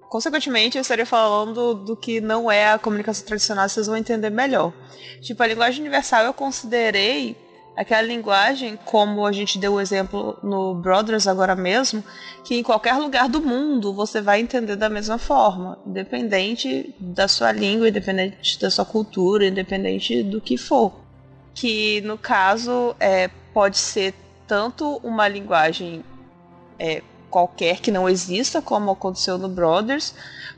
consequentemente 0.09 0.79
eu 0.79 0.81
estaria 0.81 1.05
falando 1.05 1.75
do 1.75 1.95
que 1.95 2.19
não 2.19 2.51
é 2.51 2.71
a 2.71 2.79
comunicação 2.79 3.23
tradicional, 3.23 3.69
vocês 3.69 3.85
vão 3.85 3.95
entender 3.95 4.31
melhor. 4.31 4.73
Tipo, 5.21 5.43
a 5.43 5.47
linguagem 5.47 5.81
universal 5.81 6.25
eu 6.25 6.33
considerei 6.33 7.37
aquela 7.79 8.01
linguagem, 8.01 8.77
como 8.83 9.25
a 9.25 9.31
gente 9.31 9.57
deu 9.57 9.75
o 9.75 9.79
exemplo 9.79 10.37
no 10.43 10.75
Brothers 10.75 11.27
agora 11.27 11.55
mesmo, 11.55 12.03
que 12.43 12.55
em 12.55 12.61
qualquer 12.61 12.95
lugar 12.95 13.29
do 13.29 13.41
mundo 13.41 13.93
você 13.93 14.19
vai 14.19 14.41
entender 14.41 14.75
da 14.75 14.89
mesma 14.89 15.17
forma, 15.17 15.79
independente 15.87 16.93
da 16.99 17.25
sua 17.25 17.53
língua, 17.53 17.87
independente 17.87 18.59
da 18.59 18.69
sua 18.69 18.83
cultura, 18.83 19.47
independente 19.47 20.21
do 20.21 20.41
que 20.41 20.57
for. 20.57 20.91
Que 21.55 22.01
no 22.01 22.17
caso 22.17 22.93
é, 22.99 23.29
pode 23.53 23.77
ser 23.77 24.13
tanto 24.45 24.99
uma 25.01 25.29
linguagem 25.29 26.03
é, 26.77 27.01
qualquer 27.29 27.79
que 27.79 27.91
não 27.91 28.09
exista, 28.09 28.61
como 28.61 28.91
aconteceu 28.91 29.37
no 29.37 29.47
Brothers, 29.47 30.13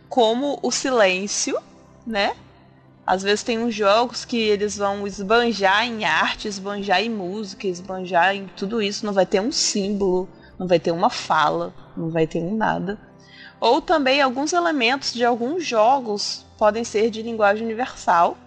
como 0.09 0.57
o 0.63 0.71
silêncio, 0.71 1.55
né? 2.03 2.35
Às 3.05 3.23
vezes 3.23 3.43
tem 3.43 3.59
uns 3.59 3.73
jogos 3.73 4.23
que 4.23 4.37
eles 4.37 4.77
vão 4.77 5.07
esbanjar 5.07 5.85
em 5.85 6.05
arte, 6.05 6.47
esbanjar 6.47 7.01
em 7.01 7.09
música, 7.09 7.67
esbanjar 7.67 8.35
em 8.35 8.47
tudo 8.55 8.81
isso. 8.81 9.05
Não 9.05 9.13
vai 9.13 9.25
ter 9.25 9.41
um 9.41 9.51
símbolo, 9.51 10.29
não 10.57 10.67
vai 10.67 10.79
ter 10.79 10.91
uma 10.91 11.09
fala, 11.09 11.73
não 11.97 12.09
vai 12.09 12.27
ter 12.27 12.39
um 12.39 12.55
nada. 12.55 12.99
Ou 13.59 13.81
também 13.81 14.21
alguns 14.21 14.53
elementos 14.53 15.13
de 15.13 15.25
alguns 15.25 15.65
jogos 15.65 16.45
podem 16.57 16.83
ser 16.83 17.09
de 17.09 17.21
linguagem 17.21 17.63
universal, 17.63 18.37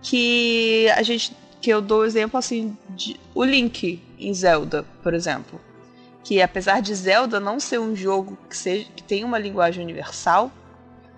que 0.00 0.88
a 0.96 1.02
gente 1.02 1.36
que 1.60 1.70
eu 1.70 1.80
dou 1.80 2.04
exemplo 2.04 2.36
assim 2.36 2.76
de 2.90 3.18
o 3.32 3.44
Link 3.44 4.02
em 4.18 4.34
Zelda, 4.34 4.84
por 5.00 5.14
exemplo, 5.14 5.60
que 6.24 6.42
apesar 6.42 6.82
de 6.82 6.92
Zelda 6.92 7.38
não 7.38 7.60
ser 7.60 7.78
um 7.78 7.94
jogo 7.94 8.36
que 8.50 8.56
seja 8.56 8.84
que 8.96 9.02
tem 9.02 9.22
uma 9.22 9.38
linguagem 9.38 9.82
universal, 9.82 10.50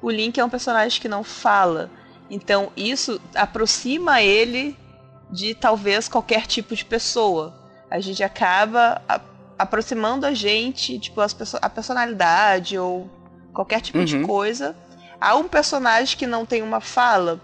o 0.02 0.10
Link 0.10 0.38
é 0.38 0.44
um 0.44 0.50
personagem 0.50 1.00
que 1.00 1.08
não 1.08 1.24
fala 1.24 1.90
então 2.30 2.72
isso 2.76 3.20
aproxima 3.34 4.22
ele 4.22 4.76
de 5.30 5.54
talvez 5.54 6.08
qualquer 6.08 6.46
tipo 6.46 6.74
de 6.74 6.84
pessoa. 6.84 7.54
A 7.90 8.00
gente 8.00 8.22
acaba 8.22 9.02
a, 9.08 9.20
aproximando 9.58 10.26
a 10.26 10.34
gente, 10.34 10.98
tipo, 10.98 11.20
as, 11.20 11.36
a 11.60 11.68
personalidade 11.68 12.78
ou 12.78 13.10
qualquer 13.52 13.80
tipo 13.80 13.98
uhum. 13.98 14.04
de 14.04 14.20
coisa. 14.20 14.76
Há 15.20 15.36
um 15.36 15.48
personagem 15.48 16.16
que 16.16 16.26
não 16.26 16.44
tem 16.44 16.62
uma 16.62 16.80
fala, 16.80 17.40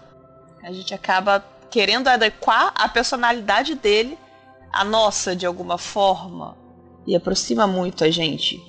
a 0.63 0.71
gente 0.71 0.93
acaba 0.93 1.43
querendo 1.69 2.07
adequar 2.07 2.73
a 2.75 2.87
personalidade 2.87 3.75
dele 3.75 4.17
à 4.71 4.83
nossa 4.83 5.35
de 5.35 5.45
alguma 5.45 5.77
forma 5.77 6.57
e 7.07 7.15
aproxima 7.15 7.65
muito 7.65 8.03
a 8.03 8.11
gente. 8.11 8.61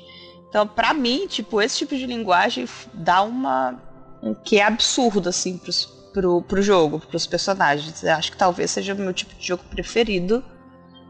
Então, 0.49 0.67
para 0.67 0.95
mim, 0.95 1.27
tipo, 1.27 1.61
esse 1.61 1.79
tipo 1.79 1.97
de 1.97 2.07
linguagem 2.07 2.69
dá 2.93 3.23
uma 3.23 3.81
um 4.23 4.35
que 4.35 4.59
é 4.59 4.65
absurdo 4.65 5.29
assim 5.29 5.59
pros, 5.59 5.87
pro, 6.13 6.43
pro 6.43 6.63
jogo, 6.63 7.01
pros 7.01 7.27
personagens. 7.27 8.03
Eu 8.03 8.13
acho 8.15 8.31
que 8.31 8.37
talvez 8.37 8.71
seja 8.71 8.95
o 8.95 8.97
meu 8.97 9.13
tipo 9.13 9.35
de 9.35 9.47
jogo 9.47 9.63
preferido, 9.71 10.45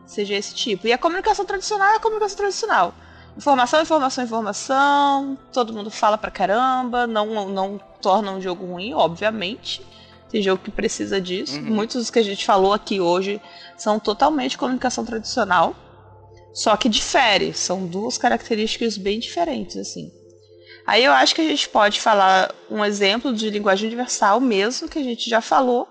seja 0.07 0.35
esse 0.35 0.55
tipo. 0.55 0.87
E 0.87 0.93
a 0.93 0.99
comunicação 0.99 1.45
tradicional 1.45 1.93
é 1.93 1.97
a 1.97 2.01
comunicação 2.01 2.37
tradicional. 2.37 2.95
Informação, 3.37 3.83
informação, 3.83 4.25
informação. 4.25 5.39
Todo 5.53 5.73
mundo 5.73 5.91
fala 5.91 6.19
pra 6.19 6.31
caramba. 6.31 7.07
Não, 7.07 7.49
não 7.49 7.81
torna 8.01 8.31
um 8.33 8.41
jogo 8.41 8.67
ruim, 8.67 8.95
obviamente. 8.95 9.85
Tem 10.31 10.43
jogo 10.43 10.63
que 10.63 10.71
precisa 10.71 11.21
disso. 11.21 11.59
Uhum. 11.59 11.75
Muitos 11.75 11.97
dos 11.97 12.11
que 12.11 12.19
a 12.19 12.25
gente 12.25 12.45
falou 12.45 12.73
aqui 12.73 13.01
hoje 13.01 13.41
são 13.77 13.99
totalmente 13.99 14.59
comunicação 14.59 15.05
tradicional. 15.05 15.75
Só 16.53 16.77
que 16.77 16.89
difere. 16.89 17.55
São 17.55 17.87
duas 17.87 18.19
características 18.19 18.99
bem 18.99 19.19
diferentes, 19.19 19.77
assim. 19.77 20.13
Aí 20.93 21.05
eu 21.05 21.13
acho 21.13 21.35
que 21.35 21.41
a 21.41 21.49
gente 21.49 21.71
pode 21.71 22.03
falar 22.03 22.55
um 22.71 22.85
exemplo 22.85 23.33
de 23.33 23.49
linguagem 23.49 23.87
universal 23.87 24.39
mesmo, 24.39 24.91
que 24.91 24.99
a 24.99 25.03
gente 25.03 25.31
já 25.31 25.41
falou. 25.41 25.89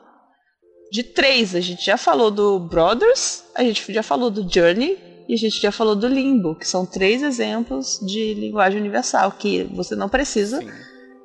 De 0.91 1.01
três, 1.01 1.55
a 1.55 1.59
gente 1.59 1.83
já 1.83 1.97
falou 1.97 2.29
do 2.29 2.59
Brothers, 2.59 3.43
a 3.55 3.63
gente 3.63 3.91
já 3.91 4.03
falou 4.03 4.29
do 4.29 4.47
Journey, 4.47 4.99
E 5.27 5.33
a 5.33 5.37
gente 5.37 5.59
já 5.59 5.71
falou 5.71 5.95
do 5.95 6.07
limbo, 6.07 6.53
que 6.53 6.67
são 6.67 6.85
três 6.85 7.23
exemplos 7.23 7.99
de 8.05 8.35
linguagem 8.35 8.79
universal, 8.79 9.31
que 9.31 9.63
você 9.73 9.95
não 9.95 10.07
precisa 10.07 10.59
Sim. 10.59 10.69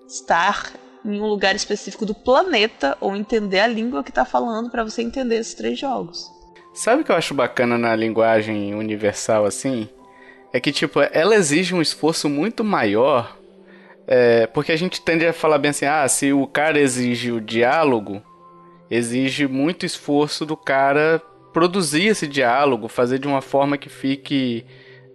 estar 0.09 0.73
em 1.05 1.21
um 1.21 1.27
lugar 1.27 1.55
específico 1.55 2.07
do 2.07 2.15
planeta 2.15 2.97
ou 2.99 3.15
entender 3.15 3.61
a 3.61 3.67
língua 3.67 4.03
que 4.03 4.11
está 4.11 4.25
falando 4.25 4.71
para 4.71 4.85
você 4.85 5.03
entender 5.03 5.37
esses 5.37 5.53
três 5.53 5.79
jogos. 5.79 6.31
Sabe 6.73 7.03
o 7.03 7.05
que 7.05 7.13
eu 7.13 7.17
acho 7.17 7.35
bacana 7.35 7.77
na 7.77 7.95
linguagem 7.95 8.75
universal 8.75 9.45
assim? 9.45 9.87
É 10.51 10.61
que, 10.61 10.73
tipo, 10.73 10.99
ela 11.13 11.35
exige 11.35 11.75
um 11.75 11.83
esforço 11.83 12.27
muito 12.31 12.65
maior. 12.65 13.36
É, 14.07 14.47
porque 14.47 14.71
a 14.71 14.77
gente 14.77 15.01
tende 15.01 15.27
a 15.27 15.33
falar 15.33 15.59
bem 15.59 15.71
assim: 15.71 15.87
ah, 15.87 16.07
se 16.09 16.33
o 16.33 16.47
cara 16.47 16.79
exige 16.79 17.33
o 17.33 17.41
diálogo, 17.41 18.23
exige 18.91 19.47
muito 19.47 19.85
esforço 19.85 20.47
do 20.47 20.57
cara 20.57 21.21
produzir 21.53 22.07
esse 22.07 22.27
diálogo, 22.27 22.87
fazer 22.87 23.19
de 23.19 23.27
uma 23.27 23.41
forma 23.41 23.79
que 23.79 23.89
fique 23.89 24.65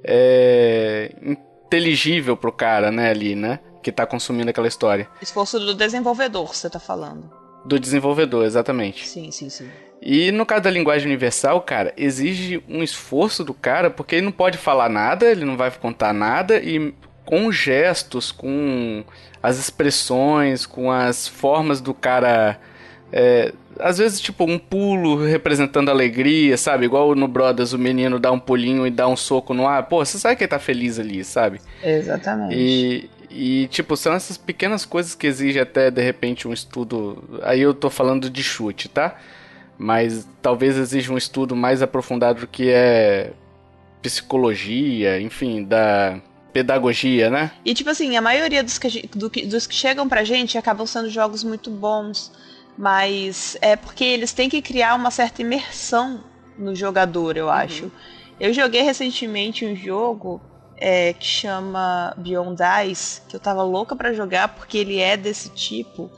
é, 0.04 1.14
inteligível 1.22 2.36
pro 2.36 2.52
cara, 2.52 2.92
né, 2.92 3.12
ali, 3.12 3.36
né? 3.36 3.60
Que 3.82 3.92
tá 3.92 4.06
consumindo 4.06 4.50
aquela 4.50 4.68
história. 4.68 5.08
Esforço 5.22 5.60
do 5.60 5.74
desenvolvedor, 5.74 6.54
você 6.54 6.70
tá 6.70 6.80
falando. 6.80 7.32
Do 7.64 7.80
desenvolvedor, 7.80 8.44
exatamente. 8.44 9.08
Sim, 9.08 9.32
sim, 9.32 9.50
sim. 9.50 9.70
E 10.02 10.32
no 10.32 10.46
caso 10.46 10.64
da 10.64 10.72
linguagem 10.72 11.08
universal, 11.08 11.62
cara, 11.62 11.94
exige 11.96 12.64
um 12.68 12.82
esforço 12.82 13.44
do 13.44 13.54
cara, 13.54 13.92
porque 13.92 14.16
ele 14.16 14.26
não 14.26 14.32
pode 14.32 14.58
falar 14.58 14.90
nada, 14.90 15.30
ele 15.30 15.46
não 15.46 15.56
vai 15.56 15.70
contar 15.70 16.12
nada, 16.12 16.58
e 16.58 16.92
com 17.26 17.52
gestos, 17.52 18.32
com 18.32 19.04
as 19.42 19.58
expressões, 19.58 20.66
com 20.66 20.92
as 20.92 21.28
formas 21.28 21.82
do 21.82 21.94
cara. 21.94 22.60
É, 23.12 23.54
às 23.80 23.98
vezes, 23.98 24.20
tipo, 24.20 24.46
um 24.46 24.58
pulo 24.58 25.24
representando 25.26 25.90
alegria, 25.90 26.58
sabe? 26.58 26.86
Igual 26.86 27.16
no 27.16 27.28
Brothers, 27.28 27.74
o 27.74 27.80
menino 27.80 28.20
dá 28.20 28.32
um 28.32 28.40
pulinho 28.40 28.86
e 28.86 28.92
dá 28.92 29.08
um 29.08 29.16
soco 29.16 29.54
no 29.54 29.68
ar. 29.68 29.84
Pô, 29.84 30.04
você 30.04 30.18
sabe 30.18 30.36
que 30.36 30.44
ele 30.44 30.50
tá 30.50 30.60
feliz 30.60 31.00
ali, 31.00 31.24
sabe? 31.24 31.60
Exatamente. 31.84 32.56
E, 32.56 33.10
e, 33.30 33.68
tipo, 33.68 33.98
são 33.98 34.14
essas 34.14 34.38
pequenas 34.38 34.86
coisas 34.86 35.16
que 35.16 35.28
exigem 35.28 35.62
até, 35.62 35.90
de 35.90 36.02
repente, 36.02 36.48
um 36.48 36.54
estudo. 36.54 37.42
Aí 37.44 37.62
eu 37.62 37.74
tô 37.74 37.90
falando 37.90 38.30
de 38.30 38.44
chute, 38.44 38.88
tá? 38.88 39.18
mas 39.82 40.28
talvez 40.44 40.78
exija 40.78 41.12
um 41.12 41.18
estudo 41.18 41.56
mais 41.56 41.82
aprofundado 41.82 42.42
do 42.42 42.48
que 42.48 42.70
é 42.70 43.32
psicologia, 44.00 45.20
enfim, 45.20 45.64
da 45.64 46.22
pedagogia, 46.52 47.30
né? 47.30 47.52
E 47.64 47.74
tipo 47.74 47.90
assim, 47.90 48.16
a 48.18 48.22
maioria 48.22 48.64
dos 48.64 48.78
que, 48.78 49.08
do, 49.08 49.30
dos 49.30 49.68
que 49.68 49.76
chegam 49.76 50.08
pra 50.08 50.24
gente 50.24 50.58
acabam 50.58 50.86
sendo 50.86 51.10
jogos 51.10 51.44
muito 51.44 51.70
bons, 51.70 52.32
mas 52.78 53.58
é 53.62 53.76
porque 53.76 54.04
eles 54.04 54.34
têm 54.34 54.50
que 54.50 54.62
criar 54.62 54.96
uma 54.96 55.12
certa 55.12 55.42
imersão 55.42 56.24
no 56.58 56.76
jogador, 56.76 57.38
eu 57.38 57.50
acho. 57.50 57.86
Uhum. 57.86 57.92
Eu 58.40 58.54
joguei 58.54 58.82
recentemente 58.82 59.66
um 59.66 59.76
jogo 59.76 60.42
é, 60.78 61.14
que 61.14 61.26
chama 61.26 62.14
Beyond 62.18 62.60
Ice, 62.90 63.22
que 63.30 63.36
eu 63.36 63.40
tava 63.40 63.64
louca 63.64 63.96
para 63.96 64.14
jogar 64.14 64.50
porque 64.50 64.80
ele 64.80 65.00
é 65.00 65.16
desse 65.16 65.50
tipo. 65.50 66.10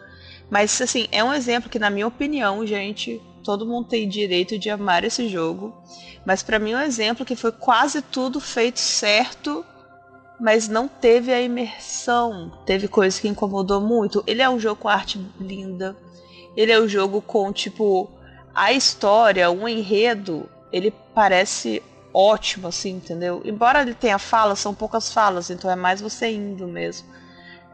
Mas 0.49 0.81
assim, 0.81 1.07
é 1.11 1.23
um 1.23 1.33
exemplo 1.33 1.69
que, 1.69 1.79
na 1.79 1.89
minha 1.89 2.07
opinião, 2.07 2.65
gente, 2.65 3.21
todo 3.43 3.65
mundo 3.65 3.89
tem 3.89 4.07
direito 4.07 4.57
de 4.57 4.69
amar 4.69 5.03
esse 5.03 5.27
jogo. 5.27 5.75
Mas 6.25 6.41
para 6.41 6.59
mim 6.59 6.71
é 6.71 6.77
um 6.77 6.81
exemplo 6.81 7.25
que 7.25 7.35
foi 7.35 7.51
quase 7.51 8.01
tudo 8.01 8.39
feito 8.39 8.79
certo, 8.79 9.65
mas 10.39 10.67
não 10.67 10.87
teve 10.87 11.31
a 11.31 11.41
imersão. 11.41 12.51
Teve 12.65 12.87
coisa 12.87 13.19
que 13.19 13.27
incomodou 13.27 13.79
muito. 13.79 14.23
Ele 14.27 14.41
é 14.41 14.49
um 14.49 14.59
jogo 14.59 14.81
com 14.81 14.89
arte 14.89 15.19
linda. 15.39 15.95
Ele 16.55 16.71
é 16.71 16.79
um 16.79 16.87
jogo 16.87 17.21
com 17.21 17.51
tipo 17.51 18.09
a 18.53 18.71
história, 18.71 19.49
o 19.49 19.67
enredo, 19.67 20.47
ele 20.71 20.93
parece 21.13 21.81
ótimo 22.13 22.67
assim, 22.67 22.91
entendeu? 22.91 23.41
Embora 23.43 23.81
ele 23.81 23.95
tenha 23.95 24.19
falas, 24.19 24.59
são 24.59 24.75
poucas 24.75 25.11
falas, 25.11 25.49
então 25.49 25.69
é 25.71 25.75
mais 25.75 25.99
você 25.99 26.31
indo 26.31 26.67
mesmo. 26.67 27.07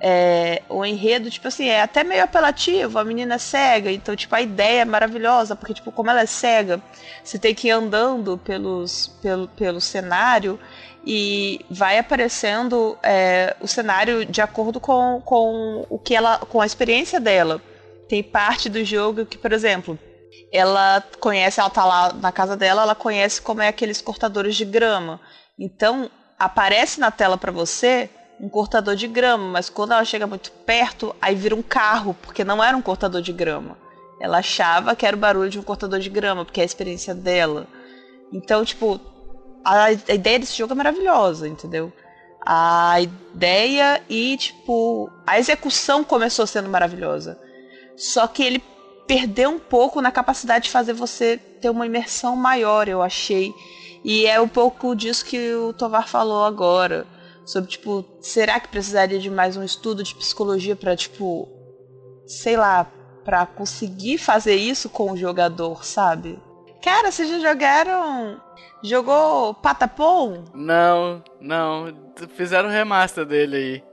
É, 0.02 0.62
o 0.70 0.86
enredo, 0.86 1.30
tipo 1.30 1.48
assim, 1.50 1.68
é 1.68 1.82
até 1.82 2.06
meio 2.06 2.24
apelativo, 2.24 2.98
a 2.98 3.04
menina 3.04 3.36
é 3.36 3.38
cega, 3.38 3.92
então, 3.92 4.16
tipo, 4.16 4.34
a 4.34 4.42
ideia 4.42 4.82
é 4.82 4.86
maravilhosa, 4.86 5.58
porque, 5.58 5.74
tipo, 5.74 5.92
como 5.92 6.10
ela 6.10 6.22
é 6.22 6.26
cega, 6.26 6.82
você 7.22 7.38
tem 7.38 7.54
que 7.54 7.68
ir 7.68 7.72
andando 7.72 8.38
pelos, 8.38 9.08
pelo, 9.22 9.50
pelo 9.50 9.82
cenário 9.82 10.58
e 11.06 11.66
vai 11.70 11.98
aparecendo 11.98 12.98
é, 13.02 13.56
o 13.60 13.68
cenário 13.68 14.26
de 14.26 14.42
acordo 14.42 14.80
com, 14.80 15.22
com 15.24 15.86
o 15.90 15.98
que 15.98 16.16
ela. 16.16 16.40
com 16.40 16.62
a 16.62 16.66
experiência 16.66 17.20
dela. 17.20 17.62
Tem 18.08 18.24
parte 18.24 18.70
do 18.70 18.84
jogo 18.84 19.26
que, 19.26 19.38
por 19.38 19.52
exemplo, 19.52 19.98
ela 20.52 21.04
conhece, 21.20 21.60
ela 21.60 21.70
tá 21.70 21.86
lá 21.86 22.14
na 22.14 22.32
casa 22.32 22.58
dela, 22.58 22.82
ela 22.82 22.96
conhece 22.96 23.42
como 23.42 23.62
é 23.62 23.68
aqueles 23.68 24.02
cortadores 24.02 24.56
de 24.56 24.66
grama. 24.66 25.20
Então, 25.58 26.10
aparece 26.38 27.00
na 27.00 27.12
tela 27.12 27.38
para 27.38 27.52
você 27.52 28.10
um 28.40 28.48
cortador 28.48 28.96
de 28.96 29.08
grama, 29.08 29.46
mas 29.46 29.70
quando 29.70 29.92
ela 29.92 30.06
chega 30.06 30.26
muito 30.26 30.52
perto, 30.66 31.14
aí 31.22 31.36
vira 31.36 31.56
um 31.56 31.62
carro, 31.62 32.16
porque 32.22 32.44
não 32.44 32.64
era 32.64 32.76
um 32.76 32.82
cortador 32.82 33.22
de 33.22 33.34
grama. 33.34 33.78
Ela 34.20 34.38
achava 34.38 34.96
que 34.96 35.06
era 35.06 35.16
o 35.16 35.20
barulho 35.20 35.50
de 35.50 35.60
um 35.60 35.64
cortador 35.64 36.00
de 36.00 36.10
grama, 36.10 36.46
porque 36.46 36.62
é 36.62 36.64
a 36.64 36.66
experiência 36.66 37.14
dela. 37.14 37.68
Então, 38.32 38.64
tipo, 38.64 39.00
a, 39.64 39.86
a 39.86 39.92
ideia 39.92 40.40
desse 40.40 40.58
jogo 40.58 40.74
é 40.74 40.76
maravilhosa, 40.76 41.48
entendeu? 41.48 41.92
A 42.46 43.02
ideia 43.02 44.02
e, 44.10 44.38
tipo, 44.38 45.10
a 45.28 45.38
execução 45.38 46.04
começou 46.04 46.48
sendo 46.48 46.70
maravilhosa. 46.70 47.38
Só 47.98 48.26
que 48.28 48.44
ele 48.44 48.64
perdeu 49.06 49.50
um 49.50 49.60
pouco 49.60 50.02
na 50.02 50.12
capacidade 50.12 50.66
de 50.66 50.72
fazer 50.72 50.94
você 50.94 51.38
ter 51.38 51.70
uma 51.70 51.86
imersão 51.86 52.36
maior, 52.36 52.88
eu 52.88 53.02
achei. 53.02 53.54
E 54.04 54.26
é 54.26 54.40
um 54.40 54.48
pouco 54.48 54.96
disso 54.96 55.26
que 55.26 55.54
o 55.56 55.74
Tovar 55.74 56.08
falou 56.08 56.46
agora 56.46 57.06
sobre 57.50 57.68
tipo, 57.68 58.06
será 58.22 58.60
que 58.60 58.68
precisaria 58.68 59.18
de 59.18 59.28
mais 59.28 59.58
um 59.58 59.64
estudo 59.64 60.04
de 60.04 60.14
psicologia 60.14 60.76
para 60.76 60.96
tipo, 60.96 61.50
sei 62.28 62.56
lá, 62.56 62.86
para 63.26 63.44
conseguir 63.48 64.20
fazer 64.20 64.54
isso 64.54 64.88
com 64.88 65.12
o 65.12 65.18
jogador, 65.18 65.84
sabe? 65.84 66.40
Cara, 66.84 67.12
vocês 67.12 67.28
já 67.28 67.40
jogaram 67.40 68.40
jogou 68.84 69.56
Patapon? 69.56 70.44
Não, 70.54 71.24
não, 71.42 71.92
fizeram 72.36 72.70
remaster 72.70 73.26
dele 73.26 73.56
aí. 73.56 73.84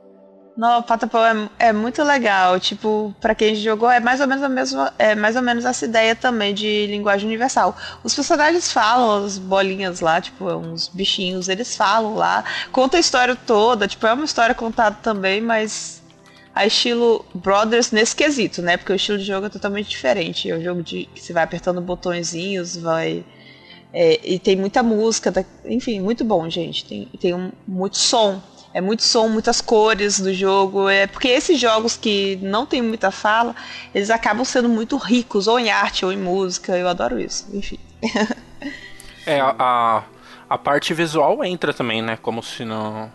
Não, 0.56 0.82
Patapão 0.82 1.22
é, 1.58 1.68
é 1.68 1.72
muito 1.72 2.02
legal. 2.02 2.58
Tipo, 2.58 3.14
para 3.20 3.34
quem 3.34 3.54
jogou, 3.54 3.90
é 3.90 4.00
mais 4.00 4.20
ou 4.20 4.26
menos 4.26 4.42
a 4.42 4.48
mesma, 4.48 4.94
é 4.98 5.14
mais 5.14 5.36
ou 5.36 5.42
menos 5.42 5.64
essa 5.66 5.84
ideia 5.84 6.16
também 6.16 6.54
de 6.54 6.86
linguagem 6.86 7.26
universal. 7.26 7.76
Os 8.02 8.14
personagens 8.14 8.72
falam, 8.72 9.24
as 9.24 9.36
bolinhas 9.38 10.00
lá, 10.00 10.20
tipo, 10.20 10.46
uns 10.46 10.88
bichinhos, 10.88 11.48
eles 11.48 11.76
falam 11.76 12.14
lá, 12.14 12.42
conta 12.72 12.96
a 12.96 13.00
história 13.00 13.36
toda, 13.36 13.86
tipo, 13.86 14.06
é 14.06 14.12
uma 14.14 14.24
história 14.24 14.54
contada 14.54 14.96
também, 15.02 15.42
mas 15.42 16.02
a 16.54 16.64
estilo 16.64 17.22
Brothers 17.34 17.90
nesse 17.90 18.16
quesito, 18.16 18.62
né? 18.62 18.78
Porque 18.78 18.92
o 18.92 18.96
estilo 18.96 19.18
de 19.18 19.24
jogo 19.24 19.46
é 19.46 19.50
totalmente 19.50 19.90
diferente. 19.90 20.50
É 20.50 20.56
um 20.56 20.62
jogo 20.62 20.82
de 20.82 21.04
que 21.14 21.20
você 21.20 21.34
vai 21.34 21.44
apertando 21.44 21.82
botõezinhos, 21.82 22.76
vai 22.78 23.22
é, 23.92 24.20
e 24.24 24.38
tem 24.38 24.56
muita 24.56 24.82
música, 24.82 25.32
enfim, 25.66 26.00
muito 26.00 26.24
bom, 26.24 26.48
gente. 26.48 26.84
Tem, 26.86 27.08
tem 27.20 27.34
um, 27.34 27.52
muito 27.68 27.98
som 27.98 28.40
é 28.76 28.80
muito 28.82 29.02
som, 29.02 29.26
muitas 29.26 29.62
cores 29.62 30.20
do 30.20 30.34
jogo. 30.34 30.86
É 30.86 31.06
porque 31.06 31.28
esses 31.28 31.58
jogos 31.58 31.96
que 31.96 32.38
não 32.42 32.66
tem 32.66 32.82
muita 32.82 33.10
fala, 33.10 33.56
eles 33.94 34.10
acabam 34.10 34.44
sendo 34.44 34.68
muito 34.68 34.98
ricos, 34.98 35.48
ou 35.48 35.58
em 35.58 35.70
arte, 35.70 36.04
ou 36.04 36.12
em 36.12 36.18
música. 36.18 36.76
Eu 36.76 36.86
adoro 36.86 37.18
isso, 37.18 37.48
enfim. 37.54 37.78
é, 39.24 39.40
a, 39.40 40.04
a 40.46 40.58
parte 40.58 40.92
visual 40.92 41.42
entra 41.42 41.72
também, 41.72 42.02
né? 42.02 42.18
Como 42.20 42.42
se 42.42 42.66
não, 42.66 43.10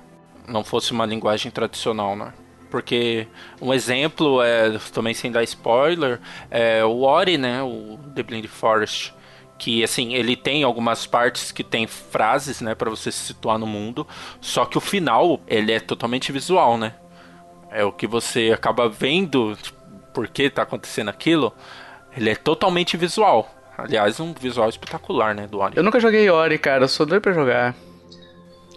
não 0.47 0.63
fosse 0.63 0.91
uma 0.93 1.05
linguagem 1.05 1.51
tradicional, 1.51 2.15
né? 2.15 2.33
Porque 2.71 3.27
um 3.61 3.71
exemplo, 3.71 4.41
é, 4.41 4.79
também 4.91 5.13
sem 5.13 5.31
dar 5.31 5.43
spoiler, 5.43 6.19
é 6.49 6.83
o 6.83 7.01
Ori, 7.01 7.37
né? 7.37 7.61
O 7.61 7.99
The 8.15 8.23
Blind 8.23 8.47
Forest 8.47 9.13
que 9.61 9.83
assim 9.83 10.15
ele 10.15 10.35
tem 10.35 10.63
algumas 10.63 11.05
partes 11.05 11.51
que 11.51 11.63
tem 11.63 11.85
frases 11.85 12.61
né 12.61 12.73
para 12.73 12.89
você 12.89 13.11
se 13.11 13.19
situar 13.19 13.59
no 13.59 13.67
mundo 13.67 14.07
só 14.41 14.65
que 14.65 14.75
o 14.75 14.81
final 14.81 15.39
ele 15.47 15.71
é 15.71 15.79
totalmente 15.79 16.31
visual 16.31 16.79
né 16.79 16.95
é 17.69 17.85
o 17.85 17.91
que 17.91 18.07
você 18.07 18.51
acaba 18.51 18.89
vendo 18.89 19.55
tipo, 19.61 19.79
por 20.11 20.27
que 20.27 20.49
tá 20.49 20.63
acontecendo 20.63 21.09
aquilo 21.09 21.53
ele 22.17 22.31
é 22.31 22.35
totalmente 22.35 22.97
visual 22.97 23.51
aliás 23.77 24.19
um 24.19 24.33
visual 24.33 24.67
espetacular 24.67 25.35
né 25.35 25.45
do 25.45 25.59
Ori 25.59 25.77
eu 25.77 25.83
nunca 25.83 25.99
joguei 25.99 26.27
Ori 26.27 26.57
cara 26.57 26.85
eu 26.85 26.89
sou 26.89 27.05
doido 27.05 27.21
para 27.21 27.33
jogar 27.33 27.75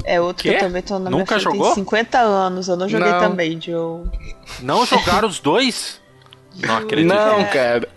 é 0.05 0.21
outro 0.21 0.43
que, 0.43 0.51
que 0.51 0.57
eu 0.57 0.61
também 0.61 0.83
tô 0.83 0.99
na 0.99 1.09
Nunca 1.09 1.37
minha 1.37 1.45
jogou? 1.45 1.67
Tem 1.67 1.77
50 1.77 2.19
anos, 2.19 2.69
eu 2.69 2.77
não 2.77 2.87
joguei 2.87 3.11
não. 3.11 3.21
também, 3.21 3.59
Joe. 3.59 4.05
Não 4.61 4.85
jogaram 4.85 5.27
os 5.27 5.41
dois? 5.41 5.99
Não 6.57 6.77
acredito. 6.77 7.15
Não, 7.15 7.43
cara. 7.47 7.89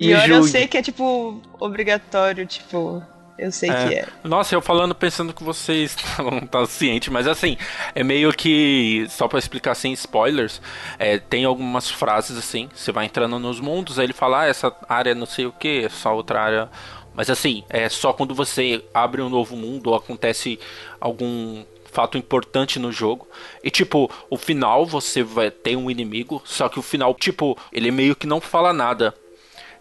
E 0.00 0.14
olha, 0.14 0.32
eu 0.32 0.42
sei 0.44 0.66
que 0.66 0.78
é 0.78 0.82
tipo 0.82 1.42
obrigatório, 1.60 2.46
tipo. 2.46 3.02
Eu 3.38 3.52
sei 3.52 3.70
é. 3.70 3.88
que 3.88 3.94
é. 3.94 4.06
Nossa, 4.24 4.54
eu 4.54 4.60
falando 4.60 4.94
pensando 4.94 5.32
que 5.32 5.44
vocês 5.44 5.96
não 6.18 6.46
tá 6.46 6.64
ciente, 6.66 7.10
mas 7.10 7.26
assim, 7.26 7.56
é 7.94 8.02
meio 8.02 8.32
que 8.32 9.06
só 9.08 9.28
para 9.28 9.38
explicar 9.38 9.74
sem 9.74 9.92
spoilers, 9.92 10.60
é, 10.98 11.18
tem 11.18 11.44
algumas 11.44 11.90
frases 11.90 12.36
assim, 12.36 12.68
você 12.74 12.92
vai 12.92 13.06
entrando 13.06 13.38
nos 13.38 13.58
mundos, 13.58 13.98
aí 13.98 14.06
ele 14.06 14.12
fala, 14.12 14.42
ah, 14.42 14.46
essa 14.46 14.74
área 14.88 15.14
não 15.14 15.24
sei 15.24 15.46
o 15.46 15.52
que, 15.52 15.84
essa 15.84 16.10
outra 16.10 16.40
área 16.40 16.70
Mas 17.14 17.30
assim, 17.30 17.64
é 17.70 17.88
só 17.88 18.12
quando 18.12 18.34
você 18.34 18.84
abre 18.92 19.22
um 19.22 19.30
novo 19.30 19.56
mundo 19.56 19.88
ou 19.88 19.96
acontece 19.96 20.58
algum 21.00 21.64
fato 21.90 22.16
importante 22.16 22.78
no 22.78 22.92
jogo. 22.92 23.26
E 23.62 23.70
tipo, 23.70 24.10
o 24.28 24.36
final 24.36 24.86
você 24.86 25.22
vai 25.22 25.50
ter 25.50 25.76
um 25.76 25.90
inimigo, 25.90 26.42
só 26.44 26.68
que 26.68 26.78
o 26.78 26.82
final, 26.82 27.14
tipo, 27.14 27.56
ele 27.72 27.90
meio 27.90 28.14
que 28.14 28.26
não 28.26 28.40
fala 28.40 28.72
nada. 28.72 29.14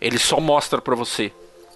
Ele 0.02 0.18
só 0.18 0.40
mostra 0.40 0.82
pra 0.82 0.96
você. 0.96 1.32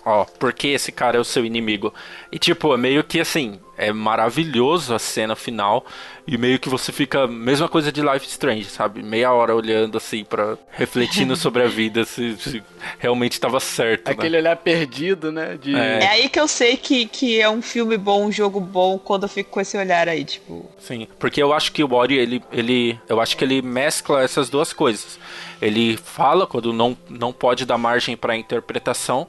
Ó, 0.05 0.25
porque 0.39 0.69
esse 0.69 0.91
cara 0.91 1.17
é 1.17 1.19
o 1.19 1.25
seu 1.25 1.45
inimigo. 1.45 1.93
E 2.31 2.37
tipo, 2.37 2.73
é 2.73 2.77
meio 2.77 3.03
que 3.03 3.19
assim, 3.19 3.59
é 3.77 3.91
maravilhoso 3.91 4.93
a 4.93 4.99
cena 4.99 5.35
final 5.35 5.85
e 6.25 6.37
meio 6.37 6.57
que 6.57 6.69
você 6.69 6.91
fica 6.91 7.27
mesma 7.27 7.67
coisa 7.67 7.91
de 7.91 8.01
Life 8.01 8.25
Strange, 8.27 8.65
sabe? 8.65 9.03
Meia 9.03 9.33
hora 9.33 9.53
olhando 9.53 9.97
assim 9.97 10.23
para 10.23 10.57
refletindo 10.71 11.35
sobre 11.35 11.63
a 11.63 11.67
vida 11.67 12.05
se, 12.05 12.37
se 12.37 12.63
realmente 12.97 13.33
estava 13.33 13.59
certo. 13.59 14.09
Aquele 14.09 14.29
né? 14.29 14.37
olhar 14.39 14.55
perdido, 14.55 15.31
né? 15.31 15.57
De... 15.61 15.75
É. 15.75 16.03
é. 16.03 16.07
aí 16.07 16.29
que 16.29 16.39
eu 16.39 16.47
sei 16.47 16.77
que, 16.77 17.05
que 17.07 17.41
é 17.41 17.49
um 17.49 17.61
filme 17.61 17.97
bom, 17.97 18.25
um 18.25 18.31
jogo 18.31 18.59
bom 18.59 18.97
quando 18.97 19.23
eu 19.23 19.29
fico 19.29 19.49
com 19.49 19.59
esse 19.59 19.77
olhar 19.77 20.07
aí, 20.07 20.23
tipo. 20.23 20.69
Sim, 20.79 21.07
porque 21.19 21.41
eu 21.41 21.51
acho 21.51 21.71
que 21.71 21.83
o 21.83 21.93
Ori 21.93 22.17
ele 22.17 22.43
ele 22.51 22.99
eu 23.09 23.19
acho 23.19 23.35
que 23.35 23.43
ele 23.43 23.61
mescla 23.61 24.21
essas 24.21 24.49
duas 24.49 24.71
coisas. 24.71 25.19
Ele 25.61 25.97
fala 25.97 26.47
quando 26.47 26.71
não 26.71 26.97
não 27.09 27.33
pode 27.33 27.65
dar 27.65 27.77
margem 27.77 28.15
para 28.15 28.35
interpretação 28.35 29.27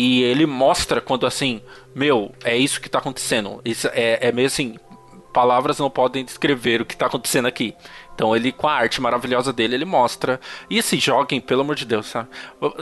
e 0.00 0.22
ele 0.22 0.46
mostra 0.46 1.00
quando 1.00 1.26
assim, 1.26 1.60
meu, 1.92 2.32
é 2.44 2.56
isso 2.56 2.80
que 2.80 2.88
tá 2.88 3.00
acontecendo. 3.00 3.60
Isso 3.64 3.88
é, 3.92 4.28
é 4.28 4.30
meio 4.30 4.46
assim, 4.46 4.78
palavras 5.32 5.76
não 5.76 5.90
podem 5.90 6.24
descrever 6.24 6.80
o 6.80 6.86
que 6.86 6.96
tá 6.96 7.06
acontecendo 7.06 7.48
aqui. 7.48 7.74
Então 8.14 8.36
ele, 8.36 8.52
com 8.52 8.68
a 8.68 8.74
arte 8.74 9.00
maravilhosa 9.00 9.52
dele, 9.52 9.74
ele 9.74 9.84
mostra. 9.84 10.40
E 10.70 10.78
assim, 10.78 11.00
joguem, 11.00 11.40
pelo 11.40 11.62
amor 11.62 11.74
de 11.74 11.84
Deus, 11.84 12.06
sabe? 12.06 12.28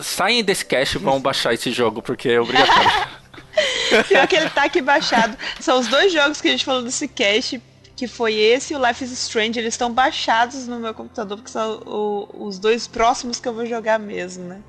Saem 0.03 0.45
desse 0.45 0.67
cache 0.67 0.99
e 0.99 1.01
vão 1.01 1.19
baixar 1.19 1.55
esse 1.55 1.73
jogo, 1.73 2.03
porque 2.03 2.29
é 2.29 2.39
obrigatório. 2.39 2.91
Pior 4.09 4.29
que 4.29 4.37
ele 4.37 4.51
tá 4.51 4.65
aqui 4.65 4.83
baixado. 4.83 5.39
São 5.59 5.81
os 5.81 5.89
dois 5.89 6.13
jogos 6.13 6.43
que 6.43 6.49
a 6.49 6.51
gente 6.51 6.67
falou 6.67 6.83
desse 6.83 7.09
cache, 7.09 7.63
que 7.97 8.07
foi 8.07 8.35
esse 8.35 8.75
e 8.75 8.77
o 8.77 8.87
Life 8.87 9.03
is 9.03 9.11
Strange. 9.11 9.59
Eles 9.59 9.73
estão 9.73 9.91
baixados 9.91 10.69
no 10.69 10.79
meu 10.79 10.93
computador, 10.93 11.39
porque 11.39 11.51
são 11.51 11.81
o, 11.87 12.47
os 12.47 12.59
dois 12.59 12.87
próximos 12.87 13.41
que 13.41 13.49
eu 13.49 13.55
vou 13.55 13.65
jogar 13.65 13.99
mesmo, 13.99 14.45
né? 14.45 14.61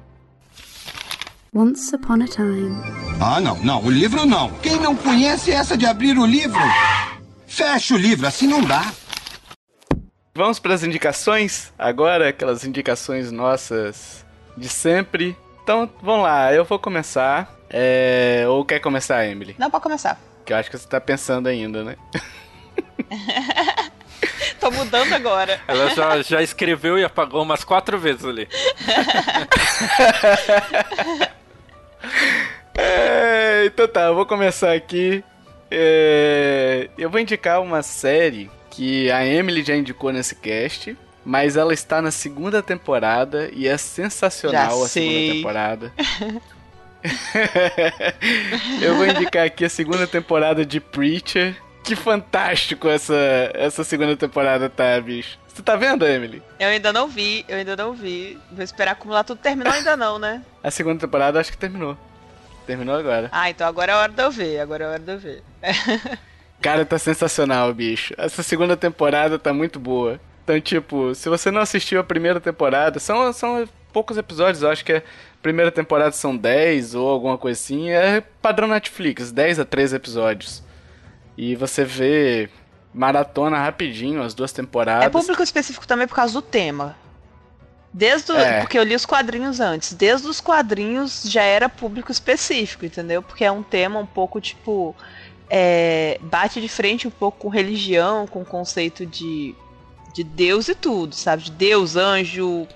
Once 1.53 1.95
Upon 1.95 2.21
a 2.21 2.27
Time. 2.27 2.75
Ah, 3.21 3.39
não, 3.39 3.55
não, 3.63 3.83
o 3.83 3.89
livro 3.89 4.25
não. 4.25 4.51
Quem 4.59 4.79
não 4.79 4.95
conhece 4.95 5.51
essa 5.51 5.77
de 5.77 5.85
abrir 5.85 6.17
o 6.17 6.25
livro? 6.25 6.59
Fecha 7.47 7.93
o 7.93 7.97
livro, 7.97 8.27
assim 8.27 8.47
não 8.47 8.61
dá. 8.61 8.91
Vamos 10.35 10.59
para 10.59 10.73
as 10.73 10.83
indicações? 10.83 11.73
Agora, 11.79 12.29
aquelas 12.29 12.63
indicações 12.63 13.31
nossas 13.31 14.25
de 14.55 14.69
sempre. 14.69 15.35
Então, 15.63 15.89
vamos 16.01 16.23
lá, 16.23 16.53
eu 16.53 16.65
vou 16.65 16.77
começar. 16.77 17.55
É... 17.69 18.45
Ou 18.47 18.63
quer 18.63 18.79
começar, 18.79 19.25
Emily? 19.25 19.55
Não, 19.57 19.71
pode 19.71 19.83
começar. 19.83 20.19
Que 20.45 20.53
eu 20.53 20.57
acho 20.57 20.69
que 20.69 20.77
você 20.77 20.87
tá 20.87 21.01
pensando 21.01 21.47
ainda, 21.47 21.83
né? 21.83 21.95
Tô 24.59 24.71
mudando 24.71 25.13
agora. 25.13 25.59
Ela 25.67 25.89
já, 25.93 26.21
já 26.21 26.41
escreveu 26.41 26.97
e 26.97 27.03
apagou 27.03 27.41
umas 27.41 27.63
quatro 27.63 27.97
vezes 27.97 28.25
ali. 28.25 28.47
é, 32.77 33.65
então 33.65 33.87
tá, 33.87 34.03
eu 34.03 34.15
vou 34.15 34.25
começar 34.25 34.73
aqui. 34.73 35.23
É, 35.69 36.89
eu 36.97 37.09
vou 37.09 37.19
indicar 37.19 37.61
uma 37.61 37.81
série 37.81 38.49
que 38.69 39.11
a 39.11 39.25
Emily 39.25 39.63
já 39.63 39.75
indicou 39.75 40.13
nesse 40.13 40.35
cast, 40.35 40.97
mas 41.25 41.57
ela 41.57 41.73
está 41.73 42.01
na 42.01 42.11
segunda 42.11 42.61
temporada 42.61 43.49
e 43.51 43.67
é 43.67 43.77
sensacional 43.77 44.83
a 44.83 44.87
segunda 44.87 45.33
temporada. 45.33 45.93
eu 48.81 48.95
vou 48.95 49.07
indicar 49.07 49.45
aqui 49.45 49.65
a 49.65 49.69
segunda 49.69 50.07
temporada 50.07 50.65
de 50.65 50.79
Preacher. 50.79 51.55
Que 51.83 51.95
fantástico 51.95 52.89
essa, 52.89 53.15
essa 53.53 53.83
segunda 53.83 54.15
temporada 54.17 54.69
tá, 54.69 54.99
bicho. 54.99 55.39
Você 55.47 55.61
tá 55.63 55.75
vendo, 55.75 56.05
Emily? 56.05 56.43
Eu 56.59 56.67
ainda 56.67 56.91
não 56.91 57.07
vi, 57.07 57.45
eu 57.47 57.57
ainda 57.57 57.75
não 57.75 57.93
vi. 57.93 58.37
Vou 58.51 58.63
esperar 58.63 58.91
acumular 58.91 59.23
tudo. 59.23 59.39
Terminou 59.39 59.71
ainda 59.71 59.95
não, 59.95 60.19
né? 60.19 60.43
A 60.61 60.69
segunda 60.69 60.99
temporada 60.99 61.39
acho 61.39 61.51
que 61.51 61.57
terminou. 61.57 61.97
Terminou 62.67 62.95
agora. 62.95 63.29
Ah, 63.31 63.49
então 63.49 63.65
agora 63.65 63.93
é 63.93 63.95
hora 63.95 64.11
de 64.11 64.21
eu 64.21 64.29
ver. 64.29 64.59
Agora 64.59 64.83
é 64.83 64.87
hora 64.87 64.99
de 64.99 65.11
eu 65.13 65.17
ver. 65.17 65.41
Cara, 66.61 66.85
tá 66.85 66.99
sensacional, 66.99 67.73
bicho. 67.73 68.13
Essa 68.17 68.43
segunda 68.43 68.75
temporada 68.75 69.39
tá 69.39 69.53
muito 69.53 69.79
boa. 69.79 70.19
Então, 70.43 70.59
tipo, 70.59 71.15
se 71.15 71.29
você 71.29 71.49
não 71.49 71.61
assistiu 71.61 71.99
a 71.99 72.03
primeira 72.03 72.41
temporada, 72.41 72.99
são, 72.99 73.31
são 73.31 73.67
poucos 73.93 74.17
episódios, 74.17 74.63
eu 74.63 74.69
acho 74.69 74.83
que 74.83 74.93
a 74.93 75.03
primeira 75.41 75.71
temporada 75.71 76.11
são 76.11 76.35
10 76.35 76.93
ou 76.93 77.07
alguma 77.07 77.37
coisa 77.37 77.59
assim. 77.59 77.89
É 77.89 78.21
padrão 78.41 78.67
Netflix, 78.67 79.31
10 79.31 79.59
a 79.59 79.65
13 79.65 79.95
episódios. 79.95 80.63
E 81.37 81.55
você 81.55 81.85
vê 81.85 82.49
maratona 82.93 83.59
rapidinho 83.59 84.21
as 84.21 84.33
duas 84.33 84.51
temporadas. 84.51 85.05
É 85.05 85.09
público 85.09 85.41
específico 85.41 85.87
também 85.87 86.07
por 86.07 86.15
causa 86.15 86.33
do 86.33 86.41
tema. 86.41 86.97
Desde 87.97 88.31
o, 88.31 88.37
é. 88.37 88.59
porque 88.59 88.77
eu 88.77 88.83
li 88.83 88.93
os 88.93 89.07
quadrinhos 89.07 89.59
antes. 89.59 89.91
Desde 89.93 90.27
os 90.27 90.39
quadrinhos 90.39 91.23
já 91.25 91.41
era 91.41 91.67
público 91.67 92.11
específico, 92.11 92.85
entendeu? 92.85 93.23
Porque 93.23 93.43
é 93.43 93.51
um 93.51 93.63
tema 93.63 93.99
um 93.99 94.05
pouco 94.05 94.39
tipo 94.39 94.95
é, 95.49 96.19
bate 96.21 96.61
de 96.61 96.69
frente 96.69 97.07
um 97.07 97.11
pouco 97.11 97.39
com 97.39 97.49
religião, 97.49 98.27
com 98.27 98.43
o 98.43 98.45
conceito 98.45 99.03
de 99.03 99.55
de 100.13 100.23
Deus 100.23 100.67
e 100.67 100.75
tudo, 100.75 101.15
sabe? 101.15 101.43
De 101.43 101.51
Deus, 101.51 101.95
anjo, 101.95 102.67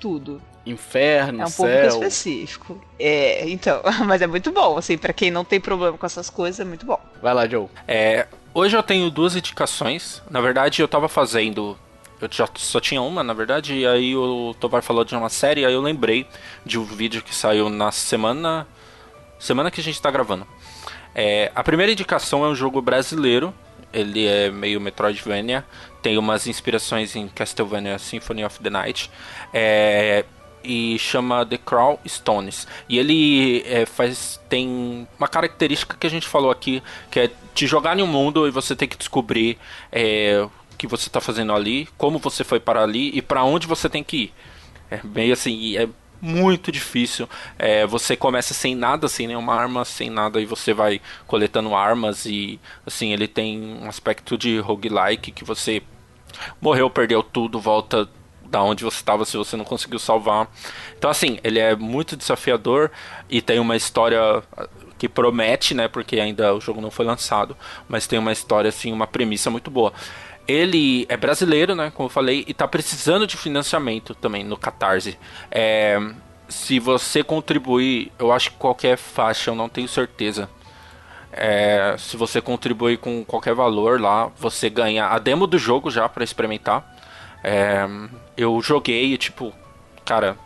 tudo. 0.00 0.40
Inferno, 0.64 1.42
É 1.42 1.44
um 1.44 1.48
céu. 1.48 1.66
público 1.66 1.86
específico. 1.88 2.80
É, 2.98 3.46
então, 3.50 3.82
mas 4.06 4.22
é 4.22 4.26
muito 4.26 4.50
bom, 4.50 4.78
assim, 4.78 4.96
para 4.96 5.12
quem 5.12 5.30
não 5.30 5.44
tem 5.44 5.60
problema 5.60 5.98
com 5.98 6.06
essas 6.06 6.30
coisas, 6.30 6.58
é 6.60 6.64
muito 6.64 6.86
bom. 6.86 6.98
Vai 7.20 7.34
lá, 7.34 7.46
Joe. 7.46 7.68
É, 7.86 8.26
hoje 8.54 8.74
eu 8.74 8.82
tenho 8.82 9.10
duas 9.10 9.36
indicações. 9.36 10.22
Na 10.30 10.40
verdade, 10.40 10.80
eu 10.80 10.88
tava 10.88 11.06
fazendo 11.06 11.78
eu 12.24 12.28
já 12.32 12.48
só 12.56 12.80
tinha 12.80 13.02
uma, 13.02 13.22
na 13.22 13.34
verdade, 13.34 13.74
e 13.74 13.86
aí 13.86 14.16
o 14.16 14.54
Tovar 14.58 14.82
falou 14.82 15.04
de 15.04 15.14
uma 15.14 15.28
série, 15.28 15.64
aí 15.64 15.72
eu 15.74 15.80
lembrei 15.80 16.26
de 16.64 16.78
um 16.78 16.84
vídeo 16.84 17.22
que 17.22 17.34
saiu 17.34 17.68
na 17.68 17.92
semana. 17.92 18.66
Semana 19.38 19.70
que 19.70 19.80
a 19.80 19.84
gente 19.84 20.00
tá 20.00 20.10
gravando. 20.10 20.46
É, 21.14 21.52
a 21.54 21.62
primeira 21.62 21.92
indicação 21.92 22.44
é 22.44 22.48
um 22.48 22.54
jogo 22.54 22.80
brasileiro. 22.80 23.52
Ele 23.92 24.26
é 24.26 24.50
meio 24.50 24.80
Metroidvania. 24.80 25.64
Tem 26.02 26.16
umas 26.16 26.46
inspirações 26.46 27.14
em 27.14 27.28
Castlevania 27.28 27.98
Symphony 27.98 28.44
of 28.44 28.58
the 28.60 28.70
Night. 28.70 29.10
É, 29.52 30.24
e 30.64 30.98
chama 30.98 31.44
The 31.44 31.58
Crawl 31.58 32.00
Stones. 32.06 32.66
E 32.88 32.98
ele 32.98 33.62
é, 33.66 33.84
faz 33.84 34.40
tem 34.48 35.06
uma 35.18 35.28
característica 35.28 35.96
que 35.98 36.06
a 36.06 36.10
gente 36.10 36.26
falou 36.26 36.50
aqui, 36.50 36.82
que 37.10 37.20
é 37.20 37.30
te 37.54 37.66
jogar 37.66 37.98
em 37.98 38.02
um 38.02 38.06
mundo 38.06 38.48
e 38.48 38.50
você 38.50 38.74
tem 38.74 38.88
que 38.88 38.96
descobrir 38.96 39.58
é, 39.92 40.48
que 40.74 40.86
você 40.86 41.08
está 41.08 41.20
fazendo 41.20 41.52
ali, 41.52 41.88
como 41.96 42.18
você 42.18 42.44
foi 42.44 42.60
para 42.60 42.82
ali 42.82 43.10
e 43.16 43.22
para 43.22 43.44
onde 43.44 43.66
você 43.66 43.88
tem 43.88 44.04
que 44.04 44.16
ir. 44.16 44.34
É 44.90 45.00
meio 45.02 45.32
assim, 45.32 45.76
é 45.76 45.88
muito 46.20 46.72
difícil. 46.72 47.28
É, 47.58 47.86
você 47.86 48.16
começa 48.16 48.54
sem 48.54 48.74
nada, 48.74 49.08
sem 49.08 49.26
nenhuma 49.26 49.54
arma, 49.54 49.84
sem 49.84 50.08
nada, 50.08 50.40
e 50.40 50.46
você 50.46 50.72
vai 50.72 51.00
coletando 51.26 51.74
armas 51.74 52.24
e 52.26 52.58
assim, 52.86 53.12
ele 53.12 53.28
tem 53.28 53.60
um 53.82 53.88
aspecto 53.88 54.38
de 54.38 54.58
roguelike 54.58 55.32
que 55.32 55.44
você 55.44 55.82
morreu, 56.60 56.88
perdeu 56.90 57.22
tudo, 57.22 57.60
volta 57.60 58.08
da 58.42 58.62
onde 58.62 58.84
você 58.84 58.98
estava 58.98 59.24
se 59.24 59.36
você 59.36 59.56
não 59.56 59.64
conseguiu 59.64 59.98
salvar. 59.98 60.48
Então 60.96 61.10
assim, 61.10 61.38
ele 61.44 61.58
é 61.58 61.76
muito 61.76 62.16
desafiador 62.16 62.90
e 63.28 63.42
tem 63.42 63.58
uma 63.58 63.76
história 63.76 64.42
que 64.96 65.08
promete, 65.08 65.74
né, 65.74 65.88
porque 65.88 66.18
ainda 66.18 66.54
o 66.54 66.60
jogo 66.60 66.80
não 66.80 66.90
foi 66.90 67.04
lançado, 67.04 67.56
mas 67.88 68.06
tem 68.06 68.18
uma 68.18 68.32
história 68.32 68.68
assim, 68.68 68.92
uma 68.92 69.06
premissa 69.06 69.50
muito 69.50 69.70
boa. 69.70 69.92
Ele 70.46 71.06
é 71.08 71.16
brasileiro, 71.16 71.74
né? 71.74 71.90
Como 71.94 72.06
eu 72.06 72.10
falei, 72.10 72.44
e 72.46 72.50
está 72.50 72.68
precisando 72.68 73.26
de 73.26 73.36
financiamento 73.36 74.14
também 74.14 74.44
no 74.44 74.56
Catarse. 74.56 75.18
É, 75.50 75.98
se 76.48 76.78
você 76.78 77.22
contribuir, 77.22 78.12
eu 78.18 78.30
acho 78.32 78.50
que 78.50 78.56
qualquer 78.56 78.96
faixa, 78.96 79.50
eu 79.50 79.54
não 79.54 79.68
tenho 79.68 79.88
certeza. 79.88 80.48
É, 81.32 81.96
se 81.98 82.16
você 82.16 82.40
contribuir 82.40 82.98
com 82.98 83.24
qualquer 83.24 83.54
valor 83.54 84.00
lá, 84.00 84.30
você 84.38 84.70
ganha 84.70 85.06
a 85.06 85.18
demo 85.18 85.46
do 85.46 85.58
jogo 85.58 85.90
já 85.90 86.08
para 86.08 86.22
experimentar. 86.22 86.94
É, 87.42 87.86
eu 88.36 88.60
joguei 88.62 89.12
e, 89.12 89.18
tipo, 89.18 89.52
cara, 90.04 90.36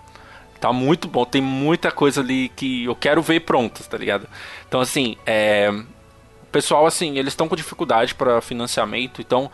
tá 0.60 0.72
muito 0.72 1.08
bom. 1.08 1.24
Tem 1.24 1.42
muita 1.42 1.90
coisa 1.90 2.20
ali 2.20 2.48
que 2.50 2.84
eu 2.84 2.96
quero 2.96 3.20
ver 3.20 3.40
pronta, 3.40 3.82
tá 3.84 3.98
ligado? 3.98 4.26
Então, 4.66 4.80
assim, 4.80 5.16
é, 5.26 5.70
o 5.70 6.46
pessoal, 6.50 6.86
assim, 6.86 7.18
eles 7.18 7.32
estão 7.32 7.48
com 7.48 7.56
dificuldade 7.56 8.14
para 8.14 8.40
financiamento, 8.40 9.20
então 9.20 9.50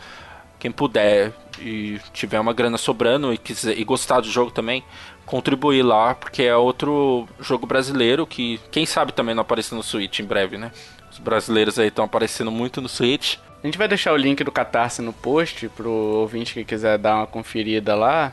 quem 0.64 0.72
puder 0.72 1.30
e 1.60 2.00
tiver 2.14 2.40
uma 2.40 2.54
grana 2.54 2.78
sobrando 2.78 3.34
e 3.34 3.36
quiser 3.36 3.78
e 3.78 3.84
gostar 3.84 4.20
do 4.20 4.30
jogo 4.30 4.50
também, 4.50 4.82
contribuir 5.26 5.82
lá, 5.82 6.14
porque 6.14 6.42
é 6.42 6.56
outro 6.56 7.28
jogo 7.38 7.66
brasileiro 7.66 8.26
que 8.26 8.58
quem 8.70 8.86
sabe 8.86 9.12
também 9.12 9.34
não 9.34 9.42
apareça 9.42 9.76
no 9.76 9.82
Switch 9.82 10.20
em 10.20 10.24
breve, 10.24 10.56
né? 10.56 10.72
Os 11.12 11.18
brasileiros 11.18 11.78
aí 11.78 11.88
estão 11.88 12.06
aparecendo 12.06 12.50
muito 12.50 12.80
no 12.80 12.88
Switch. 12.88 13.36
A 13.62 13.66
gente 13.66 13.76
vai 13.76 13.86
deixar 13.86 14.14
o 14.14 14.16
link 14.16 14.42
do 14.42 14.50
Catarse 14.50 15.02
no 15.02 15.12
post 15.12 15.68
pro 15.68 15.90
ouvinte 15.90 16.54
que 16.54 16.64
quiser 16.64 16.96
dar 16.96 17.16
uma 17.16 17.26
conferida 17.26 17.94
lá 17.94 18.32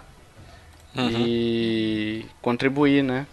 uhum. 0.95 1.09
e 1.09 2.25
contribuir, 2.41 3.03
né? 3.03 3.27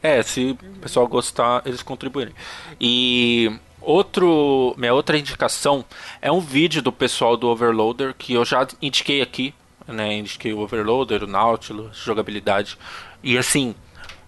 É, 0.00 0.22
se 0.22 0.56
o 0.76 0.78
pessoal 0.80 1.08
gostar, 1.08 1.62
eles 1.66 1.82
contribuírem. 1.82 2.34
E 2.80 3.50
outro, 3.82 4.74
minha 4.76 4.94
outra 4.94 5.18
indicação 5.18 5.84
é 6.20 6.30
um 6.30 6.40
vídeo 6.40 6.82
do 6.82 6.92
pessoal 6.92 7.36
do 7.36 7.48
Overloader 7.48 8.14
que 8.14 8.34
eu 8.34 8.44
já 8.44 8.66
indiquei 8.80 9.22
aqui, 9.22 9.54
né? 9.86 10.14
Indiquei 10.14 10.52
o 10.52 10.60
Overloader, 10.60 11.24
o 11.24 11.26
Nautilus, 11.26 11.96
jogabilidade. 11.96 12.78
E 13.22 13.36
assim, 13.36 13.74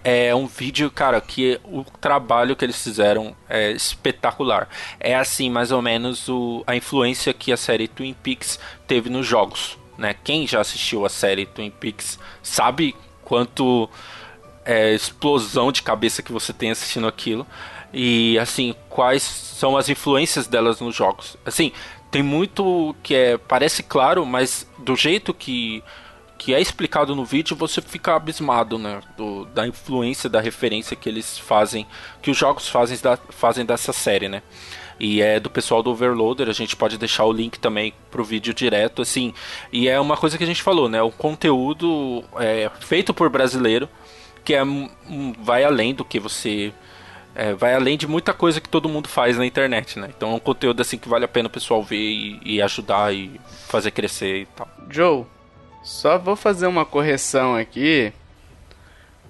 é 0.04 0.34
um 0.34 0.46
vídeo, 0.46 0.90
cara, 0.90 1.18
que 1.20 1.58
o 1.64 1.82
trabalho 2.00 2.54
que 2.54 2.64
eles 2.64 2.82
fizeram 2.82 3.34
é 3.48 3.72
espetacular. 3.72 4.68
É 5.00 5.14
assim, 5.14 5.48
mais 5.48 5.72
ou 5.72 5.80
menos, 5.80 6.28
o, 6.28 6.62
a 6.66 6.76
influência 6.76 7.32
que 7.32 7.50
a 7.50 7.56
série 7.56 7.88
Twin 7.88 8.14
Peaks 8.22 8.60
teve 8.86 9.08
nos 9.08 9.26
jogos. 9.26 9.78
Né? 9.96 10.14
Quem 10.22 10.46
já 10.46 10.60
assistiu 10.60 11.06
a 11.06 11.08
série 11.08 11.46
Twin 11.46 11.70
Peaks 11.70 12.18
sabe 12.42 12.94
quanto 13.24 13.88
é, 14.64 14.94
explosão 14.94 15.72
de 15.72 15.82
cabeça 15.82 16.22
que 16.22 16.32
você 16.32 16.52
tem 16.52 16.70
assistindo 16.70 17.06
aquilo. 17.06 17.46
E 17.94 18.36
assim, 18.40 18.74
quais 18.90 19.22
são 19.22 19.76
as 19.76 19.88
influências 19.88 20.48
delas 20.48 20.80
nos 20.80 20.94
jogos. 20.94 21.36
Assim, 21.46 21.70
tem 22.10 22.22
muito 22.22 22.94
que 23.02 23.14
é 23.14 23.38
parece 23.38 23.82
claro, 23.82 24.26
mas 24.26 24.68
do 24.78 24.96
jeito 24.96 25.32
que 25.32 25.82
que 26.36 26.52
é 26.52 26.60
explicado 26.60 27.14
no 27.14 27.24
vídeo, 27.24 27.56
você 27.56 27.80
fica 27.80 28.16
abismado, 28.16 28.76
né? 28.76 29.00
Do, 29.16 29.46
da 29.46 29.66
influência, 29.66 30.28
da 30.28 30.40
referência 30.40 30.94
que 30.94 31.08
eles 31.08 31.38
fazem, 31.38 31.86
que 32.20 32.30
os 32.30 32.36
jogos 32.36 32.68
fazem, 32.68 32.98
da, 32.98 33.16
fazem 33.30 33.64
dessa 33.64 33.92
série, 33.94 34.28
né? 34.28 34.42
E 34.98 35.22
é 35.22 35.40
do 35.40 35.48
pessoal 35.48 35.82
do 35.82 35.90
Overloader, 35.90 36.48
a 36.48 36.52
gente 36.52 36.76
pode 36.76 36.98
deixar 36.98 37.24
o 37.24 37.32
link 37.32 37.58
também 37.58 37.94
pro 38.10 38.22
vídeo 38.22 38.52
direto, 38.52 39.00
assim. 39.00 39.32
E 39.72 39.88
é 39.88 39.98
uma 39.98 40.16
coisa 40.16 40.36
que 40.36 40.44
a 40.44 40.46
gente 40.46 40.62
falou, 40.62 40.88
né? 40.88 41.00
O 41.00 41.10
conteúdo 41.10 42.22
é 42.38 42.70
feito 42.80 43.14
por 43.14 43.30
brasileiro, 43.30 43.88
que 44.44 44.54
é, 44.54 44.62
vai 45.38 45.64
além 45.64 45.94
do 45.94 46.04
que 46.04 46.20
você 46.20 46.74
é, 47.34 47.52
vai 47.52 47.74
além 47.74 47.98
de 47.98 48.06
muita 48.06 48.32
coisa 48.32 48.60
que 48.60 48.68
todo 48.68 48.88
mundo 48.88 49.08
faz 49.08 49.36
na 49.36 49.44
internet, 49.44 49.98
né? 49.98 50.08
Então 50.16 50.32
é 50.32 50.34
um 50.34 50.40
conteúdo 50.40 50.80
assim 50.80 50.96
que 50.96 51.08
vale 51.08 51.24
a 51.24 51.28
pena 51.28 51.48
o 51.48 51.50
pessoal 51.50 51.82
ver 51.82 51.96
e, 51.96 52.40
e 52.44 52.62
ajudar 52.62 53.12
e 53.12 53.40
fazer 53.68 53.90
crescer 53.90 54.42
e 54.42 54.46
tal. 54.46 54.68
Joe, 54.88 55.24
só 55.82 56.16
vou 56.16 56.36
fazer 56.36 56.66
uma 56.66 56.84
correção 56.84 57.56
aqui. 57.56 58.12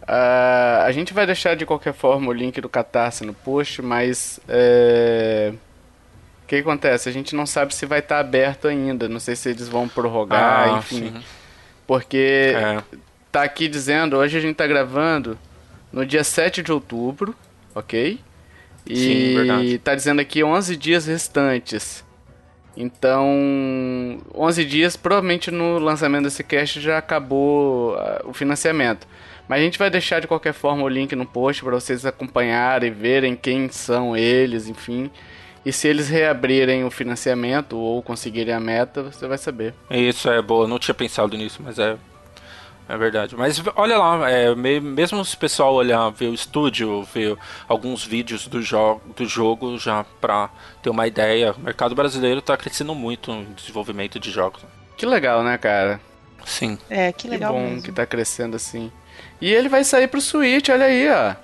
Uh, 0.02 0.84
a 0.84 0.92
gente 0.92 1.14
vai 1.14 1.24
deixar 1.24 1.56
de 1.56 1.64
qualquer 1.64 1.94
forma 1.94 2.28
o 2.28 2.32
link 2.32 2.60
do 2.60 2.68
Catarse 2.68 3.24
no 3.24 3.32
post, 3.32 3.80
mas 3.80 4.38
é... 4.46 5.54
o 6.42 6.46
que 6.46 6.56
acontece? 6.56 7.08
A 7.08 7.12
gente 7.12 7.34
não 7.34 7.46
sabe 7.46 7.74
se 7.74 7.86
vai 7.86 8.00
estar 8.00 8.18
aberto 8.18 8.68
ainda. 8.68 9.08
Não 9.08 9.18
sei 9.18 9.34
se 9.34 9.48
eles 9.48 9.66
vão 9.66 9.88
prorrogar, 9.88 10.74
ah, 10.74 10.78
enfim. 10.78 11.10
Sim. 11.10 11.24
Porque 11.86 12.52
é. 12.54 12.82
tá 13.32 13.42
aqui 13.42 13.66
dizendo, 13.66 14.18
hoje 14.18 14.36
a 14.36 14.40
gente 14.40 14.56
tá 14.56 14.66
gravando 14.66 15.38
no 15.90 16.04
dia 16.04 16.22
7 16.22 16.62
de 16.62 16.70
outubro, 16.70 17.34
ok? 17.74 18.20
E 18.86 18.96
sim, 18.96 19.34
verdade. 19.34 19.78
tá 19.78 19.94
dizendo 19.94 20.20
aqui 20.20 20.44
11 20.44 20.76
dias 20.76 21.06
restantes. 21.06 22.04
Então, 22.76 24.18
11 24.34 24.64
dias, 24.64 24.96
provavelmente 24.96 25.50
no 25.50 25.78
lançamento 25.78 26.24
desse 26.24 26.42
cast 26.42 26.80
já 26.80 26.98
acabou 26.98 27.94
uh, 27.94 28.28
o 28.28 28.32
financiamento. 28.32 29.06
Mas 29.48 29.60
a 29.60 29.62
gente 29.62 29.78
vai 29.78 29.90
deixar 29.90 30.20
de 30.20 30.26
qualquer 30.26 30.52
forma 30.52 30.82
o 30.82 30.88
link 30.88 31.14
no 31.14 31.26
post 31.26 31.62
para 31.62 31.74
vocês 31.74 32.04
acompanharem, 32.04 32.90
verem 32.90 33.36
quem 33.36 33.68
são 33.68 34.16
eles, 34.16 34.68
enfim. 34.68 35.10
E 35.64 35.72
se 35.72 35.86
eles 35.86 36.08
reabrirem 36.08 36.84
o 36.84 36.90
financiamento 36.90 37.76
ou 37.76 38.02
conseguirem 38.02 38.52
a 38.52 38.60
meta, 38.60 39.02
você 39.02 39.26
vai 39.26 39.38
saber. 39.38 39.74
Isso 39.90 40.28
é 40.28 40.42
boa, 40.42 40.66
não 40.66 40.78
tinha 40.78 40.94
pensado 40.94 41.36
nisso, 41.36 41.60
mas 41.62 41.78
é 41.78 41.96
é 42.88 42.96
verdade. 42.96 43.34
Mas 43.36 43.62
olha 43.76 43.96
lá, 43.96 44.30
é, 44.30 44.54
mesmo 44.54 45.24
se 45.24 45.34
o 45.34 45.38
pessoal 45.38 45.74
olhar, 45.74 46.10
ver 46.10 46.28
o 46.28 46.34
estúdio, 46.34 47.02
ver 47.04 47.36
alguns 47.66 48.04
vídeos 48.04 48.46
do, 48.46 48.60
jo 48.60 49.00
do 49.16 49.26
jogo, 49.26 49.78
já 49.78 50.04
pra 50.20 50.50
ter 50.82 50.90
uma 50.90 51.06
ideia, 51.06 51.52
o 51.52 51.60
mercado 51.60 51.94
brasileiro 51.94 52.42
tá 52.42 52.56
crescendo 52.56 52.94
muito 52.94 53.32
no 53.32 53.54
desenvolvimento 53.54 54.20
de 54.20 54.30
jogos. 54.30 54.62
Que 54.96 55.06
legal, 55.06 55.42
né, 55.42 55.56
cara? 55.58 56.00
Sim. 56.44 56.78
É, 56.90 57.12
que 57.12 57.26
legal. 57.26 57.52
Que 57.52 57.58
bom 57.58 57.66
mesmo. 57.66 57.82
que 57.82 57.92
tá 57.92 58.04
crescendo 58.04 58.56
assim. 58.56 58.92
E 59.40 59.52
ele 59.52 59.68
vai 59.68 59.82
sair 59.82 60.08
pro 60.08 60.20
Switch, 60.20 60.68
olha 60.68 60.86
aí, 60.86 61.08
ó. 61.10 61.34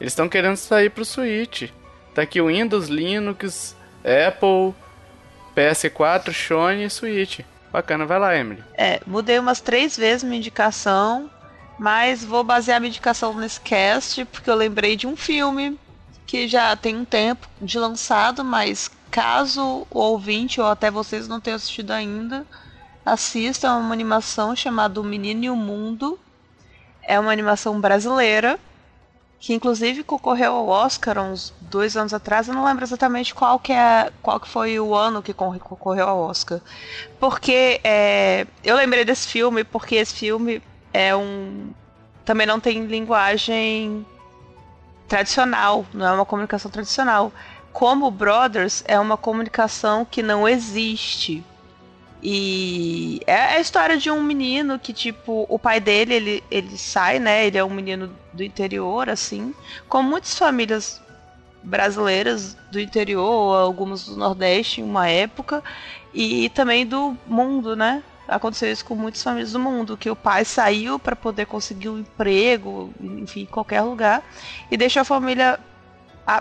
Eles 0.00 0.12
estão 0.12 0.28
querendo 0.28 0.56
sair 0.56 0.90
pro 0.90 1.04
Switch. 1.04 1.70
Tá 2.14 2.22
aqui 2.22 2.40
o 2.40 2.46
Windows, 2.46 2.88
Linux, 2.88 3.76
Apple, 4.04 4.74
PS4, 5.56 6.32
Sony 6.32 6.84
e 6.84 6.90
Switch. 6.90 7.40
Bacana, 7.72 8.06
vai 8.06 8.18
lá, 8.18 8.36
Emily. 8.36 8.64
É, 8.74 9.00
mudei 9.06 9.38
umas 9.38 9.60
três 9.60 9.96
vezes 9.96 10.24
minha 10.24 10.38
indicação, 10.38 11.30
mas 11.78 12.24
vou 12.24 12.42
basear 12.42 12.80
minha 12.80 12.88
indicação 12.88 13.34
nesse 13.34 13.60
cast, 13.60 14.24
porque 14.26 14.48
eu 14.48 14.54
lembrei 14.54 14.96
de 14.96 15.06
um 15.06 15.16
filme 15.16 15.78
que 16.26 16.48
já 16.48 16.74
tem 16.76 16.96
um 16.96 17.04
tempo 17.04 17.46
de 17.60 17.78
lançado, 17.78 18.44
mas 18.44 18.90
caso 19.10 19.86
o 19.90 19.98
ouvinte 19.98 20.60
ou 20.60 20.66
até 20.66 20.90
vocês 20.90 21.28
não 21.28 21.40
tenham 21.40 21.56
assistido 21.56 21.90
ainda, 21.90 22.46
assistam 23.04 23.76
uma 23.76 23.92
animação 23.94 24.54
chamada 24.54 25.00
O 25.00 25.04
Menino 25.04 25.44
e 25.44 25.50
o 25.50 25.56
Mundo. 25.56 26.18
É 27.02 27.18
uma 27.18 27.32
animação 27.32 27.80
brasileira 27.80 28.58
que 29.40 29.54
inclusive 29.54 30.02
concorreu 30.02 30.52
ao 30.52 30.68
Oscar 30.68 31.18
uns 31.18 31.54
dois 31.60 31.96
anos 31.96 32.12
atrás. 32.12 32.48
Eu 32.48 32.54
não 32.54 32.64
lembro 32.64 32.84
exatamente 32.84 33.34
qual 33.34 33.58
que 33.58 33.72
é, 33.72 34.10
qual 34.22 34.40
que 34.40 34.48
foi 34.48 34.78
o 34.80 34.94
ano 34.94 35.22
que 35.22 35.32
concorreu 35.32 36.08
ao 36.08 36.18
Oscar, 36.20 36.60
porque 37.20 37.80
é, 37.84 38.46
eu 38.64 38.76
lembrei 38.76 39.04
desse 39.04 39.28
filme 39.28 39.64
porque 39.64 39.94
esse 39.94 40.14
filme 40.14 40.62
é 40.92 41.14
um 41.14 41.70
também 42.24 42.46
não 42.46 42.60
tem 42.60 42.84
linguagem 42.84 44.04
tradicional, 45.08 45.86
não 45.94 46.06
é 46.06 46.12
uma 46.12 46.26
comunicação 46.26 46.70
tradicional. 46.70 47.32
Como 47.72 48.10
Brothers 48.10 48.84
é 48.86 49.00
uma 49.00 49.16
comunicação 49.16 50.04
que 50.04 50.22
não 50.22 50.46
existe. 50.46 51.42
E 52.22 53.20
é 53.26 53.56
a 53.56 53.60
história 53.60 53.96
de 53.96 54.10
um 54.10 54.22
menino 54.22 54.78
que, 54.78 54.92
tipo, 54.92 55.46
o 55.48 55.58
pai 55.58 55.80
dele, 55.80 56.14
ele, 56.14 56.44
ele 56.50 56.76
sai, 56.76 57.18
né? 57.18 57.46
Ele 57.46 57.58
é 57.58 57.64
um 57.64 57.70
menino 57.70 58.10
do 58.32 58.42
interior, 58.42 59.08
assim. 59.08 59.54
Como 59.88 60.08
muitas 60.08 60.36
famílias 60.36 61.00
brasileiras 61.62 62.56
do 62.70 62.80
interior, 62.80 63.54
algumas 63.56 64.06
do 64.06 64.16
Nordeste 64.16 64.80
em 64.80 64.84
uma 64.84 65.08
época. 65.08 65.62
E 66.12 66.48
também 66.50 66.84
do 66.84 67.16
mundo, 67.26 67.76
né? 67.76 68.02
Aconteceu 68.26 68.70
isso 68.70 68.84
com 68.84 68.94
muitas 68.94 69.22
famílias 69.22 69.52
do 69.52 69.58
mundo, 69.58 69.96
que 69.96 70.10
o 70.10 70.16
pai 70.16 70.44
saiu 70.44 70.98
para 70.98 71.16
poder 71.16 71.46
conseguir 71.46 71.88
um 71.88 72.00
emprego, 72.00 72.92
enfim, 73.00 73.42
em 73.42 73.46
qualquer 73.46 73.80
lugar, 73.80 74.22
e 74.70 74.76
deixou 74.76 75.00
a 75.00 75.04
família 75.04 75.58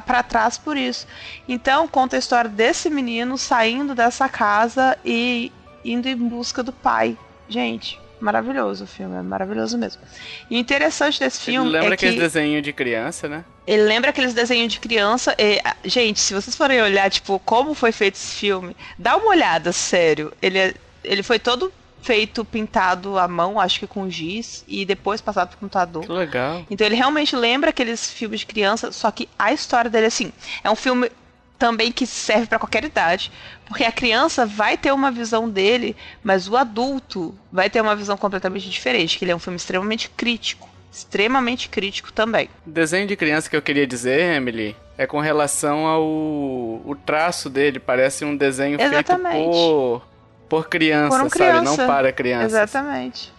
para 0.06 0.22
trás 0.22 0.58
por 0.58 0.76
isso. 0.76 1.08
Então 1.48 1.88
conta 1.88 2.18
a 2.18 2.20
história 2.20 2.50
desse 2.50 2.90
menino 2.90 3.38
saindo 3.38 3.96
dessa 3.96 4.28
casa 4.28 4.98
e 5.06 5.50
indo 5.92 6.08
em 6.08 6.16
busca 6.16 6.62
do 6.62 6.72
pai. 6.72 7.18
Gente, 7.50 8.00
maravilhoso 8.20 8.84
o 8.84 8.88
filme, 8.88 9.18
é 9.18 9.22
maravilhoso 9.22 9.78
mesmo. 9.78 10.02
E 10.50 10.56
o 10.56 10.60
interessante 10.60 11.20
desse 11.20 11.40
filme 11.42 11.70
Ele 11.70 11.78
lembra 11.78 11.94
é 11.94 11.98
que... 11.98 12.06
aqueles 12.06 12.20
desenhos 12.20 12.64
de 12.64 12.74
criança, 12.74 13.28
né? 13.28 13.46
Ele 13.66 13.84
lembra 13.84 14.10
aqueles 14.10 14.34
desenhos 14.34 14.74
de 14.74 14.80
criança. 14.80 15.36
E, 15.38 15.62
gente, 15.86 16.20
se 16.20 16.34
vocês 16.34 16.56
forem 16.56 16.82
olhar, 16.82 17.10
tipo, 17.10 17.40
como 17.40 17.74
foi 17.74 17.92
feito 17.92 18.16
esse 18.16 18.36
filme, 18.36 18.76
dá 18.98 19.16
uma 19.16 19.30
olhada, 19.30 19.72
sério. 19.72 20.34
Ele, 20.42 20.58
é, 20.58 20.74
ele 21.04 21.24
foi 21.24 21.40
todo 21.40 21.72
feito 22.02 22.46
pintado 22.46 23.18
à 23.18 23.28
mão, 23.28 23.60
acho 23.60 23.80
que 23.80 23.88
com 23.88 24.10
giz, 24.10 24.64
e 24.68 24.86
depois 24.86 25.20
passado 25.20 25.50
pro 25.50 25.58
computador. 25.58 26.06
Que 26.06 26.12
legal. 26.12 26.66
Então 26.70 26.88
ele 26.88 26.96
realmente 26.96 27.36
lembra 27.36 27.72
aqueles 27.72 28.10
filmes 28.10 28.40
de 28.40 28.46
criança, 28.46 28.92
só 28.92 29.12
que 29.12 29.28
a 29.38 29.52
história 29.52 29.90
dele, 29.90 30.06
assim, 30.06 30.32
é 30.64 30.70
um 30.70 30.76
filme 30.76 31.12
também 31.58 31.91
que 31.91 32.05
serve 32.05 32.47
para 32.47 32.60
qualquer 32.60 32.84
idade, 32.84 33.32
porque 33.66 33.84
a 33.84 33.91
criança 33.91 34.45
vai 34.45 34.78
ter 34.78 34.91
uma 34.91 35.12
visão 35.12 35.49
dele, 35.49 35.95
mas 36.24 36.47
o 36.47 36.55
adulto 36.55 37.34
vai 37.51 37.70
ter 37.70 37.82
uma 37.82 37.95
visão 37.95 38.16
completamente 38.16 38.70
diferente, 38.70 39.18
que 39.18 39.26
ele 39.26 39.32
é 39.32 39.36
um 39.36 39.39
filme 39.39 39.58
extremamente 39.58 40.10
crítico, 40.10 40.70
extremamente 40.91 41.70
crítico 41.70 42.14
também. 42.14 42.49
Desenho 42.66 43.08
de 43.08 43.16
criança 43.16 43.49
que 43.49 43.55
eu 43.55 43.62
queria 43.62 43.88
dizer, 43.88 44.36
Emily, 44.36 44.76
é 44.97 45.08
com 45.08 45.20
relação 45.20 45.86
ao 45.86 46.03
o 46.03 46.97
traço 47.05 47.49
dele, 47.49 47.80
parece 47.80 48.24
um 48.24 48.36
desenho 48.36 48.80
Exatamente. 48.80 49.36
feito 49.36 49.51
por 49.51 50.08
por 50.47 50.70
criança, 50.70 51.18
por 51.18 51.26
um 51.26 51.30
criança. 51.30 51.66
sabe, 51.66 51.78
não 51.78 51.88
para 51.88 52.12
crianças. 52.12 52.53
Exatamente. 52.53 53.34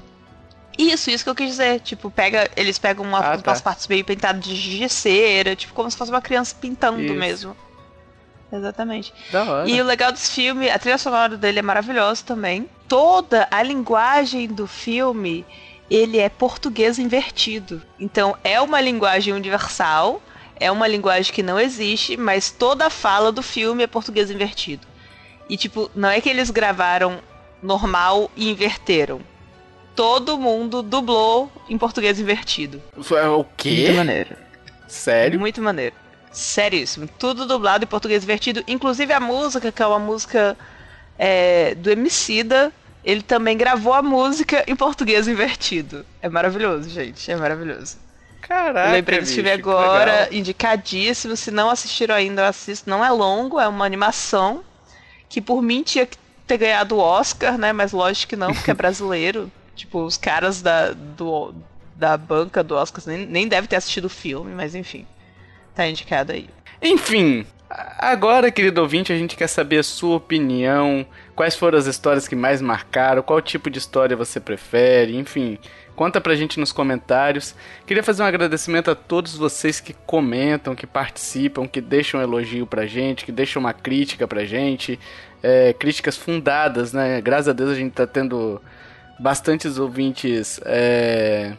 Isso, 0.76 1.10
isso 1.10 1.24
que 1.24 1.30
eu 1.30 1.34
quis 1.34 1.48
dizer. 1.48 1.80
Tipo, 1.80 2.10
pega, 2.10 2.48
eles 2.56 2.78
pegam 2.78 3.04
uma, 3.04 3.18
ah, 3.18 3.38
tá. 3.38 3.50
umas 3.50 3.60
partes 3.60 3.88
meio 3.88 4.04
pintadas 4.04 4.44
de 4.44 4.88
cera, 4.88 5.56
tipo, 5.56 5.74
como 5.74 5.90
se 5.90 5.96
fosse 5.96 6.10
uma 6.10 6.22
criança 6.22 6.54
pintando 6.60 7.02
isso. 7.02 7.14
mesmo. 7.14 7.56
Exatamente. 8.52 9.12
E 9.66 9.80
o 9.80 9.84
legal 9.84 10.10
desse 10.10 10.30
filme, 10.30 10.70
a 10.70 10.78
trilha 10.78 10.98
sonora 10.98 11.36
dele 11.36 11.58
é 11.58 11.62
maravilhosa 11.62 12.22
também. 12.24 12.68
Toda 12.88 13.46
a 13.50 13.62
linguagem 13.62 14.48
do 14.48 14.66
filme, 14.66 15.44
ele 15.90 16.18
é 16.18 16.28
português 16.28 16.98
invertido. 16.98 17.82
Então 18.00 18.36
é 18.42 18.60
uma 18.60 18.80
linguagem 18.80 19.34
universal, 19.34 20.22
é 20.58 20.70
uma 20.70 20.88
linguagem 20.88 21.32
que 21.32 21.42
não 21.42 21.60
existe, 21.60 22.16
mas 22.16 22.50
toda 22.50 22.86
a 22.86 22.90
fala 22.90 23.30
do 23.30 23.42
filme 23.42 23.82
é 23.82 23.86
português 23.86 24.30
invertido. 24.30 24.86
E 25.48 25.56
tipo, 25.56 25.90
não 25.94 26.08
é 26.08 26.20
que 26.20 26.28
eles 26.28 26.50
gravaram 26.50 27.18
normal 27.62 28.30
e 28.36 28.50
inverteram. 28.50 29.20
Todo 29.94 30.38
mundo 30.38 30.82
dublou 30.82 31.50
em 31.68 31.76
português 31.76 32.20
invertido. 32.20 32.80
Isso 32.96 33.16
é 33.16 33.28
o 33.28 33.44
quê? 33.56 33.86
De 33.86 33.92
maneira. 33.92 34.38
Sério? 34.86 35.40
Muito 35.40 35.60
maneiro. 35.60 35.94
Seríssimo. 36.30 37.08
Tudo 37.18 37.46
dublado 37.46 37.84
em 37.84 37.86
português 37.88 38.22
invertido. 38.24 38.62
Inclusive 38.66 39.12
a 39.12 39.20
música, 39.20 39.72
que 39.72 39.82
é 39.82 39.86
uma 39.86 39.98
música 39.98 40.56
é, 41.18 41.74
do 41.74 41.90
Emicida, 41.90 42.72
ele 43.04 43.22
também 43.22 43.56
gravou 43.56 43.92
a 43.94 44.02
música 44.02 44.64
em 44.66 44.76
português 44.76 45.26
invertido. 45.28 46.04
É 46.22 46.28
maravilhoso, 46.28 46.88
gente. 46.88 47.30
É 47.30 47.36
maravilhoso. 47.36 47.96
Caraca, 48.40 48.88
Eu 48.88 48.92
lembrei 48.92 49.18
desse 49.20 49.34
filme 49.34 49.50
agora, 49.50 50.12
legal. 50.12 50.32
indicadíssimo. 50.32 51.36
Se 51.36 51.50
não 51.50 51.70
assistiram 51.70 52.14
ainda, 52.14 52.46
assista. 52.48 52.88
Não 52.90 53.04
é 53.04 53.10
longo, 53.10 53.58
é 53.60 53.66
uma 53.68 53.84
animação 53.84 54.62
que 55.28 55.40
por 55.40 55.60
mim 55.62 55.82
tinha 55.82 56.06
que 56.06 56.16
ter 56.46 56.56
ganhado 56.58 56.96
o 56.96 56.98
Oscar, 56.98 57.58
né? 57.58 57.72
Mas 57.72 57.92
lógico 57.92 58.30
que 58.30 58.36
não, 58.36 58.54
porque 58.54 58.70
é 58.70 58.74
brasileiro. 58.74 59.50
tipo, 59.74 60.02
os 60.04 60.16
caras 60.16 60.62
da, 60.62 60.92
do, 60.92 61.54
da 61.96 62.16
banca 62.16 62.62
do 62.62 62.74
Oscar 62.74 63.02
nem, 63.06 63.26
nem 63.26 63.48
devem 63.48 63.68
ter 63.68 63.76
assistido 63.76 64.06
o 64.06 64.10
filme, 64.10 64.54
mas 64.54 64.74
enfim. 64.74 65.06
Tá 65.78 65.88
indicado 65.88 66.32
aí. 66.32 66.50
Enfim, 66.82 67.46
agora, 67.70 68.50
querido 68.50 68.80
ouvinte, 68.80 69.12
a 69.12 69.16
gente 69.16 69.36
quer 69.36 69.46
saber 69.46 69.78
a 69.78 69.82
sua 69.84 70.16
opinião, 70.16 71.06
quais 71.36 71.54
foram 71.54 71.78
as 71.78 71.86
histórias 71.86 72.26
que 72.26 72.34
mais 72.34 72.60
marcaram, 72.60 73.22
qual 73.22 73.40
tipo 73.40 73.70
de 73.70 73.78
história 73.78 74.16
você 74.16 74.40
prefere, 74.40 75.16
enfim. 75.16 75.56
Conta 75.94 76.20
pra 76.20 76.34
gente 76.34 76.58
nos 76.58 76.72
comentários. 76.72 77.54
Queria 77.86 78.02
fazer 78.02 78.24
um 78.24 78.26
agradecimento 78.26 78.90
a 78.90 78.96
todos 78.96 79.36
vocês 79.36 79.78
que 79.78 79.92
comentam, 80.04 80.74
que 80.74 80.84
participam, 80.84 81.68
que 81.68 81.80
deixam 81.80 82.20
elogio 82.20 82.66
pra 82.66 82.84
gente, 82.84 83.24
que 83.24 83.30
deixam 83.30 83.60
uma 83.60 83.72
crítica 83.72 84.26
pra 84.26 84.44
gente. 84.44 84.98
é, 85.44 85.72
críticas 85.72 86.16
fundadas, 86.16 86.92
né? 86.92 87.20
Graças 87.20 87.50
a 87.50 87.52
Deus 87.52 87.70
a 87.70 87.74
gente 87.76 87.92
tá 87.92 88.04
tendo 88.04 88.60
bastantes 89.16 89.78
ouvintes 89.78 90.60
é, 90.64 91.52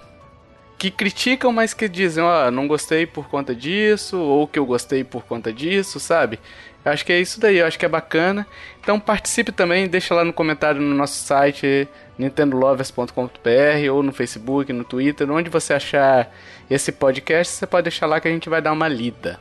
que 0.79 0.89
criticam, 0.89 1.51
mas 1.51 1.73
que 1.73 1.89
dizem, 1.89 2.23
ó, 2.23 2.49
não 2.49 2.65
gostei 2.65 3.05
por 3.05 3.27
conta 3.27 3.53
disso, 3.53 4.17
ou 4.17 4.47
que 4.47 4.57
eu 4.57 4.65
gostei 4.65 5.03
por 5.03 5.25
conta 5.25 5.51
disso, 5.51 5.99
sabe? 5.99 6.39
Eu 6.85 6.93
acho 6.93 7.05
que 7.05 7.11
é 7.11 7.19
isso 7.19 7.37
daí, 7.37 7.57
eu 7.57 7.67
acho 7.67 7.77
que 7.77 7.85
é 7.85 7.89
bacana. 7.89 8.47
Então 8.81 8.97
participe 8.97 9.51
também, 9.51 9.89
deixa 9.89 10.15
lá 10.15 10.23
no 10.23 10.31
comentário 10.31 10.81
no 10.81 10.95
nosso 10.95 11.21
site 11.21 11.85
nintendolovers.com.br 12.17 13.91
ou 13.91 14.01
no 14.01 14.13
Facebook, 14.13 14.71
no 14.71 14.85
Twitter, 14.85 15.29
onde 15.29 15.49
você 15.49 15.73
achar 15.73 16.33
esse 16.69 16.93
podcast, 16.93 17.53
você 17.53 17.67
pode 17.67 17.83
deixar 17.83 18.05
lá 18.05 18.21
que 18.21 18.29
a 18.29 18.31
gente 18.31 18.47
vai 18.47 18.61
dar 18.61 18.71
uma 18.71 18.87
lida. 18.87 19.37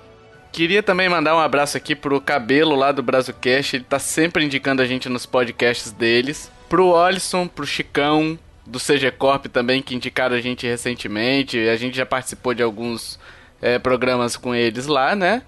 Queria 0.51 0.83
também 0.83 1.09
mandar 1.09 1.37
um 1.37 1.41
abraço 1.41 1.77
aqui 1.77 1.95
pro 1.95 2.21
Cabelo 2.21 2.75
lá 2.75 2.91
do 2.91 3.03
Brazucast, 3.03 3.77
ele 3.77 3.85
tá 3.85 4.01
sempre 4.01 4.45
indicando 4.45 4.83
a 4.83 4.87
gente 4.87 5.09
nos 5.09 5.25
podcasts 5.25 5.93
deles. 5.93 6.51
Pro 6.69 6.89
Olisson, 6.89 7.47
pro 7.47 7.67
Chicão, 7.67 8.37
do 8.69 8.79
CG 8.79 9.11
Corp 9.13 9.47
também, 9.47 9.83
que 9.83 9.95
indicaram 9.95 10.37
a 10.37 10.41
gente 10.41 10.67
recentemente. 10.67 11.59
A 11.69 11.77
gente 11.77 11.97
já 11.97 12.07
participou 12.07 12.55
de 12.55 12.63
alguns 12.63 13.19
eh, 13.63 13.79
programas 13.79 14.37
com 14.37 14.55
eles 14.55 14.87
lá, 14.87 15.15
né? 15.17 15.43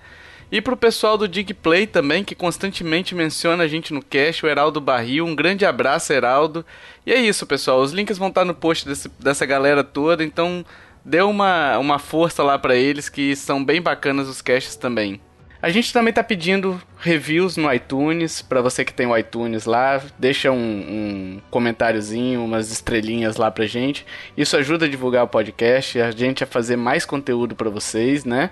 E 0.52 0.60
pro 0.60 0.76
pessoal 0.76 1.16
do 1.16 1.28
Digplay 1.28 1.86
também, 1.86 2.24
que 2.24 2.34
constantemente 2.34 3.14
menciona 3.14 3.62
a 3.62 3.68
gente 3.68 3.94
no 3.94 4.02
cast, 4.02 4.44
o 4.44 4.48
Heraldo 4.48 4.80
Barril. 4.80 5.24
Um 5.24 5.36
grande 5.36 5.64
abraço, 5.64 6.12
Heraldo. 6.12 6.66
E 7.06 7.12
é 7.12 7.20
isso, 7.20 7.46
pessoal. 7.46 7.80
Os 7.80 7.92
links 7.92 8.18
vão 8.18 8.28
estar 8.28 8.44
no 8.44 8.54
post 8.54 8.84
desse- 8.88 9.08
dessa 9.20 9.46
galera 9.46 9.84
toda, 9.84 10.24
então 10.24 10.64
dê 11.04 11.20
uma, 11.22 11.78
uma 11.78 11.98
força 12.00 12.42
lá 12.42 12.58
pra 12.58 12.74
eles, 12.74 13.08
que 13.08 13.36
são 13.36 13.64
bem 13.64 13.80
bacanas 13.80 14.28
os 14.28 14.42
casts 14.42 14.74
também. 14.74 15.20
A 15.62 15.68
gente 15.68 15.92
também 15.92 16.12
tá 16.12 16.24
pedindo 16.24 16.80
reviews 16.98 17.58
no 17.58 17.72
iTunes, 17.72 18.40
pra 18.40 18.62
você 18.62 18.82
que 18.82 18.94
tem 18.94 19.06
o 19.06 19.16
iTunes 19.16 19.66
lá, 19.66 20.02
deixa 20.18 20.50
um, 20.50 20.56
um 20.56 21.40
comentáriozinho, 21.50 22.42
umas 22.42 22.72
estrelinhas 22.72 23.36
lá 23.36 23.50
pra 23.50 23.66
gente. 23.66 24.06
Isso 24.34 24.56
ajuda 24.56 24.86
a 24.86 24.88
divulgar 24.88 25.24
o 25.24 25.28
podcast, 25.28 26.00
a 26.00 26.11
gente 26.11 26.42
a 26.42 26.46
fazer 26.46 26.76
mais 26.76 27.04
conteúdo 27.04 27.54
pra 27.54 27.68
vocês, 27.68 28.24
né? 28.24 28.50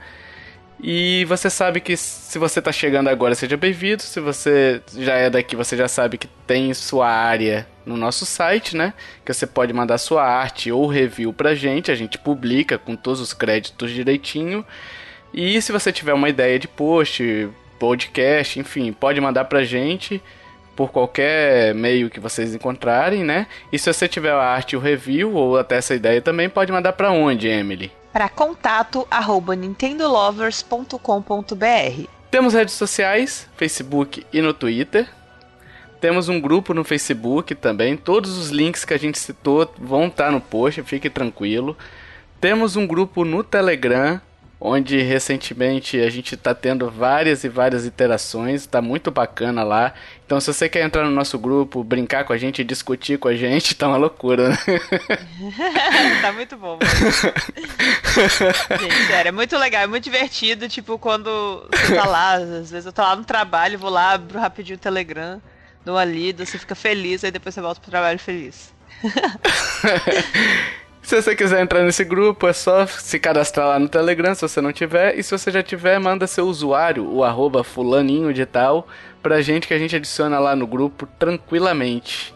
E 0.80 1.24
você 1.24 1.50
sabe 1.50 1.80
que 1.80 1.96
se 1.96 2.38
você 2.38 2.62
tá 2.62 2.70
chegando 2.70 3.08
agora, 3.08 3.34
seja 3.34 3.56
bem-vindo. 3.56 4.02
Se 4.02 4.20
você 4.20 4.80
já 4.96 5.14
é 5.14 5.28
daqui, 5.28 5.56
você 5.56 5.76
já 5.76 5.88
sabe 5.88 6.18
que 6.18 6.28
tem 6.46 6.72
sua 6.72 7.08
área 7.08 7.66
no 7.84 7.96
nosso 7.96 8.24
site, 8.24 8.76
né? 8.76 8.94
Que 9.24 9.32
você 9.32 9.46
pode 9.46 9.72
mandar 9.72 9.98
sua 9.98 10.22
arte 10.24 10.70
ou 10.70 10.86
review 10.86 11.32
pra 11.32 11.54
gente, 11.54 11.90
a 11.90 11.96
gente 11.96 12.16
publica 12.18 12.78
com 12.78 12.94
todos 12.94 13.18
os 13.18 13.32
créditos 13.32 13.90
direitinho. 13.90 14.64
E 15.32 15.60
se 15.60 15.72
você 15.72 15.92
tiver 15.92 16.14
uma 16.14 16.28
ideia 16.28 16.58
de 16.58 16.66
post, 16.66 17.48
podcast, 17.78 18.58
enfim, 18.58 18.92
pode 18.92 19.20
mandar 19.20 19.44
pra 19.44 19.64
gente 19.64 20.22
por 20.74 20.90
qualquer 20.90 21.74
meio 21.74 22.08
que 22.08 22.20
vocês 22.20 22.54
encontrarem, 22.54 23.24
né? 23.24 23.46
E 23.72 23.78
se 23.78 23.92
você 23.92 24.06
tiver 24.06 24.30
a 24.30 24.40
arte 24.40 24.72
e 24.72 24.76
o 24.76 24.80
review 24.80 25.34
ou 25.34 25.58
até 25.58 25.76
essa 25.76 25.94
ideia 25.94 26.22
também, 26.22 26.48
pode 26.48 26.70
mandar 26.70 26.92
pra 26.92 27.10
onde, 27.10 27.48
Emily? 27.48 27.90
Para 28.12 28.28
contato 28.28 29.06
arroba 29.10 29.56
nintendolovers.com.br. 29.56 32.08
Temos 32.30 32.54
redes 32.54 32.74
sociais, 32.74 33.48
Facebook 33.56 34.24
e 34.32 34.40
no 34.40 34.54
Twitter. 34.54 35.08
Temos 36.00 36.28
um 36.28 36.40
grupo 36.40 36.72
no 36.72 36.84
Facebook 36.84 37.56
também. 37.56 37.96
Todos 37.96 38.38
os 38.38 38.50
links 38.50 38.84
que 38.84 38.94
a 38.94 38.98
gente 38.98 39.18
citou 39.18 39.68
vão 39.76 40.06
estar 40.06 40.30
no 40.30 40.40
post, 40.40 40.80
fique 40.84 41.10
tranquilo. 41.10 41.76
Temos 42.40 42.76
um 42.76 42.86
grupo 42.86 43.24
no 43.24 43.42
Telegram, 43.42 44.20
onde 44.60 45.00
recentemente 45.00 46.00
a 46.00 46.10
gente 46.10 46.34
está 46.34 46.52
tendo 46.52 46.90
várias 46.90 47.44
e 47.44 47.48
várias 47.48 47.86
interações, 47.86 48.62
está 48.62 48.82
muito 48.82 49.10
bacana 49.10 49.62
lá. 49.62 49.94
Então, 50.26 50.40
se 50.40 50.52
você 50.52 50.68
quer 50.68 50.84
entrar 50.84 51.04
no 51.04 51.10
nosso 51.10 51.38
grupo, 51.38 51.84
brincar 51.84 52.24
com 52.24 52.32
a 52.32 52.36
gente, 52.36 52.64
discutir 52.64 53.18
com 53.18 53.28
a 53.28 53.36
gente, 53.36 53.74
tá 53.74 53.86
uma 53.86 53.96
loucura, 53.96 54.50
né? 54.50 54.56
tá 56.20 56.32
muito 56.32 56.56
bom. 56.56 56.78
Gente, 58.80 59.06
sério, 59.06 59.28
é 59.28 59.32
muito 59.32 59.56
legal, 59.56 59.82
é 59.82 59.86
muito 59.86 60.04
divertido. 60.04 60.68
Tipo, 60.68 60.98
quando 60.98 61.64
você 61.72 61.94
tá 61.94 62.04
lá, 62.04 62.34
às 62.34 62.70
vezes 62.70 62.86
eu 62.86 62.92
tô 62.92 63.00
lá 63.00 63.14
no 63.14 63.24
trabalho, 63.24 63.78
vou 63.78 63.90
lá, 63.90 64.12
abro 64.12 64.40
rapidinho 64.40 64.76
o 64.76 64.80
Telegram, 64.80 65.40
dou 65.84 65.94
uma 65.94 66.04
lida, 66.04 66.44
você 66.44 66.58
fica 66.58 66.74
feliz, 66.74 67.22
aí 67.22 67.30
depois 67.30 67.54
você 67.54 67.60
volta 67.60 67.80
pro 67.80 67.90
trabalho 67.90 68.18
feliz. 68.18 68.74
Se 71.08 71.22
você 71.22 71.34
quiser 71.34 71.62
entrar 71.62 71.82
nesse 71.84 72.04
grupo, 72.04 72.46
é 72.46 72.52
só 72.52 72.86
se 72.86 73.18
cadastrar 73.18 73.66
lá 73.66 73.78
no 73.78 73.88
Telegram, 73.88 74.34
se 74.34 74.42
você 74.42 74.60
não 74.60 74.74
tiver. 74.74 75.18
E 75.18 75.22
se 75.22 75.30
você 75.30 75.50
já 75.50 75.62
tiver, 75.62 75.98
manda 75.98 76.26
seu 76.26 76.46
usuário, 76.46 77.10
o 77.10 77.24
arroba 77.24 77.64
fulaninho 77.64 78.30
de 78.34 78.44
tal, 78.44 78.86
pra 79.22 79.40
gente 79.40 79.66
que 79.66 79.72
a 79.72 79.78
gente 79.78 79.96
adiciona 79.96 80.38
lá 80.38 80.54
no 80.54 80.66
grupo 80.66 81.08
tranquilamente. 81.18 82.34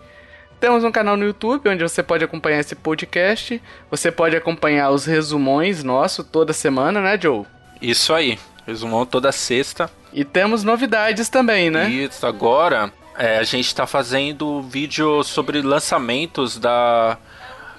Temos 0.59 0.85
um 0.85 0.91
canal 0.91 1.18
no 1.18 1.25
YouTube 1.27 1.68
onde 1.68 1.83
você 1.83 2.03
pode 2.03 2.25
acompanhar 2.25 2.61
esse 2.61 2.75
podcast. 2.75 3.61
Você 3.91 4.11
pode 4.11 4.37
acompanhar 4.37 4.89
os 4.89 5.05
resumões 5.05 5.85
nossos 5.85 6.25
toda 6.25 6.55
semana, 6.55 6.99
né, 7.03 7.18
Joe? 7.20 7.45
Isso 7.79 8.14
aí. 8.14 8.39
Resumão 8.66 9.05
toda 9.05 9.31
sexta. 9.33 9.91
E 10.14 10.25
temos 10.25 10.64
novidades 10.64 11.29
também, 11.29 11.70
né? 11.70 11.91
Isso, 11.91 12.27
agora 12.27 12.91
é, 13.18 13.37
a 13.37 13.43
gente 13.43 13.75
tá 13.75 13.87
fazendo 13.87 14.62
vídeo 14.62 15.23
sobre 15.23 15.61
lançamentos 15.61 16.59
da, 16.59 17.18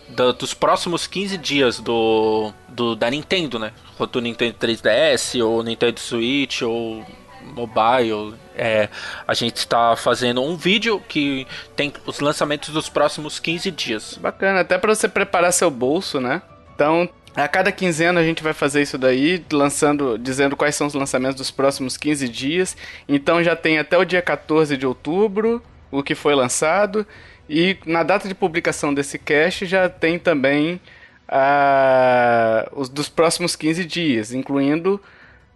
da- 0.10 0.32
dos 0.32 0.54
próximos 0.54 1.08
15 1.08 1.38
dias 1.38 1.80
do, 1.80 2.52
do 2.70 2.96
da 2.96 3.10
Nintendo, 3.10 3.58
né? 3.60 3.72
Do 4.12 4.20
Nintendo 4.22 4.56
3DS, 4.60 5.42
ou 5.42 5.64
Nintendo 5.64 6.00
Switch, 6.00 6.62
ou 6.62 7.06
mobile. 7.54 8.36
É, 8.56 8.90
a 9.28 9.34
gente 9.34 9.58
está 9.58 9.96
fazendo 9.96 10.42
um 10.42 10.56
vídeo 10.56 11.02
que 11.08 11.48
tem 11.76 11.92
os 12.06 12.20
lançamentos 12.20 12.70
dos 12.70 12.90
próximos 12.90 13.40
15 13.40 13.72
dias. 13.72 14.18
Bacana, 14.22 14.62
até 14.62 14.78
pra 14.78 14.94
você 14.94 15.08
preparar 15.08 15.52
seu 15.54 15.70
bolso, 15.72 16.20
né? 16.20 16.42
Então, 16.76 17.10
a 17.36 17.48
cada 17.48 17.72
quinzena 17.72 18.20
a 18.20 18.24
gente 18.24 18.44
vai 18.44 18.54
fazer 18.54 18.82
isso 18.82 18.98
daí, 18.98 19.44
lançando, 19.52 20.18
dizendo 20.18 20.56
quais 20.56 20.76
são 20.76 20.88
os 20.88 20.94
lançamentos 20.94 21.36
dos 21.36 21.52
próximos 21.52 21.98
15 21.98 22.28
dias. 22.30 22.78
Então 23.08 23.44
já 23.44 23.56
tem 23.56 23.80
até 23.80 23.98
o 23.98 24.06
dia 24.06 24.22
14 24.22 24.78
de 24.78 24.86
outubro 24.86 25.62
o 25.92 26.04
que 26.04 26.14
foi 26.16 26.36
lançado. 26.36 27.06
E 27.50 27.78
na 27.86 28.04
data 28.04 28.28
de 28.28 28.34
publicação 28.36 28.94
desse 28.94 29.18
cast 29.20 29.66
já 29.66 29.90
tem 29.90 30.18
também 30.18 30.80
ah, 31.28 32.68
os 32.74 32.90
dos 32.90 33.10
próximos 33.10 33.56
15 33.56 33.84
dias, 33.86 34.34
incluindo 34.34 35.02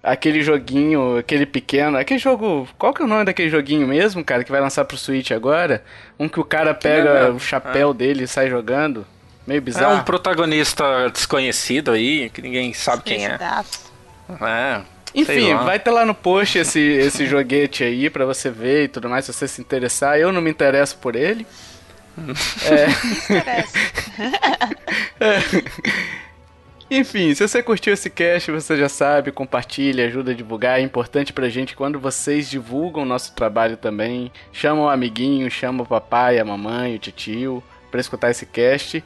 aquele 0.03 0.41
joguinho, 0.41 1.17
aquele 1.17 1.45
pequeno, 1.45 1.97
aquele 1.97 2.19
jogo, 2.19 2.67
qual 2.77 2.93
que 2.93 3.01
é 3.01 3.05
o 3.05 3.07
nome 3.07 3.25
daquele 3.25 3.49
joguinho 3.49 3.87
mesmo, 3.87 4.23
cara, 4.23 4.43
que 4.43 4.51
vai 4.51 4.61
lançar 4.61 4.85
pro 4.85 4.97
Switch 4.97 5.31
agora? 5.31 5.83
Um 6.19 6.29
que 6.29 6.39
o 6.39 6.45
cara 6.45 6.73
pega 6.73 7.13
legal. 7.13 7.31
o 7.33 7.39
chapéu 7.39 7.93
dele 7.93 8.23
e 8.23 8.27
sai 8.27 8.49
jogando. 8.49 9.05
Meio 9.45 9.57
É 9.57 9.61
bizarro. 9.61 9.95
um 9.95 10.03
protagonista 10.03 11.09
desconhecido 11.11 11.91
aí, 11.91 12.29
que 12.29 12.41
ninguém 12.41 12.73
sabe 12.73 13.03
quem 13.03 13.25
é. 13.25 13.37
É. 14.41 14.81
Enfim, 15.15 15.55
vai 15.55 15.79
ter 15.79 15.89
lá 15.91 16.05
no 16.05 16.13
post 16.13 16.57
esse, 16.59 16.79
esse 16.79 17.25
joguete 17.27 17.83
aí 17.83 18.09
pra 18.09 18.25
você 18.25 18.49
ver 18.49 18.83
e 18.83 18.87
tudo 18.89 19.09
mais, 19.09 19.25
se 19.25 19.33
você 19.33 19.47
se 19.47 19.61
interessar. 19.61 20.19
Eu 20.19 20.31
não 20.33 20.41
me 20.41 20.51
interesso 20.51 20.97
por 20.97 21.15
ele. 21.15 21.47
Interessa. 22.17 23.77
Enfim, 26.89 27.33
se 27.33 27.45
você 27.45 27.61
curtiu 27.61 27.93
esse 27.93 28.09
cast, 28.09 28.49
você 28.49 28.77
já 28.77 28.87
sabe, 28.87 29.29
compartilha, 29.31 30.05
ajuda 30.05 30.31
a 30.31 30.33
divulgar. 30.35 30.79
É 30.79 30.81
importante 30.81 31.33
pra 31.33 31.49
gente 31.49 31.75
quando 31.75 31.99
vocês 31.99 32.49
divulgam 32.49 33.03
o 33.03 33.05
nosso 33.05 33.35
trabalho 33.35 33.75
também. 33.75 34.31
Chama 34.53 34.83
o 34.83 34.89
amiguinho, 34.89 35.51
chama 35.51 35.83
o 35.83 35.85
papai, 35.85 36.39
a 36.39 36.45
mamãe, 36.45 36.95
o 36.95 36.99
tio 36.99 37.61
pra 37.91 37.99
escutar 37.99 38.31
esse 38.31 38.45
cast. 38.45 39.03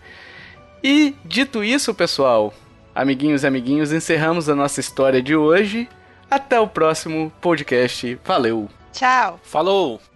E 0.83 1.15
dito 1.25 1.63
isso, 1.63 1.93
pessoal, 1.93 2.53
amiguinhos 2.93 3.43
e 3.43 3.47
amiguinhos, 3.47 3.91
encerramos 3.91 4.47
a 4.47 4.55
nossa 4.55 4.79
história 4.79 5.21
de 5.21 5.35
hoje. 5.35 5.89
Até 6.29 6.59
o 6.59 6.67
próximo 6.67 7.31
podcast. 7.41 8.17
Valeu! 8.23 8.69
Tchau! 8.93 9.39
Falou! 9.43 10.10